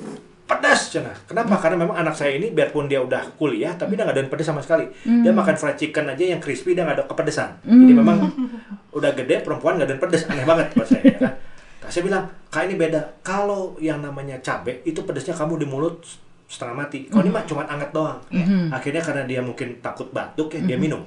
pedas 0.51 0.91
cina. 0.91 1.15
Kenapa? 1.31 1.55
Karena 1.63 1.87
memang 1.87 1.95
anak 1.95 2.19
saya 2.19 2.35
ini 2.35 2.51
biarpun 2.51 2.91
dia 2.91 2.99
udah 2.99 3.23
kuliah 3.39 3.71
tapi 3.79 3.95
dia 3.95 4.03
nggak 4.03 4.19
doyan 4.19 4.31
pedas 4.35 4.51
sama 4.51 4.59
sekali. 4.59 4.91
Dia 5.07 5.31
makan 5.31 5.55
fried 5.55 5.79
chicken 5.79 6.11
aja 6.11 6.25
yang 6.27 6.43
crispy 6.43 6.75
dia 6.75 6.83
nggak 6.83 6.99
ada 6.99 7.07
kepedesan. 7.07 7.63
Jadi 7.63 7.93
memang 7.95 8.27
udah 8.91 9.15
gede 9.15 9.47
perempuan 9.47 9.79
nggak 9.79 9.95
doyan 9.95 10.03
pedas 10.03 10.27
aneh 10.27 10.43
banget 10.43 10.67
buat 10.75 10.89
saya. 10.91 11.03
Ya 11.07 11.19
kan? 11.23 11.33
Nah, 11.81 11.89
saya 11.89 12.03
bilang 12.03 12.25
kak 12.51 12.67
ini 12.67 12.75
beda. 12.75 13.01
Kalau 13.23 13.79
yang 13.79 14.03
namanya 14.03 14.43
cabe 14.43 14.83
itu 14.83 14.99
pedasnya 15.07 15.39
kamu 15.39 15.63
di 15.63 15.67
mulut 15.71 16.03
setengah 16.51 16.75
mati. 16.75 17.07
Kalau 17.07 17.23
ini 17.23 17.31
mah 17.31 17.47
cuma 17.47 17.63
anget 17.71 17.95
doang. 17.95 18.19
Akhirnya 18.75 19.07
karena 19.07 19.23
dia 19.31 19.39
mungkin 19.39 19.79
takut 19.79 20.11
batuk 20.11 20.51
ya 20.51 20.61
dia 20.67 20.75
minum. 20.75 21.07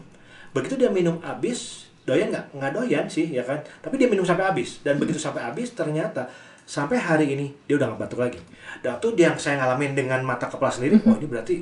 Begitu 0.54 0.78
dia 0.78 0.90
minum 0.90 1.18
habis 1.20 1.90
doyan 2.04 2.30
nggak? 2.30 2.54
Nggak 2.54 2.72
doyan 2.72 3.06
sih 3.06 3.30
ya 3.30 3.42
kan. 3.42 3.58
Tapi 3.82 3.98
dia 3.98 4.08
minum 4.08 4.24
sampai 4.24 4.46
habis 4.46 4.80
dan 4.82 4.98
begitu 4.98 5.18
sampai 5.18 5.42
habis 5.42 5.74
ternyata 5.74 6.30
sampai 6.64 6.96
hari 6.96 7.36
ini 7.36 7.52
dia 7.68 7.76
udah 7.76 7.92
nggak 7.92 8.02
batuk 8.08 8.22
lagi. 8.22 8.40
Dan 8.80 8.96
itu 8.96 9.08
yang 9.18 9.36
saya 9.36 9.60
ngalamin 9.60 9.94
dengan 9.94 10.22
mata 10.22 10.46
kepala 10.46 10.72
sendiri. 10.72 10.96
Oh 11.04 11.18
ini 11.18 11.28
berarti 11.28 11.56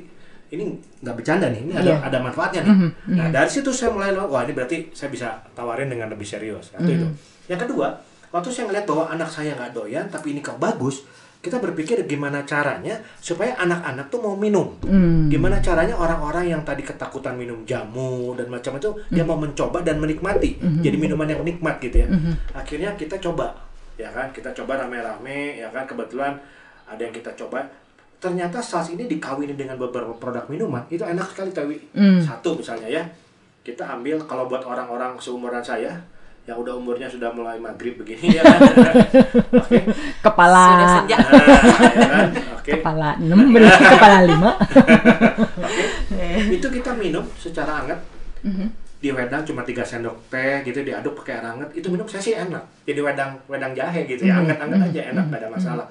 ini 0.52 0.68
nggak 1.00 1.14
bercanda 1.16 1.48
nih. 1.48 1.64
Ini 1.64 1.72
ada 1.74 1.90
Iya. 1.90 1.96
ada 2.06 2.18
manfaatnya 2.20 2.60
nih. 2.62 2.76
Nah 3.16 3.26
dari 3.32 3.48
situ 3.48 3.72
saya 3.72 3.90
mulai 3.90 4.12
wah 4.12 4.44
ini 4.44 4.52
berarti 4.52 4.92
saya 4.92 5.08
bisa 5.08 5.32
tawarin 5.52 5.88
dengan 5.88 6.12
lebih 6.12 6.24
serius. 6.24 6.70
Satu 6.70 6.86
itu. 6.86 7.08
Yang 7.48 7.66
kedua 7.66 7.96
waktu 8.28 8.48
saya 8.48 8.64
ngeliat 8.68 8.84
bahwa 8.84 9.04
anak 9.08 9.28
saya 9.28 9.56
nggak 9.56 9.72
doyan 9.72 10.06
tapi 10.06 10.36
ini 10.36 10.40
kok 10.40 10.60
bagus. 10.60 11.02
Kita 11.42 11.58
berpikir 11.58 11.98
gimana 12.06 12.46
caranya 12.46 13.02
supaya 13.18 13.58
anak-anak 13.58 14.06
tuh 14.14 14.22
mau 14.22 14.38
minum. 14.38 14.78
Gimana 15.26 15.58
caranya 15.58 15.98
orang-orang 15.98 16.54
yang 16.54 16.62
tadi 16.62 16.86
ketakutan 16.86 17.34
minum 17.34 17.66
jamu 17.66 18.38
dan 18.38 18.46
macam 18.46 18.78
itu 18.78 18.94
dia 19.10 19.26
mau 19.26 19.34
mencoba 19.34 19.82
dan 19.82 19.98
menikmati. 19.98 20.62
Jadi 20.62 20.94
minuman 20.94 21.26
yang 21.26 21.42
nikmat 21.42 21.82
gitu 21.82 22.06
ya. 22.06 22.08
Akhirnya 22.54 22.94
kita 22.94 23.18
coba 23.18 23.58
ya 23.98 24.06
kan? 24.14 24.30
Kita 24.30 24.54
coba 24.54 24.86
rame-rame 24.86 25.58
ya 25.58 25.66
kan? 25.74 25.82
Kebetulan 25.82 26.38
ada 26.86 27.02
yang 27.02 27.10
kita 27.10 27.34
coba. 27.34 27.66
Ternyata 28.22 28.62
saus 28.62 28.94
ini 28.94 29.10
dikawinin 29.10 29.58
dengan 29.58 29.74
beberapa 29.74 30.14
produk 30.14 30.46
minuman 30.46 30.86
itu 30.94 31.02
enak 31.02 31.34
sekali. 31.34 31.50
Tawi 31.50 31.76
satu 32.22 32.54
misalnya 32.54 32.86
ya. 32.86 33.02
Kita 33.66 33.98
ambil 33.98 34.22
kalau 34.30 34.46
buat 34.46 34.62
orang-orang 34.62 35.18
seumuran 35.18 35.62
saya 35.62 35.98
yang 36.42 36.58
udah 36.58 36.74
umurnya 36.74 37.06
sudah 37.06 37.30
mulai 37.30 37.54
maghrib 37.54 37.94
begini 38.02 38.34
ya 38.34 38.42
kan 38.42 38.58
oke 39.62 39.78
Kepala 40.18 40.66
Sudah 40.66 40.88
senja. 40.98 41.16
Nah, 41.22 41.42
ya 41.94 42.06
kan 42.10 42.28
oke 42.58 42.70
kepala 42.78 43.08
6 43.18 43.30
berarti 43.54 43.84
kepala 43.94 44.18
5. 44.26 44.38
Oke. 46.10 46.26
Itu 46.58 46.66
kita 46.70 46.90
minum 46.98 47.24
secara 47.38 47.82
hangat. 47.82 47.98
Di 49.02 49.10
wedang 49.10 49.42
cuma 49.46 49.62
3 49.66 49.82
sendok 49.82 50.14
teh 50.30 50.62
gitu 50.66 50.82
diaduk 50.82 51.14
pakai 51.22 51.38
air 51.38 51.46
hangat. 51.46 51.70
Itu 51.74 51.90
minum 51.90 52.06
saya 52.06 52.22
sih 52.22 52.34
enak. 52.34 52.62
Jadi 52.86 53.00
wedang 53.02 53.38
wedang 53.50 53.74
jahe 53.74 54.06
gitu 54.06 54.26
ya, 54.26 54.38
hangat-hangat 54.42 54.90
aja 54.90 55.00
enak, 55.14 55.24
nggak 55.30 55.40
ada 55.46 55.50
masalah. 55.50 55.86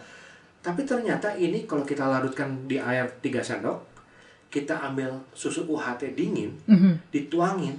Tapi 0.63 0.83
ternyata 0.87 1.31
ini 1.35 1.67
kalau 1.67 1.83
kita 1.83 2.07
larutkan 2.07 2.67
di 2.67 2.79
air 2.79 3.07
3 3.19 3.39
sendok, 3.39 3.87
kita 4.47 4.79
ambil 4.83 5.11
susu 5.35 5.67
UHT 5.67 6.15
dingin, 6.15 6.55
dituangin, 7.11 7.75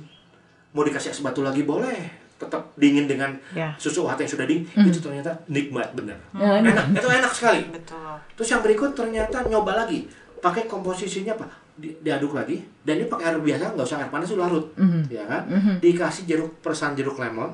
mau 0.76 0.84
dikasih 0.84 1.12
es 1.12 1.20
batu 1.24 1.40
lagi 1.44 1.64
boleh. 1.64 2.21
Tetap 2.42 2.74
dingin 2.74 3.06
dengan 3.06 3.30
Ya. 3.52 3.70
susu 3.76 4.02
UHT 4.02 4.18
yang 4.20 4.32
sudah 4.32 4.44
dingin, 4.44 4.66
itu 4.82 4.98
ternyata 4.98 5.30
nikmat 5.46 5.88
bener. 5.92 6.18
Ya, 6.32 6.58
Enak, 6.58 6.90
itu 6.92 7.08
enak 7.08 7.32
sekali. 7.32 7.62
Betul. 7.68 8.18
Terus 8.34 8.48
yang 8.50 8.60
berikut 8.60 8.90
ternyata 8.92 9.46
nyoba 9.46 9.78
lagi 9.78 10.10
pakai 10.36 10.66
komposisinya 10.66 11.32
apa? 11.32 11.46
di- 11.72 11.96
diaduk 11.98 12.36
lagi 12.36 12.60
dan 12.82 13.00
ini 13.00 13.08
pakai 13.08 13.24
air 13.26 13.40
biasa 13.40 13.72
nggak 13.72 13.80
usah 13.82 13.96
air 13.96 14.10
panas 14.10 14.28
udah 14.28 14.44
larut 14.44 14.66
Mhm. 14.76 15.08
ya 15.08 15.24
kan 15.24 15.42
dikasih 15.80 16.28
jeruk 16.28 16.60
persan 16.60 16.92
jeruk 16.92 17.16
lemon 17.16 17.48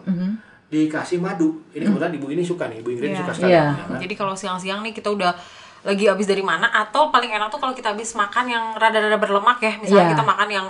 dikasih 0.69 1.17
madu 1.17 1.63
ini 1.71 1.87
kebetulan 1.87 2.13
ibu 2.13 2.27
ini 2.29 2.43
suka 2.43 2.67
nih 2.67 2.83
ibu 2.83 2.89
Ingrid 2.91 3.09
Iya. 3.09 3.19
suka 3.19 3.33
sekali 3.33 3.51
Iya. 3.51 3.65
ya 3.65 3.85
kan? 3.87 3.99
Jadi 3.99 4.15
kalau 4.15 4.35
siang-siang 4.35 4.83
nih 4.83 4.93
kita 4.93 5.09
udah 5.09 5.33
lagi 5.81 6.05
habis 6.05 6.27
dari 6.27 6.43
mana 6.43 6.67
atau 6.67 7.09
paling 7.09 7.31
enak 7.31 7.47
tuh 7.49 7.57
kalau 7.57 7.73
kita 7.73 7.89
habis 7.89 8.11
makan 8.13 8.45
yang 8.47 8.65
rada-rada 8.75 9.17
berlemak 9.17 9.57
ya. 9.59 9.73
Misalnya 9.79 10.05
Iya. 10.05 10.13
kita 10.13 10.25
makan 10.27 10.49
yang 10.51 10.67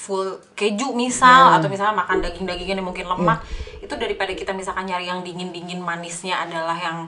full 0.00 0.40
keju 0.56 0.96
misal 0.96 1.60
atau 1.60 1.68
misalnya 1.68 2.00
makan 2.00 2.24
daging-dagingnya 2.24 2.80
yang 2.80 2.88
mungkin 2.88 3.04
lemak 3.04 3.44
itu 3.84 3.92
daripada 4.00 4.32
kita 4.32 4.56
misalkan 4.56 4.88
nyari 4.88 5.12
yang 5.12 5.20
dingin-dingin 5.20 5.76
manisnya 5.76 6.40
adalah 6.40 6.72
yang 6.72 6.98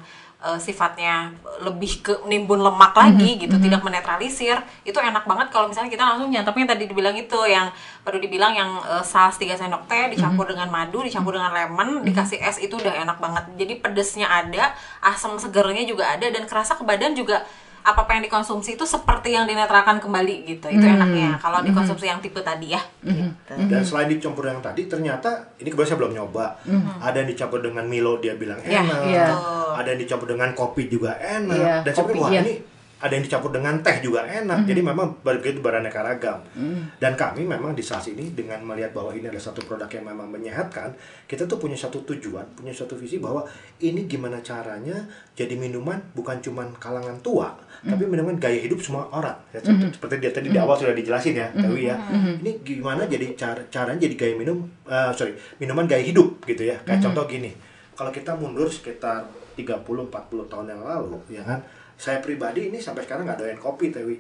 eh, 0.45 0.61
sifatnya 0.61 1.33
lebih 1.65 2.05
ke 2.05 2.13
nimbun 2.29 2.61
lemak 2.61 2.93
lagi 2.93 3.41
gitu 3.41 3.57
tidak 3.57 3.81
menetralisir 3.81 4.61
itu 4.85 5.01
enak 5.01 5.25
banget 5.25 5.49
kalau 5.49 5.73
misalnya 5.73 5.89
kita 5.89 6.05
langsung 6.05 6.29
nyantapnya 6.29 6.77
tadi 6.77 6.85
dibilang 6.85 7.17
itu 7.17 7.41
yang 7.49 7.73
baru 8.05 8.21
dibilang 8.21 8.53
yang 8.53 8.71
eh, 8.85 9.01
saus 9.01 9.41
3 9.41 9.57
sendok 9.57 9.89
teh 9.89 10.13
dicampur 10.13 10.45
dengan 10.53 10.69
madu 10.69 11.01
dicampur 11.01 11.41
dengan 11.41 11.49
lemon 11.57 12.05
dikasih 12.05 12.45
es 12.45 12.61
itu 12.61 12.77
udah 12.77 12.93
enak 13.09 13.17
banget. 13.25 13.45
Jadi 13.57 13.73
pedesnya 13.81 14.29
ada 14.29 14.77
asam 15.01 15.41
segernya 15.41 15.89
juga 15.89 16.13
ada 16.13 16.29
dan 16.29 16.45
kerasa 16.45 16.77
ke 16.77 16.85
badan 16.85 17.17
juga 17.17 17.41
apa 17.83 18.01
apa 18.03 18.15
yang 18.15 18.23
dikonsumsi 18.23 18.75
itu 18.75 18.83
seperti 18.83 19.35
yang 19.35 19.43
dinetralkan 19.43 19.99
kembali 19.99 20.47
gitu 20.47 20.67
itu 20.69 20.83
enaknya 20.83 21.35
kalau 21.37 21.61
dikonsumsi 21.61 22.07
yang 22.07 22.19
tipe 22.19 22.39
tadi 22.39 22.71
ya 22.71 22.83
gitu. 23.03 23.53
Dan 23.69 23.83
selain 23.83 24.07
dicampur 24.07 24.47
yang 24.47 24.59
tadi, 24.59 24.87
ternyata 24.87 25.53
ini 25.57 25.67
kebetulan 25.67 25.89
saya 25.89 25.99
belum 25.99 26.13
nyoba. 26.15 26.47
Ada 26.99 27.17
yang 27.21 27.29
dicampur 27.29 27.59
dengan 27.59 27.85
Milo 27.85 28.17
dia 28.17 28.35
bilang 28.35 28.59
Ya, 28.63 28.81
enak. 28.81 29.01
iya. 29.05 29.27
Ada 29.75 29.89
yang 29.93 30.01
dicampur 30.01 30.29
dengan 30.31 30.51
kopi 30.53 30.87
juga 30.87 31.15
enak. 31.17 31.57
Iya, 31.57 31.75
Dan 31.83 31.93
saya 31.93 32.07
pikir, 32.07 32.21
wah 32.21 32.31
iya. 32.31 32.41
ini 32.41 32.55
ada 33.03 33.11
yang 33.11 33.21
dicampur 33.21 33.51
dengan 33.51 33.75
teh 33.79 33.99
juga 33.99 34.23
enak. 34.23 34.63
Jadi 34.65 34.79
memang 34.81 35.19
begitu 35.21 35.59
beraneka 35.59 36.01
ragam. 36.01 36.39
Dan 36.97 37.13
kami 37.13 37.43
memang 37.43 37.73
di 37.73 37.83
saat 37.83 38.07
ini 38.07 38.31
dengan 38.31 38.63
melihat 38.63 38.91
bahwa 38.93 39.11
ini 39.11 39.27
adalah 39.27 39.43
satu 39.43 39.61
produk 39.61 39.91
yang 39.91 40.07
memang 40.07 40.31
menyehatkan, 40.31 40.95
kita 41.25 41.45
tuh 41.45 41.59
punya 41.59 41.75
satu 41.75 41.99
tujuan, 42.05 42.47
punya 42.53 42.71
satu 42.71 42.95
visi 42.95 43.19
bahwa 43.19 43.43
ini 43.79 44.07
gimana 44.07 44.39
caranya 44.39 44.95
jadi 45.33 45.53
minuman 45.53 45.99
bukan 46.13 46.39
cuman 46.39 46.71
kalangan 46.77 47.19
tua, 47.21 47.51
tapi 47.83 48.07
minuman 48.07 48.37
gaya 48.37 48.57
hidup 48.57 48.79
semua 48.79 49.11
orang. 49.11 49.35
Ya, 49.51 49.59
seperti- 49.61 49.91
Seperti 49.93 50.15
dia 50.19 50.31
tadi 50.31 50.49
di 50.49 50.59
awal 50.61 50.77
sudah 50.77 50.95
dijelasin 50.95 51.35
ya, 51.35 51.49
Dewi 51.53 51.83
ya. 51.85 51.97
Ini 52.39 52.51
gimana 52.61 53.03
jadi 53.05 53.35
cara 53.35 53.59
caranya 53.67 53.99
jadi 54.01 54.15
gaya 54.17 54.35
minum, 54.37 54.59
eh, 54.85 55.11
sorry, 55.13 55.33
minuman 55.57 55.85
gaya 55.85 56.01
hidup 56.01 56.39
gitu 56.45 56.63
ya. 56.65 56.79
Kayak 56.81 57.03
contoh 57.05 57.27
gini, 57.27 57.51
kalau 57.93 58.09
kita 58.09 58.33
mundur 58.33 58.67
sekitar 58.67 59.27
30-40 59.53 60.09
tahun 60.47 60.67
yang 60.69 60.81
lalu, 60.81 61.19
ya 61.29 61.43
kan, 61.43 61.61
saya 62.03 62.19
pribadi 62.19 62.67
ini 62.67 62.83
sampai 62.83 63.07
sekarang 63.07 63.23
nggak 63.31 63.39
doyan 63.39 63.61
kopi, 63.63 63.95
Tewi. 63.95 64.19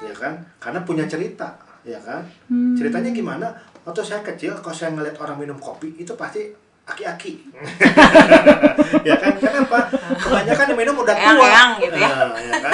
Ya 0.00 0.14
kan, 0.16 0.40
karena 0.56 0.80
punya 0.80 1.04
cerita, 1.04 1.60
ya 1.84 2.00
kan. 2.00 2.24
Ceritanya 2.72 3.12
gimana? 3.12 3.52
Waktu 3.84 4.00
saya 4.00 4.24
kecil, 4.24 4.56
kalau 4.64 4.72
saya 4.72 4.96
ngeliat 4.96 5.20
orang 5.20 5.44
minum 5.44 5.60
kopi, 5.60 5.92
itu 6.00 6.16
pasti 6.16 6.48
aki-aki. 6.84 7.32
ya 9.08 9.16
kan, 9.16 9.32
kenapa? 9.34 9.88
Kebanyakan 10.14 10.64
yang 10.68 10.78
minum 10.78 10.94
udah 10.94 11.10
tua. 11.10 11.24
Eyang-eyang 11.24 11.70
gitu 11.80 11.96
ya. 11.96 12.08
Nah, 12.10 12.36
ya 12.36 12.58
kan? 12.60 12.72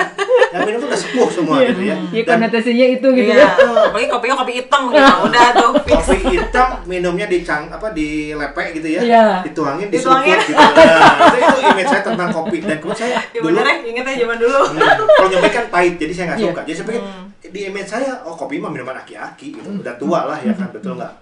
Yang 0.51 0.63
minum 0.67 0.81
udah 0.83 0.99
sepuh 0.99 1.29
semua 1.29 1.57
gitu 1.63 1.81
ya. 1.81 1.95
Ya 2.11 2.23
Dan 2.25 2.37
konotasinya 2.41 2.87
itu 2.89 3.07
gitu 3.09 3.31
Iya, 3.31 3.39
ya. 3.41 3.49
apalagi 3.87 4.09
kopinya 4.09 4.35
kopi 4.37 4.53
hitam 4.57 4.83
gitu 4.89 5.13
udah 5.27 5.45
tuh 5.53 5.71
fix. 5.81 5.95
kopi 5.97 6.17
hitam 6.29 6.69
minumnya 6.85 7.27
di 7.27 7.39
cang 7.41 7.67
apa 7.67 7.87
di 7.91 8.09
lepek 8.33 8.67
gitu 8.75 8.89
ya. 8.91 9.01
Iya. 9.01 9.25
Dituangin 9.43 9.87
di 9.87 9.97
Dituangin. 9.97 10.39
gitu. 10.41 10.59
Nah, 10.59 11.31
itu, 11.31 11.47
itu 11.47 11.61
image 11.65 11.89
saya 11.89 12.03
tentang 12.03 12.29
kopi 12.31 12.57
dan 12.61 12.77
kemudian 12.77 12.99
saya 13.01 13.15
ya 13.29 13.41
dulu 13.41 13.47
bener 13.49 13.65
ya 13.65 13.75
inget 13.85 14.05
ya 14.05 14.15
zaman 14.21 14.37
dulu 14.37 14.59
Hmm, 14.61 14.79
kalau 15.09 15.29
nyobain 15.29 15.53
kan 15.53 15.65
pahit 15.69 15.95
jadi 15.97 16.13
saya 16.13 16.25
nggak 16.27 16.39
Iya. 16.41 16.51
suka 16.51 16.61
jadi 16.63 16.77
saya 16.77 16.87
pikir 16.89 17.03
di 17.49 17.61
image 17.65 17.89
saya 17.89 18.11
oh 18.21 18.35
kopi 18.35 18.59
mah 18.59 18.69
minuman 18.69 18.97
aki-aki 18.97 19.55
gitu 19.55 19.69
udah 19.73 19.95
tua 19.97 20.27
lah 20.27 20.39
ya 20.39 20.53
kan 20.53 20.69
betul 20.69 20.95
nggak 20.95 21.13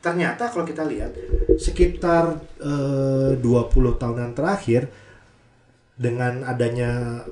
ternyata 0.00 0.48
kalau 0.48 0.64
kita 0.64 0.82
lihat 0.88 1.12
sekitar 1.60 2.40
eh, 2.60 3.36
20 3.36 4.00
tahunan 4.00 4.32
terakhir 4.32 4.88
dengan 6.00 6.48
adanya 6.48 7.22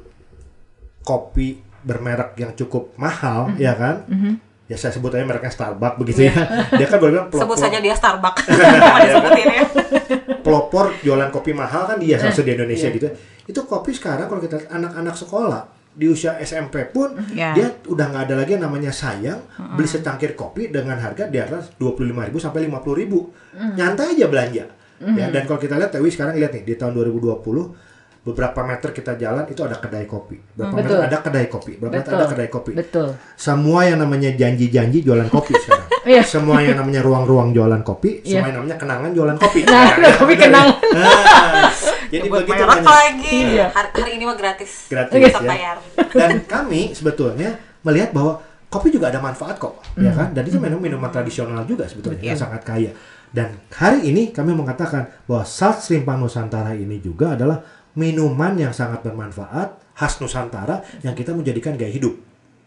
kopi 1.00 1.56
bermerek 1.80 2.36
yang 2.36 2.52
cukup 2.52 2.92
mahal 3.00 3.56
ya 3.56 3.72
kan? 3.72 4.04
Ya 4.68 4.76
saya 4.76 4.92
sebut 4.92 5.08
aja 5.16 5.24
mereknya 5.24 5.48
Starbucks 5.48 5.96
begitu 5.96 6.28
ya. 6.28 6.34
Dia 6.76 6.84
kan 6.84 7.00
sebut 7.00 7.32
pelopor- 7.32 7.56
saja 7.56 7.80
dia 7.80 7.96
Starbucks. 7.96 8.44
Cuma 8.84 9.00
disebutin 9.00 9.46
ya. 9.48 9.64
Pelopor 10.44 10.92
jualan 11.00 11.32
kopi 11.32 11.56
mahal 11.56 11.88
kan 11.88 11.96
dia 11.96 12.20
salah 12.20 12.36
satu 12.36 12.44
di 12.44 12.52
Indonesia 12.52 12.92
iya. 12.92 12.96
gitu. 13.00 13.08
Itu 13.48 13.64
kopi 13.64 13.96
sekarang 13.96 14.28
kalau 14.28 14.44
kita 14.44 14.68
anak-anak 14.68 15.16
sekolah 15.16 15.77
di 15.98 16.06
usia 16.06 16.38
SMP 16.38 16.86
pun 16.86 17.18
Ya. 17.30 17.50
dia 17.52 17.74
udah 17.84 18.06
nggak 18.06 18.22
ada 18.24 18.34
lagi 18.36 18.54
yang 18.54 18.64
namanya 18.64 18.88
sayang 18.88 19.42
beli 19.74 19.84
secangkir 19.84 20.32
kopi 20.32 20.70
dengan 20.70 20.94
harga 20.96 21.26
di 21.26 21.36
atas 21.36 21.74
25.000 21.74 22.14
sampai 22.38 22.60
50.000. 22.64 23.74
Nyantai 23.74 24.14
aja 24.14 24.26
belanja. 24.26 24.64
Ya, 24.98 25.26
dan 25.28 25.42
kalau 25.44 25.58
kita 25.58 25.74
lihat 25.74 25.90
Tewi 25.90 26.06
sekarang 26.08 26.34
lihat 26.34 26.50
nih 26.52 26.62
di 26.64 26.74
tahun 26.74 26.90
2020 26.92 27.42
beberapa 28.20 28.60
meter 28.62 28.90
kita 28.90 29.14
jalan 29.14 29.46
itu 29.46 29.58
ada 29.60 29.74
kedai 29.74 30.04
kopi. 30.04 30.36
Berapa 30.52 30.74
meter 30.76 30.90
Betul. 30.92 31.06
ada 31.06 31.18
kedai 31.18 31.46
kopi. 31.48 31.72
Berapa 31.76 31.94
meter 31.94 32.04
Betul. 32.04 32.18
ada 32.18 32.26
kedai 32.28 32.48
kopi. 32.48 32.70
Betul. 32.74 33.08
Semua 33.34 33.80
yang 33.82 33.98
namanya 33.98 34.30
janji-janji 34.32 34.98
jualan 35.00 35.26
kopi 35.26 35.54
sekarang. 35.64 35.86
Iya. 36.04 36.22
Semua 36.22 36.58
yang 36.60 36.76
namanya 36.76 37.00
ruang-ruang 37.00 37.50
jualan 37.50 37.80
kopi, 37.80 38.20
Iya. 38.22 38.38
semua 38.38 38.46
yang 38.46 38.56
namanya 38.58 38.76
kenangan 38.76 39.10
jualan 39.12 39.36
kopi. 39.36 39.60
Nah, 39.64 39.86
kopi 40.14 40.34
kenang. 40.36 40.68
Jadi 42.08 42.26
buat 42.26 42.42
begitu 42.42 42.62
banyak. 42.62 42.84
lagi 42.84 43.36
Iya. 43.52 43.66
hari, 43.68 43.88
hari 43.94 44.10
ini 44.16 44.24
mah 44.24 44.34
gratis 44.34 44.72
Gratis, 44.86 45.12
tetap 45.14 45.42
ya. 45.42 45.48
bayar 45.48 45.76
Dan 46.08 46.30
kami 46.44 46.80
sebetulnya 46.92 47.50
melihat 47.80 48.10
bahwa 48.10 48.40
kopi 48.66 48.88
juga 48.88 49.08
ada 49.08 49.18
manfaat 49.18 49.56
kok, 49.56 49.80
ya 49.94 50.08
Hmm. 50.08 50.18
kan? 50.18 50.28
Dan 50.32 50.42
itu 50.44 50.56
minum 50.56 50.76
minuman 50.76 51.08
tradisional 51.08 51.64
juga 51.64 51.84
sebetulnya, 51.84 52.20
Iya. 52.20 52.32
yang 52.32 52.40
sangat 52.40 52.62
kaya. 52.62 52.90
Dan 53.28 53.48
hari 53.70 54.08
ini 54.08 54.28
kami 54.28 54.52
mengatakan 54.52 55.08
bahwa 55.24 55.44
Salt 55.44 55.84
Rimpang 55.84 56.16
Nusantara 56.16 56.72
ini 56.72 56.96
juga 56.98 57.32
adalah 57.32 57.60
minuman 57.92 58.56
yang 58.56 58.72
sangat 58.72 59.00
bermanfaat 59.00 59.92
khas 59.92 60.16
Nusantara 60.18 60.80
yang 61.00 61.12
kita 61.12 61.32
menjadikan 61.32 61.74
gaya 61.74 61.90
hidup 61.90 62.14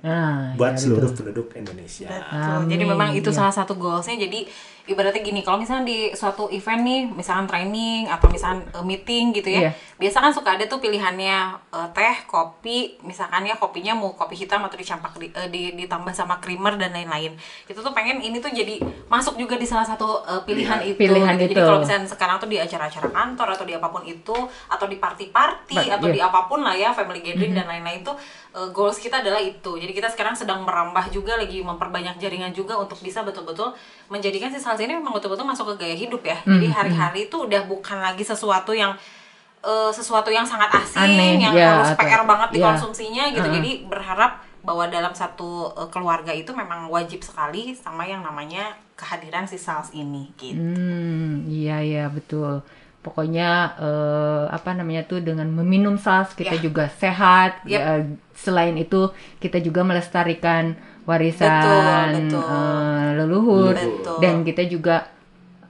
Nah, 0.02 0.58
buat 0.58 0.74
ya, 0.74 0.82
seluruh 0.82 1.14
betul. 1.14 1.30
penduduk 1.30 1.48
Indonesia. 1.54 2.10
Betul. 2.10 2.74
Jadi 2.74 2.84
memang 2.84 3.14
itu 3.14 3.30
iya. 3.30 3.38
salah 3.38 3.54
satu 3.54 3.78
goalsnya. 3.78 4.18
Jadi 4.18 4.50
ibaratnya 4.92 5.24
gini, 5.24 5.42
kalau 5.42 5.58
misalnya 5.58 5.88
di 5.88 6.12
suatu 6.12 6.52
event 6.52 6.84
nih, 6.84 7.02
misalkan 7.08 7.48
training 7.48 8.06
atau 8.06 8.28
misalkan 8.28 8.68
eh, 8.70 8.84
meeting 8.84 9.32
gitu 9.32 9.48
ya, 9.48 9.62
Iya. 9.68 9.72
biasa 9.98 10.18
kan 10.20 10.32
suka 10.36 10.50
ada 10.60 10.68
tuh 10.68 10.78
pilihannya 10.78 11.38
eh, 11.72 11.88
teh, 11.96 12.16
kopi, 12.28 13.00
misalkan 13.02 13.48
ya 13.48 13.56
kopinya 13.56 13.96
mau 13.96 14.12
kopi 14.14 14.36
hitam 14.36 14.60
atau 14.62 14.76
dicampak 14.76 15.16
di- 15.16 15.32
eh, 15.32 15.48
di- 15.48 15.74
ditambah 15.80 16.12
sama 16.12 16.38
creamer 16.38 16.76
dan 16.76 16.92
lain-lain. 16.92 17.34
Itu 17.66 17.80
tuh 17.80 17.96
pengen 17.96 18.20
ini 18.20 18.38
tuh 18.38 18.52
jadi 18.52 18.78
masuk 19.08 19.40
juga 19.40 19.56
di 19.56 19.64
salah 19.64 19.88
satu 19.88 20.22
eh, 20.28 20.42
pilihan 20.44 20.84
itu. 20.84 21.00
Pilihan 21.00 21.40
gitu. 21.40 21.48
itu. 21.48 21.52
Jadi 21.56 21.62
kalau 21.64 21.80
misalnya 21.80 22.06
sekarang 22.06 22.36
tuh 22.38 22.50
di 22.52 22.58
acara-acara 22.60 23.08
kantor 23.08 23.48
atau 23.56 23.66
di 23.66 23.74
apa 23.74 23.88
pun 23.88 24.04
itu 24.04 24.36
atau 24.68 24.86
di 24.86 24.98
party-party 24.98 25.78
atau 25.88 26.08
iya. 26.12 26.16
di 26.16 26.20
apa 26.20 26.46
pun 26.46 26.60
lah 26.60 26.76
ya 26.76 26.92
family 26.92 27.24
gathering 27.24 27.56
dan 27.56 27.66
lain-lain 27.66 28.04
tuh 28.04 28.16
uh, 28.52 28.70
goals 28.72 28.98
kita 28.98 29.22
adalah 29.22 29.40
itu 29.40 29.78
jadi 29.78 29.92
kita 29.92 30.10
sekarang 30.12 30.36
sedang 30.36 30.64
merambah 30.64 31.08
juga 31.10 31.38
lagi 31.40 31.64
memperbanyak 31.64 32.20
jaringan 32.20 32.52
juga 32.52 32.76
untuk 32.76 33.00
bisa 33.00 33.24
betul-betul 33.24 33.72
menjadikan 34.12 34.52
si 34.52 34.60
salsa 34.60 34.84
ini 34.84 34.94
memang 34.94 35.16
betul-betul 35.16 35.42
masuk 35.44 35.74
ke 35.74 35.88
gaya 35.88 35.96
hidup 35.96 36.20
ya 36.22 36.36
jadi 36.44 36.68
hari-hari 36.70 37.26
itu 37.26 37.38
udah 37.40 37.64
bukan 37.64 37.98
lagi 37.98 38.22
sesuatu 38.22 38.76
yang 38.76 38.92
uh, 39.62 39.88
sesuatu 39.90 40.28
yang 40.28 40.44
sangat 40.44 40.68
asing 40.76 41.16
Aneh, 41.16 41.40
yang 41.40 41.56
ya, 41.56 41.80
harus 41.80 41.96
atau- 41.96 42.04
PR 42.04 42.24
banget 42.24 42.50
ya. 42.50 42.56
dikonsumsinya 42.60 43.24
gitu 43.32 43.48
Uh-uh. 43.48 43.56
jadi 43.56 43.72
berharap 43.88 44.32
bahwa 44.62 44.86
dalam 44.86 45.10
satu 45.12 45.72
uh, 45.72 45.88
keluarga 45.88 46.30
itu 46.30 46.52
memang 46.52 46.86
wajib 46.88 47.24
sekali 47.24 47.72
sama 47.74 48.04
yang 48.04 48.22
namanya 48.22 48.76
kehadiran 48.94 49.48
si 49.48 49.56
sals 49.56 49.90
ini 49.92 50.30
gitu 50.36 50.60
Hmm, 50.60 51.50
iya 51.50 51.82
iya 51.82 52.06
betul. 52.06 52.62
Pokoknya 53.02 53.50
eh, 53.82 54.46
apa 54.48 54.78
namanya 54.78 55.02
tuh 55.04 55.18
dengan 55.20 55.50
meminum 55.50 55.98
sals 55.98 56.38
kita 56.38 56.54
Ya. 56.54 56.62
juga 56.62 56.86
sehat. 56.94 57.66
Yep. 57.66 57.74
Ya, 57.74 58.06
selain 58.38 58.78
itu 58.78 59.10
kita 59.42 59.58
juga 59.58 59.82
melestarikan 59.82 60.78
warisan 61.04 61.50
Betul, 61.50 62.06
betul. 62.16 62.44
eh, 62.44 63.10
leluhur 63.16 63.74
Betul. 63.74 64.18
dan 64.20 64.36
kita 64.42 64.64
juga 64.64 64.96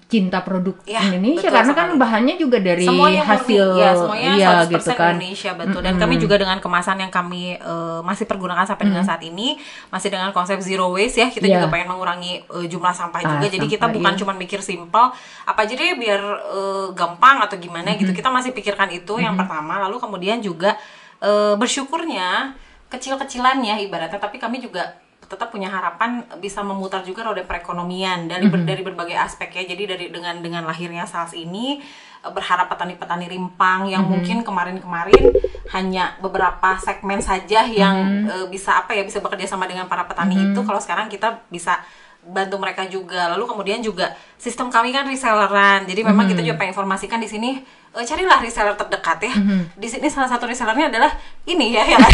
cinta 0.05 0.43
produk 0.43 0.75
Ya, 0.83 0.99
Indonesia 1.01 1.39
betul 1.39 1.55
karena 1.55 1.71
kan 1.71 1.87
sekali. 1.87 2.01
bahannya 2.03 2.35
juga 2.35 2.59
dari 2.59 2.83
semuanya 2.83 3.23
hasil 3.23 3.63
murni, 3.65 3.79
ya 3.79 3.91
semuanya 3.95 4.27
iya 4.29 4.47
100% 4.59 4.67
gitu 4.67 4.89
kan. 4.91 5.07
Indonesia 5.09 5.51
betul 5.55 5.79
dan 5.79 5.95
kami 5.95 6.15
juga 6.19 6.35
dengan 6.35 6.57
kemasan 6.59 6.97
yang 6.99 7.07
kami 7.09 7.55
eh, 7.55 7.99
masih 8.01 8.27
pergunakan 8.27 8.65
sampai 8.65 8.85
dengan 8.85 9.07
saat 9.07 9.23
ini 9.23 9.55
masih 9.87 10.11
dengan 10.11 10.29
konsep 10.29 10.59
zero 10.59 10.91
waste 10.91 11.15
ya 11.17 11.27
kita 11.27 11.47
Iya. 11.47 11.55
juga 11.57 11.71
pengen 11.71 11.87
mengurangi 11.87 12.43
eh, 12.43 12.67
jumlah 12.67 12.91
sampah 12.91 13.19
Ah, 13.19 13.29
juga 13.31 13.45
jadi 13.47 13.63
kita 13.65 13.87
sampah, 13.87 13.95
bukan 13.95 14.11
iya. 14.11 14.19
cuma 14.19 14.33
mikir 14.35 14.59
simpel 14.59 15.15
apa 15.41 15.59
aja 15.61 15.73
deh 15.73 15.95
biar 15.95 16.19
eh, 16.49 16.87
gampang 16.91 17.37
atau 17.41 17.55
gimana 17.55 17.95
gitu 17.95 18.11
kita 18.11 18.27
masih 18.27 18.51
pikirkan 18.51 18.91
itu 18.91 19.15
yang 19.15 19.39
pertama 19.39 19.79
lalu 19.79 19.95
kemudian 19.95 20.43
juga 20.43 20.75
eh, 21.17 21.55
bersyukurnya 21.55 22.51
kecil-kecilannya 22.91 23.79
ibaratnya 23.81 24.19
tapi 24.19 24.35
kami 24.35 24.59
juga 24.59 24.99
tetap 25.31 25.47
punya 25.47 25.71
harapan 25.71 26.19
bisa 26.37 26.59
memutar 26.59 26.99
juga 27.01 27.23
roda 27.23 27.39
perekonomian 27.41 28.27
dari 28.27 28.51
ber- 28.51 28.67
dari 28.67 28.83
berbagai 28.83 29.15
aspek 29.15 29.47
ya. 29.55 29.63
Jadi 29.65 29.83
dari 29.87 30.05
dengan 30.11 30.35
dengan 30.37 30.67
lahirnya 30.67 31.07
SALS 31.07 31.31
ini 31.33 31.79
eh, 32.19 32.29
berharap 32.29 32.67
petani-petani 32.67 33.31
rimpang 33.31 33.87
yang 33.87 34.03
mungkin 34.03 34.43
kemarin-kemarin 34.43 35.31
hanya 35.71 36.19
beberapa 36.19 36.75
segmen 36.77 37.23
saja 37.23 37.63
yang 37.63 37.95
eh, 38.27 38.45
bisa 38.51 38.75
apa 38.75 38.91
ya 38.91 39.01
bisa 39.01 39.17
bekerja 39.17 39.47
sama 39.47 39.63
dengan 39.65 39.87
para 39.87 40.03
petani 40.03 40.35
itu 40.51 40.59
kalau 40.61 40.77
sekarang 40.77 41.07
kita 41.07 41.39
bisa 41.47 41.79
bantu 42.21 42.61
mereka 42.61 42.85
juga. 42.85 43.33
Lalu 43.33 43.49
kemudian 43.49 43.81
juga 43.81 44.13
sistem 44.37 44.69
kami 44.69 44.91
kan 44.91 45.07
reselleran. 45.07 45.89
Jadi 45.89 46.05
memang 46.05 46.29
kita 46.29 46.41
juga 46.43 46.53
pengen 46.55 46.75
informasikan 46.75 47.17
di 47.17 47.25
sini 47.25 47.57
eh, 47.91 48.05
carilah 48.05 48.37
reseller 48.37 48.75
terdekat 48.75 49.17
ya. 49.23 49.33
Di 49.73 49.87
sini 49.87 50.05
salah 50.05 50.29
satu 50.29 50.45
resellernya 50.45 50.93
adalah 50.93 51.09
ini 51.47 51.73
ya 51.73 51.83
yang 51.87 52.01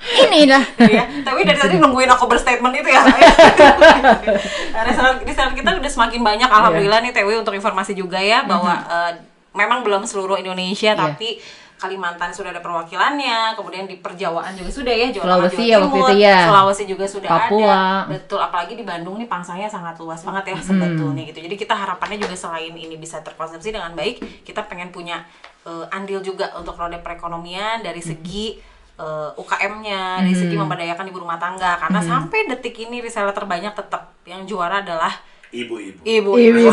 Ini 0.00 0.48
lah. 0.48 0.64
ya. 0.80 1.04
Tapi 1.20 1.44
dari 1.44 1.60
tadi 1.60 1.76
nungguin 1.76 2.08
aku 2.08 2.24
berstatement 2.24 2.72
itu 2.72 2.88
ya. 2.88 3.04
reseller, 4.86 5.20
reseller 5.22 5.52
kita 5.52 5.76
udah 5.76 5.90
semakin 5.90 6.20
banyak 6.24 6.48
alhamdulillah 6.48 7.04
nih 7.04 7.12
TW 7.12 7.28
untuk 7.36 7.52
informasi 7.52 7.92
juga 7.92 8.16
ya 8.16 8.44
bahwa 8.44 8.80
eh, 8.80 9.12
memang 9.52 9.84
belum 9.84 10.08
seluruh 10.08 10.40
Indonesia 10.40 10.92
Iya. 10.92 10.98
tapi 10.98 11.40
Kalimantan 11.80 12.28
sudah 12.28 12.52
ada 12.52 12.60
perwakilannya, 12.60 13.56
kemudian 13.56 13.88
di 13.88 13.96
perjawaan 14.04 14.52
juga 14.52 14.68
sudah 14.68 14.92
ya, 14.92 15.08
Jawa 15.16 15.24
Sulawesi 15.40 15.56
Jawa 15.56 15.64
ya 15.64 15.76
waktu 15.80 15.88
Timur, 15.96 16.08
itu 16.12 16.14
ya. 16.20 16.36
Sulawesi 16.44 16.84
juga 16.84 17.04
sudah 17.08 17.30
Papua. 17.32 17.64
ada. 17.72 18.12
Betul, 18.12 18.36
apalagi 18.36 18.74
di 18.76 18.84
Bandung 18.84 19.16
nih 19.16 19.24
pangsanya 19.24 19.64
sangat 19.64 19.96
luas 19.96 20.20
banget 20.20 20.52
ya 20.52 20.56
sebetulnya 20.60 21.24
gitu. 21.24 21.40
Jadi 21.40 21.56
kita 21.56 21.72
harapannya 21.72 22.20
juga 22.20 22.36
selain 22.36 22.76
ini 22.76 23.00
bisa 23.00 23.24
terkonsumsi 23.24 23.72
dengan 23.72 23.96
baik, 23.96 24.44
kita 24.44 24.68
pengen 24.68 24.92
punya 24.92 25.24
eh, 25.64 25.88
andil 25.96 26.20
juga 26.20 26.52
untuk 26.52 26.76
roda 26.76 27.00
perekonomian 27.00 27.80
dari 27.80 28.04
segi 28.04 28.60
eh, 29.00 29.30
UKM-nya, 29.34 30.20
dari 30.20 30.34
segi 30.34 30.54
memberdayakan 30.54 31.04
ibu 31.06 31.18
rumah 31.18 31.36
tangga. 31.36 31.76
Karena 31.78 32.00
sampai 32.00 32.44
detik 32.46 32.76
ini 32.78 33.00
reseller 33.00 33.32
terbanyak 33.32 33.72
tetap 33.72 34.12
yang 34.22 34.44
juara 34.44 34.80
adalah 34.80 35.10
Ibu-ibu. 35.50 35.98
ibu. 36.04 36.30
Ibu-ibu. 36.36 36.70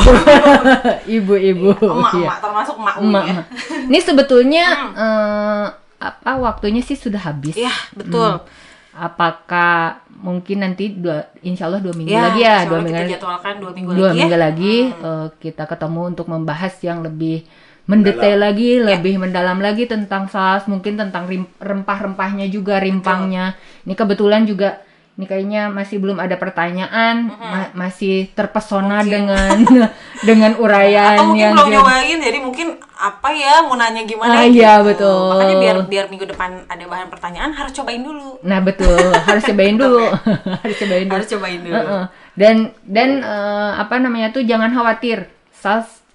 Ibu-ibu. 1.07 1.69
Emak, 1.81 2.13
Iya. 2.13 2.27
emak 2.27 2.37
termasuk 2.39 2.75
emak 2.77 2.95
Emak, 2.99 3.23
ya. 3.25 3.41
Ini 3.87 3.99
sebetulnya 3.99 4.65
eh, 4.93 5.65
apa 5.97 6.31
waktunya 6.37 6.81
sih 6.81 6.93
sudah 6.93 7.21
habis. 7.23 7.57
Iya, 7.57 7.73
betul. 7.91 8.43
Apakah 8.91 10.01
mungkin 10.11 10.61
nanti 10.61 10.89
dua, 10.91 11.29
insya 11.39 11.65
Allah 11.65 11.77
dua 11.77 11.93
minggu 11.93 12.09
Ya, 12.09 12.21
lagi 12.27 12.41
ya, 12.41 12.65
dua 12.65 12.81
minggu, 12.81 12.97
kita 12.97 13.13
jadwalkan 13.15 13.53
dua 13.57 13.71
minggu 13.71 13.91
dua 13.93 14.01
lagi 14.03 14.09
ya. 14.09 14.21
minggu 14.25 14.37
lagi 14.37 14.75
eh, 14.91 15.27
kita 15.37 15.63
ketemu 15.65 16.01
untuk 16.07 16.25
membahas 16.27 16.73
yang 16.81 16.99
lebih 17.01 17.45
mendetail 17.87 18.37
lagi, 18.37 18.77
Ya. 18.77 18.93
lebih 18.93 19.15
mendalam 19.17 19.57
lagi 19.57 19.83
tentang 19.83 20.27
SARS, 20.27 20.67
mungkin 20.67 20.95
tentang 20.95 21.23
rempah-rempahnya 21.57 22.47
juga, 22.47 22.77
rimpangnya. 22.77 23.55
Ini 23.81 23.93
kebetulan 23.93 24.43
juga 24.43 24.83
ini 25.13 25.25
kayaknya 25.25 25.61
masih 25.67 25.97
belum 25.97 26.21
ada 26.21 26.35
pertanyaan, 26.35 27.25
ma- 27.25 27.73
masih 27.75 28.29
terpesona 28.29 29.01
dengan 29.01 29.57
dengan 30.29 30.53
uraian 30.55 31.17
atau 31.17 31.25
mungkin 31.27 31.41
yang 31.41 31.53
belum 31.55 31.65
dia- 31.65 31.75
nyobain 31.75 32.17
jadi 32.21 32.37
mungkin 32.37 32.67
apa 32.93 33.29
ya 33.31 33.65
mau 33.65 33.73
nanya 33.73 34.05
gimana 34.05 34.29
Ah, 34.31 34.45
gitu. 34.45 34.61
iya, 34.61 34.73
betul. 34.79 35.17
makanya 35.27 35.55
biar 35.57 35.77
biar 35.87 36.05
minggu 36.07 36.25
depan 36.27 36.49
ada 36.65 36.83
bahan 36.83 37.07
pertanyaan 37.07 37.49
harus 37.51 37.73
cobain 37.73 37.97
dulu 37.99 38.37
Nah 38.43 38.59
betul 38.59 38.93
harus 39.19 39.41
cobain 39.43 39.73
dulu, 39.81 40.05
harus 40.61 40.77
cobain 40.77 41.01
dulu. 41.03 41.13
harus 41.15 41.27
cobain 41.27 41.59
dulu 41.59 41.73
Heeh. 41.75 42.03
Dan 42.35 42.55
dan 42.85 43.09
eh, 43.17 43.71
apa 43.75 43.97
namanya 43.97 44.29
tuh 44.29 44.43
jangan 44.43 44.69
khawatir, 44.69 45.25
SARS 45.51 46.05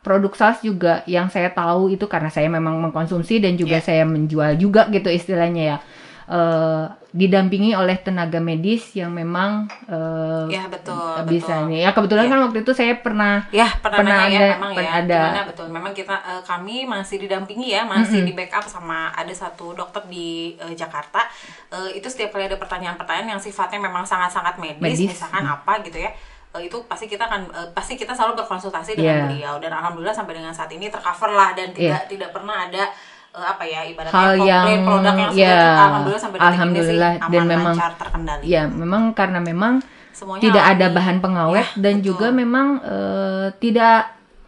produk 0.00 0.32
SARS 0.32 0.60
juga 0.60 1.04
yang 1.04 1.28
saya 1.28 1.48
tahu 1.48 1.88
itu 1.88 2.04
karena 2.04 2.28
saya 2.28 2.48
memang 2.48 2.80
mengkonsumsi 2.80 3.36
dan 3.38 3.54
juga 3.54 3.76
Iya. 3.76 3.84
saya 3.84 4.04
menjual 4.04 4.56
juga 4.56 4.88
gitu 4.88 5.08
istilahnya 5.08 5.64
ya. 5.66 5.78
Eh, 6.26 6.84
didampingi 7.10 7.74
oleh 7.74 7.98
tenaga 7.98 8.38
medis 8.38 8.94
yang 8.94 9.10
memang 9.10 9.66
eh, 9.84 10.46
ya 10.48 10.70
betul 10.70 11.26
bisa 11.26 11.58
betul. 11.58 11.68
nih. 11.68 11.80
Ya 11.82 11.90
kebetulan 11.90 12.24
Iya. 12.24 12.30
kan 12.30 12.40
waktu 12.40 12.58
itu 12.60 12.72
saya 12.72 12.94
pernah 12.96 13.34
Ya 13.50 13.66
pernah, 13.74 13.98
Pernah 13.98 14.14
nanya 14.16 14.30
ada- 14.30 14.38
ya 14.40 14.54
memang 14.54 14.72
pernah 14.72 14.86
ya 14.86 15.00
ada. 15.02 15.20
Gimana 15.26 15.42
betul 15.44 15.66
memang 15.68 15.92
kita 15.92 16.14
eh, 16.22 16.42
kami 16.44 16.76
masih 16.86 17.16
didampingi 17.18 17.68
ya 17.68 17.82
masih 17.84 18.22
di 18.22 18.30
backup 18.30 18.62
sama 18.64 19.10
ada 19.10 19.34
satu 19.34 19.74
dokter 19.74 20.06
di 20.06 20.54
eh, 20.56 20.72
Jakarta 20.72 21.26
Eh, 21.68 21.98
itu 21.98 22.06
setiap 22.06 22.30
kali 22.30 22.46
ada 22.46 22.54
pertanyaan-pertanyaan 22.56 23.26
yang 23.28 23.42
sifatnya 23.42 23.78
memang 23.80 24.02
sangat-sangat 24.02 24.54
medis, 24.56 24.78
Medis. 24.80 25.10
misalkan 25.10 25.42
apa 25.44 25.82
gitu 25.82 25.98
ya 25.98 26.10
eh, 26.50 26.62
itu 26.62 26.76
pasti 26.84 27.06
kita 27.06 27.24
akan 27.24 27.40
eh, 27.48 27.68
pasti 27.70 27.94
kita 27.94 28.10
selalu 28.10 28.34
berkonsultasi 28.36 28.92
Iya. 28.92 28.98
dengan 28.98 29.26
beliau 29.28 29.54
dan 29.56 29.72
alhamdulillah 29.72 30.12
sampai 30.12 30.34
dengan 30.34 30.50
saat 30.50 30.68
ini 30.68 30.86
tercover 30.86 31.30
lah 31.30 31.50
dan 31.52 31.70
tidak 31.70 32.06
tidak 32.06 32.30
pernah 32.30 32.66
ada 32.66 32.90
eh, 33.30 33.46
apa 33.46 33.62
ya 33.62 33.80
ibaratnya 33.84 34.10
Hal 34.12 34.34
komplain 34.34 34.48
yang- 34.48 34.84
produk 34.84 35.14
yang 35.14 35.30
sudah 35.30 35.38
ya, 35.40 35.54
kita 35.54 35.82
alhamdulillah 35.84 36.20
sampai 36.20 36.36
detik 36.36 36.50
alhamdulillah. 36.50 36.90
ini 37.08 37.16
sih 37.16 37.22
aman 37.22 37.32
Dan 37.32 37.44
memang- 37.46 37.76
lancar 37.76 37.92
terkendali 37.96 38.42
ya 38.44 38.62
memang 38.66 39.02
karena 39.12 39.40
memang 39.40 39.74
Semuanya 40.10 40.42
tidak 40.42 40.64
ada 40.66 40.84
alami. 40.84 40.96
bahan 40.96 41.16
pengawet 41.20 41.66
Ya, 41.68 41.78
dan 41.78 41.94
betul. 41.94 42.06
juga 42.08 42.26
memang 42.32 42.66
eh, 42.82 43.46
tidak 43.56 43.98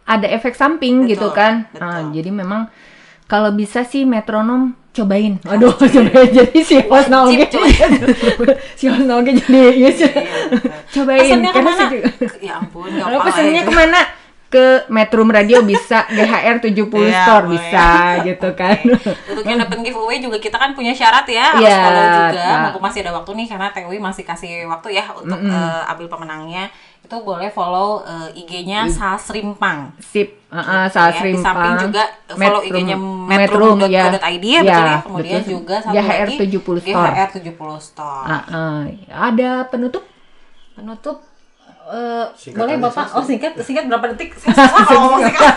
ada 0.03 0.27
efek 0.27 0.53
samping 0.53 0.95
Betul, 0.99 1.09
gitu 1.09 1.27
kan. 1.31 1.53
betul. 1.65 1.79
Nah, 1.79 1.99
jadi 2.11 2.29
memang 2.29 2.61
kalau 3.33 3.49
bisa 3.51 3.81
sih 3.81 4.05
metronom 4.05 4.61
cobain. 4.91 5.41
Aduh, 5.43 5.73
cobain 5.73 6.29
jadi 6.37 6.59
si 6.61 6.77
host 6.85 7.09
naoge. 7.09 7.49
si 8.77 8.85
host 8.85 9.03
naoge 9.03 9.33
jadi 9.35 9.73
iya 9.73 9.89
sih. 9.89 10.05
cobain 10.93 11.41
Pesannya 11.41 11.49
karena 11.49 11.65
ke 11.65 11.73
mana? 11.73 11.83
juga 11.83 11.97
ya 12.39 12.53
ampun 12.55 12.85
Kalau 12.85 13.01
gampang 13.01 13.17
lah 13.17 13.25
pesannya 13.25 13.57
itu. 13.57 13.65
ke 13.65 13.73
mana? 13.73 14.01
Ke 14.45 14.85
Metrum 14.85 15.33
Radio 15.33 15.65
bisa, 15.65 16.05
GHR 16.13 16.61
70 16.61 16.77
Iya, 16.77 17.25
Store 17.25 17.41
boleh. 17.41 17.57
bisa 17.57 17.87
gitu 18.21 18.49
kan. 18.53 18.77
Untuk 19.25 19.45
yang 19.49 19.57
dapat 19.57 19.81
giveaway 19.81 20.21
juga 20.21 20.37
kita 20.37 20.61
kan 20.61 20.77
punya 20.77 20.93
syarat 20.93 21.25
ya, 21.25 21.57
harus 21.57 21.65
Iya, 21.65 21.81
follow 21.81 22.05
juga. 22.05 22.37
Kak. 22.37 22.59
Mumpung 22.61 22.83
masih 22.85 22.99
ada 23.01 23.11
waktu 23.17 23.31
nih 23.33 23.47
karena 23.49 23.67
TW 23.73 23.91
masih 23.97 24.21
kasih 24.21 24.69
waktu 24.69 24.87
ya 24.93 25.09
untuk 25.09 25.41
eh, 25.41 25.81
ambil 25.89 26.05
pemenangnya. 26.05 26.69
Itu 27.13 27.21
boleh 27.21 27.49
follow 27.53 28.01
eh, 28.01 28.41
IG-nya 28.41 28.89
Salsrimpang. 28.89 29.93
Sip, 30.01 30.49
uh, 30.49 30.89
Gitu 30.89 30.97
saat 30.97 31.13
ya. 31.21 31.29
Di 31.29 31.37
samping 31.37 31.73
juga 31.85 32.03
follow 32.33 32.61
IG-nya 32.65 32.97
Metrum, 32.97 33.77
metrum.co.id 33.77 33.85
ya, 33.85 34.01
ya. 34.01 34.61
betul 34.65 34.65
ya. 34.65 34.89
Ya, 34.89 34.97
Kemudian 35.05 35.41
betul. 35.45 35.53
juga 35.53 35.75
satu 35.85 35.93
GHR 35.93 36.27
lagi 36.33 36.37
70 36.41 36.81
Store. 36.81 37.13
GHR 37.13 37.29
70 37.37 37.85
Store. 37.85 38.25
Ah, 38.25 38.43
ah. 38.49 38.79
ada 39.29 39.49
penutup? 39.69 40.03
Penutup 40.73 41.21
Singkat 42.33 42.59
boleh 42.63 42.75
Bapak? 42.79 43.05
Oh 43.13 43.23
singkat, 43.23 43.53
singkat 43.59 43.85
berapa 43.91 44.15
detik? 44.15 44.33
Saya 44.39 44.55
susah 44.55 44.83
kalau 44.87 45.01
ngomong 45.05 45.21
singkat. 45.27 45.47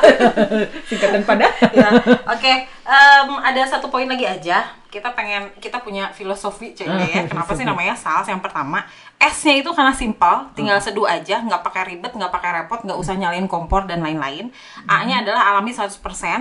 Singkatan 0.90 1.22
pada? 1.22 1.46
ya. 1.70 1.88
Oke, 2.26 2.52
em, 2.66 3.30
ada 3.40 3.62
satu 3.66 3.86
poin 3.88 4.10
lagi 4.10 4.26
aja. 4.26 4.66
Kita 4.86 5.12
pengen 5.12 5.52
kita 5.60 5.82
punya 5.82 6.10
filosofi 6.10 6.72
Ah, 6.82 6.98
ya. 7.04 7.28
Kenapa 7.28 7.52
sih 7.52 7.62
namanya 7.62 7.92
SALS? 7.92 8.26
Yang 8.32 8.42
pertama, 8.48 8.82
S-nya 9.16 9.60
itu 9.60 9.70
karena 9.72 9.92
simpel, 9.92 10.48
tinggal 10.52 10.76
seduh 10.80 11.04
aja, 11.04 11.40
nggak 11.40 11.60
pakai 11.64 11.94
ribet, 11.94 12.12
nggak 12.12 12.32
pakai 12.32 12.62
repot, 12.62 12.80
nggak 12.84 12.96
usah 12.96 13.16
nyalain 13.16 13.44
kompor 13.48 13.84
dan 13.84 14.00
lain-lain. 14.00 14.48
A-nya 14.84 15.20
adalah 15.24 15.52
alami 15.52 15.72
100%, 15.72 15.94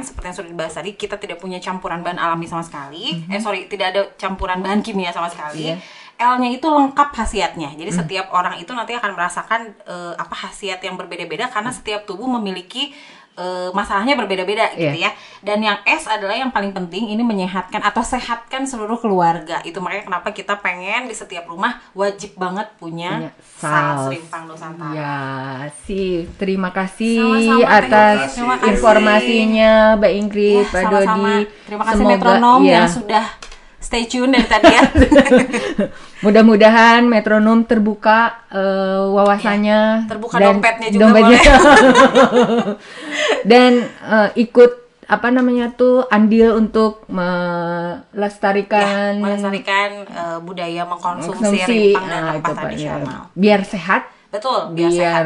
seperti 0.03 0.25
yang 0.27 0.35
sudah 0.35 0.49
dibahas 0.51 0.73
tadi, 0.75 0.95
kita 0.95 1.15
tidak 1.19 1.39
punya 1.39 1.59
campuran 1.59 2.03
bahan 2.03 2.19
alami 2.19 2.47
sama 2.47 2.63
sekali. 2.63 3.23
Eh 3.27 3.39
sorry, 3.39 3.67
tidak 3.67 3.87
ada 3.95 4.01
campuran 4.15 4.59
bahan 4.59 4.83
kimia 4.83 5.11
sama 5.11 5.27
sekali. 5.27 5.71
Iya. 5.71 5.79
L-nya 6.15 6.49
itu 6.49 6.63
lengkap 6.63 7.11
khasiatnya. 7.11 7.75
Jadi 7.75 7.91
setiap 7.91 8.31
orang 8.31 8.55
itu 8.55 8.71
nanti 8.71 8.91
akan 8.91 9.11
merasakan 9.11 9.61
eh, 9.83 10.13
apa 10.15 10.35
khasiat 10.37 10.79
yang 10.79 10.95
berbeda-beda 10.95 11.47
karena 11.47 11.69
setiap 11.69 12.03
tubuh 12.03 12.23
memiliki 12.29 12.95
eh, 13.35 13.67
masalahnya 13.69 14.15
berbeda-beda 14.15 14.71
gitu 14.73 14.95
ya. 14.95 15.07
Iya. 15.07 15.11
Dan 15.43 15.59
yang 15.59 15.75
S 15.83 16.07
adalah 16.07 16.31
yang 16.33 16.49
paling 16.49 16.71
penting 16.71 17.11
ini 17.11 17.19
menyehatkan 17.19 17.83
atau 17.83 17.99
sehatkan 17.99 18.63
seluruh 18.63 18.95
keluarga. 18.95 19.59
Itu 19.61 19.83
makanya 19.83 20.07
kenapa 20.07 20.31
kita 20.31 20.55
pengen 20.57 21.05
di 21.05 21.13
setiap 21.13 21.45
rumah 21.45 21.83
wajib 21.91 22.31
banget 22.35 22.71
punya, 22.79 23.27
Punya 23.27 23.31
saus. 23.59 24.07
Rimpang 24.09 24.47
Nusantara. 24.47 24.95
Ya, 24.95 25.15
sih. 25.83 26.31
Terima 26.39 26.71
kasih 26.71 27.19
Sama-sama, 27.19 27.59
Teh 27.59 27.67
atas. 27.67 28.17
Terima 28.33 28.55
kasih. 28.55 28.71
informasinya, 28.71 29.71
Mbak 29.99 30.11
Ingrid, 30.15 30.63
Ya, 30.63 30.71
Pak. 30.71 30.83
Dodi. 30.87 31.35
Terima 31.67 31.83
kasih 31.83 31.97
Semoga- 31.99 32.11
metronom 32.15 32.61
ya, 32.63 32.71
yang 32.71 32.87
sudah 32.87 33.25
stay 33.85 34.09
tune 34.09 34.33
dari 34.33 34.49
tadi 34.49 34.65
ya. 34.65 34.81
Mudah-mudahan 36.25 37.05
metronom 37.05 37.69
terbuka 37.69 38.49
eh, 38.49 38.97
wawasannya 39.13 40.01
Ya, 40.01 40.09
terbuka 40.09 40.41
dompetnya 40.41 40.89
juga 40.89 41.13
dan 43.51 43.85
eh, 43.85 44.29
ikut 44.41 44.71
apa 45.05 45.29
namanya 45.29 45.69
tuh 45.77 46.09
andil 46.09 46.57
untuk 46.57 47.05
melestarikan 47.05 49.13
Ya, 49.13 49.21
melestarikan 49.21 49.89
eh, 50.09 50.41
budaya 50.41 50.81
mengkonsumsi 50.89 51.29
konsumsi 51.29 51.93
rimpang 51.93 52.09
dan 52.09 52.21
Nah, 52.25 52.33
itu, 52.41 52.51
Pak, 52.57 52.73
ya. 52.73 52.97
biar 53.37 53.61
sehat 53.61 54.09
Betul, 54.33 54.73
biar, 54.75 54.91
sehat. 54.91 55.25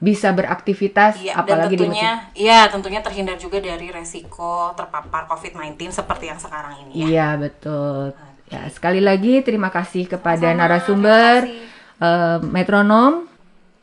Bisa 0.00 0.32
beraktivitas 0.32 1.20
Iya, 1.20 1.36
apalagi 1.36 1.76
dan 1.76 1.92
di 1.92 1.92
tentunya, 1.92 2.12
iya 2.32 2.60
tentunya 2.72 3.00
terhindar 3.04 3.36
juga 3.36 3.60
dari 3.60 3.92
resiko 3.92 4.72
terpapar 4.72 5.28
COVID-19 5.28 5.92
seperti 5.92 6.32
yang 6.32 6.40
sekarang 6.40 6.88
ini 6.88 7.04
ya. 7.04 7.06
Iya 7.06 7.28
betul. 7.36 8.16
Ya 8.48 8.64
sekali 8.72 8.98
lagi 9.04 9.44
terima 9.44 9.68
kasih 9.68 10.08
kepada 10.08 10.56
Sama-sama, 10.56 10.60
narasumber 10.64 11.36
terima 11.44 11.68
eh, 12.00 12.38
metronom. 12.42 13.12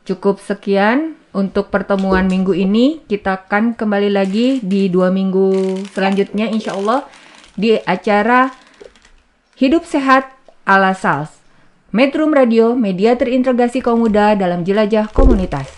Cukup 0.04 0.40
sekian 0.42 1.20
untuk 1.36 1.70
pertemuan 1.70 2.26
minggu 2.26 2.56
ini. 2.56 3.04
Kita 3.06 3.46
akan 3.46 3.78
kembali 3.78 4.10
lagi 4.10 4.58
di 4.58 4.90
dua 4.90 5.14
minggu 5.14 5.84
selanjutnya, 5.94 6.50
insya 6.50 6.74
Allah 6.74 7.06
di 7.54 7.78
acara 7.78 8.50
Hidup 9.54 9.86
Sehat 9.86 10.34
ala 10.66 10.96
Sals. 10.98 11.38
Metrum 11.88 12.36
Radio, 12.36 12.76
media 12.76 13.16
terintegrasi 13.16 13.80
kaum 13.80 14.04
muda 14.04 14.36
dalam 14.36 14.60
jelajah 14.66 15.08
komunitas. 15.08 15.77